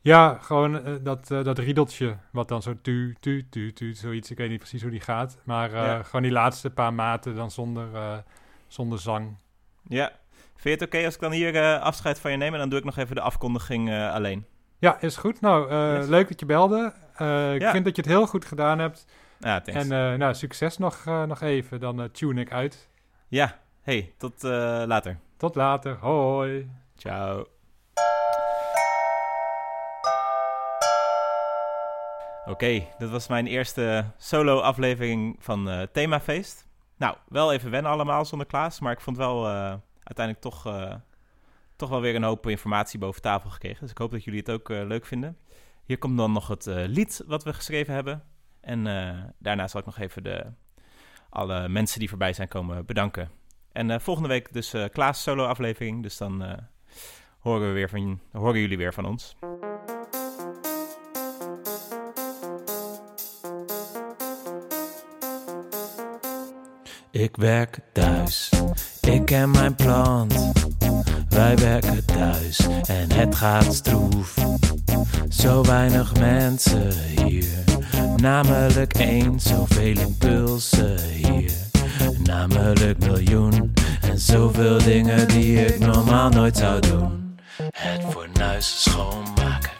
Ja, 0.00 0.38
gewoon 0.40 0.84
eh, 0.84 0.94
dat, 1.02 1.26
dat 1.28 1.58
riedeltje, 1.58 2.16
wat 2.32 2.48
dan 2.48 2.62
zo 2.62 2.74
tu, 2.82 3.16
tu, 3.20 3.48
tu, 3.48 3.72
tu, 3.72 3.94
zoiets. 3.94 4.30
Ik 4.30 4.36
weet 4.36 4.48
niet 4.50 4.58
precies 4.58 4.82
hoe 4.82 4.90
die 4.90 5.00
gaat. 5.00 5.38
Maar 5.44 5.70
Ja. 5.70 6.02
gewoon 6.02 6.22
die 6.22 6.30
laatste 6.32 6.70
paar 6.70 6.94
maten 6.94 7.34
dan 7.34 7.50
zonder, 7.50 7.88
zonder 8.66 8.98
zang. 8.98 9.36
Ja. 9.88 10.12
Vind 10.56 10.78
je 10.78 10.84
het 10.84 10.94
oké 10.94 11.04
als 11.04 11.14
ik 11.14 11.20
dan 11.20 11.32
hier 11.32 11.78
afscheid 11.78 12.20
van 12.20 12.30
je 12.30 12.36
neem 12.36 12.52
en 12.52 12.58
dan 12.58 12.68
doe 12.68 12.78
ik 12.78 12.84
nog 12.84 12.96
even 12.96 13.14
de 13.14 13.20
afkondiging 13.20 13.90
alleen? 13.94 14.46
Ja, 14.78 15.00
is 15.00 15.16
goed. 15.16 15.40
Nou, 15.40 15.70
eh, 15.70 15.96
Yes. 15.96 16.06
leuk 16.06 16.28
dat 16.28 16.40
je 16.40 16.46
belde. 16.46 16.92
Eh, 17.16 17.54
ik 17.54 17.60
Ja. 17.60 17.70
vind 17.70 17.84
dat 17.84 17.96
je 17.96 18.02
het 18.02 18.10
heel 18.10 18.26
goed 18.26 18.44
gedaan 18.44 18.78
hebt. 18.78 19.04
Ja, 19.38 19.60
thanks. 19.60 19.88
En 19.88 20.12
eh, 20.12 20.18
nou, 20.18 20.34
succes 20.34 20.78
nog, 20.78 21.04
nog 21.04 21.40
even. 21.40 21.80
Dan 21.80 22.10
tune 22.12 22.40
ik 22.40 22.52
uit. 22.52 22.88
ja, 23.28 23.58
hey, 23.82 24.14
tot 24.18 24.42
later. 24.86 25.18
Tot 25.36 25.54
later. 25.54 25.96
Hoi. 26.00 26.70
Ciao. 26.96 27.46
Oké, 32.46 32.82
dat 32.98 33.10
was 33.10 33.28
mijn 33.28 33.46
eerste 33.46 34.04
solo-aflevering 34.16 35.36
van 35.38 35.68
eh 35.70 35.82
Themafeest. 35.92 36.66
Nou, 36.96 37.16
wel 37.28 37.52
even 37.52 37.70
wennen 37.70 37.90
allemaal 37.92 38.24
zonder 38.24 38.46
Klaas, 38.46 38.80
maar 38.80 38.92
ik 38.92 39.00
vond 39.00 39.16
wel 39.16 39.46
uiteindelijk 40.02 40.40
toch, 40.40 40.64
toch 41.78 41.88
wel 41.88 42.00
weer 42.00 42.14
een 42.14 42.22
hoop 42.22 42.46
informatie 42.46 42.98
boven 42.98 43.22
tafel 43.22 43.50
gekregen. 43.50 43.80
Dus 43.80 43.90
ik 43.90 43.98
hoop 43.98 44.10
dat 44.10 44.24
jullie 44.24 44.40
het 44.40 44.50
ook 44.50 44.70
eh, 44.70 44.86
leuk 44.86 45.06
vinden. 45.06 45.36
Hier 45.84 45.98
komt 45.98 46.16
dan 46.16 46.32
nog 46.32 46.48
het 46.48 46.66
eh, 46.66 46.84
lied 46.86 47.22
wat 47.26 47.44
we 47.44 47.52
geschreven 47.52 47.94
hebben. 47.94 48.22
En 48.60 48.86
eh, 48.86 49.22
daarna 49.38 49.68
zal 49.68 49.80
ik 49.80 49.86
nog 49.86 49.98
even 49.98 50.22
de, 50.22 50.46
alle 51.30 51.68
mensen 51.68 51.98
die 51.98 52.08
voorbij 52.08 52.32
zijn 52.32 52.48
komen 52.48 52.86
bedanken. 52.86 53.30
En 53.72 54.00
volgende 54.00 54.28
week 54.28 54.52
dus 54.52 54.74
Klaas 54.92 55.22
solo-aflevering, 55.22 56.02
dus 56.02 56.16
dan 56.16 56.60
horen, 57.38 57.68
we 57.68 57.72
weer 57.72 57.88
van, 57.88 58.20
horen 58.32 58.60
jullie 58.60 58.76
weer 58.76 58.94
van 58.94 59.04
ons. 59.04 59.36
Ik 67.10 67.36
werk 67.36 67.80
thuis, 67.92 68.52
ik 69.00 69.24
ken 69.24 69.50
mijn 69.50 69.74
plant. 69.74 70.67
Wij 71.38 71.56
werken 71.56 72.04
thuis 72.04 72.58
en 72.86 73.12
het 73.12 73.34
gaat 73.34 73.74
stroef. 73.74 74.34
Zo 75.28 75.62
weinig 75.62 76.18
mensen 76.18 76.92
hier, 77.24 77.64
namelijk 78.16 78.92
één, 78.92 79.40
zoveel 79.40 79.98
impulsen 79.98 80.98
hier. 81.04 81.52
Namelijk 82.22 82.98
miljoen 82.98 83.74
en 84.00 84.18
zoveel 84.18 84.78
dingen 84.78 85.28
die 85.28 85.64
ik 85.64 85.78
normaal 85.78 86.28
nooit 86.28 86.56
zou 86.56 86.80
doen. 86.80 87.38
Het 87.72 88.02
fornuis 88.10 88.82
schoonmaken, 88.82 89.70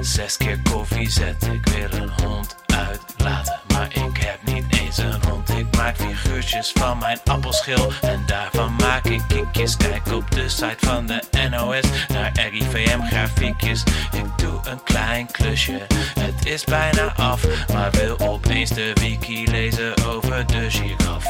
zes 0.00 0.36
keer 0.36 0.58
koffie 0.70 1.10
zetten. 1.10 1.52
Ik 1.52 1.68
wil 1.68 2.00
een 2.00 2.10
hond 2.22 2.56
uitlaten, 2.66 3.60
maar 3.72 3.88
ik 3.92 4.16
heb 4.16 4.54
niet 4.54 4.63
hond. 5.02 5.48
Ik 5.48 5.76
maak 5.76 5.96
figuurtjes 5.96 6.72
van 6.74 6.98
mijn 6.98 7.18
appelschil 7.24 7.92
en 8.02 8.22
daarvan 8.26 8.74
maak 8.74 9.04
ik 9.04 9.22
kiekjes. 9.28 9.76
Kijk 9.76 10.12
op 10.12 10.30
de 10.30 10.48
site 10.48 10.86
van 10.86 11.06
de 11.06 11.22
NOS 11.50 12.08
naar 12.08 12.32
RIVM 12.34 13.00
grafiekjes. 13.00 13.82
Ik 14.12 14.26
doe 14.36 14.60
een 14.64 14.82
klein 14.84 15.26
klusje, 15.30 15.80
het 16.20 16.46
is 16.46 16.64
bijna 16.64 17.12
af, 17.16 17.68
maar 17.72 17.90
wil 17.90 18.18
opeens 18.18 18.70
de 18.70 18.92
wiki 18.94 19.50
lezen 19.50 20.06
over 20.06 20.46
de 20.46 20.70
giraf. 20.70 21.24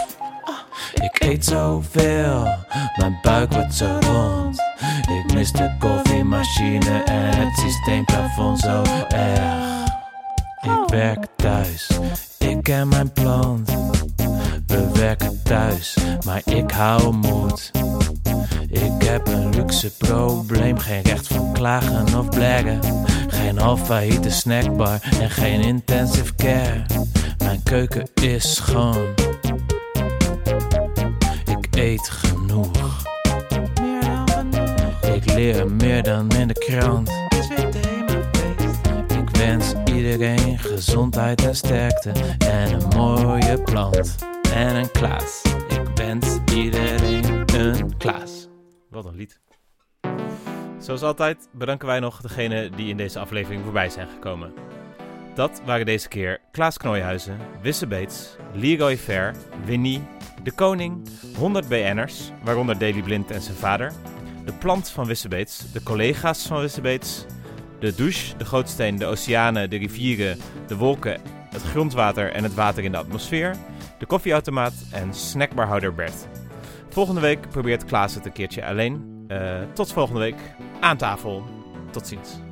Ik 0.94 1.22
eet 1.22 1.44
zoveel, 1.44 2.48
mijn 2.96 3.18
buik 3.22 3.52
wordt 3.52 3.74
zo 3.74 3.98
rond. 4.00 4.62
Ik 5.00 5.34
mis 5.34 5.52
de 5.52 5.76
koffiemachine 5.78 7.02
en 7.04 7.40
het 7.40 7.58
systeemplafond 7.58 8.60
zo 8.60 8.82
erg. 9.08 9.62
Ik 10.60 10.88
werk 10.88 11.26
thuis, 11.36 11.88
ik 12.56 12.62
ken 12.62 12.88
mijn 12.88 13.12
plant. 13.12 13.70
We 14.66 14.90
werken 14.92 15.42
thuis, 15.42 15.96
maar 16.24 16.42
ik 16.44 16.70
hou 16.70 17.14
moed. 17.14 17.70
Ik 18.68 19.02
heb 19.02 19.26
een 19.28 19.50
luxe 19.50 19.96
probleem, 19.96 20.78
geen 20.78 21.02
recht 21.02 21.26
van 21.26 21.52
klagen 21.52 22.18
of 22.18 22.28
blaggen. 22.28 22.80
Geen 23.28 23.58
half 23.58 23.86
failliete 23.86 24.30
snackbar 24.30 24.98
en 25.20 25.30
geen 25.30 25.60
intensive 25.60 26.34
care. 26.34 26.84
Mijn 27.38 27.62
keuken 27.62 28.08
is 28.14 28.54
schoon. 28.54 29.06
Ik 31.46 31.76
eet 31.76 32.08
genoeg. 32.08 33.02
Ik 35.14 35.34
leer 35.34 35.70
meer 35.70 36.02
dan 36.02 36.30
in 36.30 36.48
de 36.48 36.54
krant. 36.54 37.10
Wens 39.44 39.74
iedereen 39.84 40.58
gezondheid 40.58 41.44
en 41.44 41.56
sterkte 41.56 42.10
en 42.38 42.72
een 42.72 42.88
mooie 42.96 43.62
plant 43.62 44.26
en 44.52 44.76
een 44.76 44.90
Klaas. 44.90 45.42
Ik 45.68 45.80
wens 45.94 46.38
iedereen 46.54 47.44
een 47.54 47.96
Klaas. 47.96 48.48
Wat 48.90 49.04
een 49.04 49.14
lied. 49.14 49.40
Zoals 50.78 51.02
altijd 51.02 51.48
bedanken 51.52 51.86
wij 51.86 52.00
nog 52.00 52.20
degene 52.20 52.70
die 52.76 52.88
in 52.88 52.96
deze 52.96 53.18
aflevering 53.18 53.62
voorbij 53.62 53.88
zijn 53.88 54.08
gekomen. 54.08 54.52
Dat 55.34 55.62
waren 55.64 55.86
deze 55.86 56.08
keer 56.08 56.40
Klaas 56.50 56.76
Knooihuizen, 56.76 57.38
Wisse 57.62 57.86
Beets, 57.86 58.36
Leroy 58.52 58.96
Fair, 58.96 59.34
Winnie, 59.64 60.02
De 60.42 60.52
Koning, 60.52 61.08
100 61.36 61.68
BN'ers, 61.68 62.30
waaronder 62.42 62.78
Daily 62.78 63.02
Blind 63.02 63.30
en 63.30 63.42
zijn 63.42 63.56
vader, 63.56 63.92
de 64.44 64.52
plant 64.52 64.88
van 64.88 65.06
Wisse 65.06 65.28
Beets, 65.28 65.72
de 65.72 65.82
collega's 65.82 66.46
van 66.46 66.60
Wisse 66.60 66.80
Beets, 66.80 67.24
de 67.84 67.94
douche, 67.94 68.36
de 68.36 68.44
gootsteen, 68.44 68.96
de 68.96 69.06
oceanen, 69.06 69.70
de 69.70 69.76
rivieren, 69.76 70.38
de 70.66 70.76
wolken, 70.76 71.20
het 71.50 71.62
grondwater 71.62 72.32
en 72.32 72.42
het 72.42 72.54
water 72.54 72.84
in 72.84 72.92
de 72.92 72.98
atmosfeer, 72.98 73.56
de 73.98 74.06
koffieautomaat 74.06 74.72
en 74.90 75.14
snackbarhouder 75.14 75.94
Bert. 75.94 76.26
Volgende 76.88 77.20
week 77.20 77.48
probeert 77.48 77.84
Klaas 77.84 78.14
het 78.14 78.26
een 78.26 78.32
keertje 78.32 78.66
alleen. 78.66 79.24
Eh, 79.28 79.62
tot 79.72 79.92
volgende 79.92 80.20
week 80.20 80.36
aan 80.80 80.96
tafel. 80.96 81.44
Tot 81.90 82.06
ziens. 82.06 82.43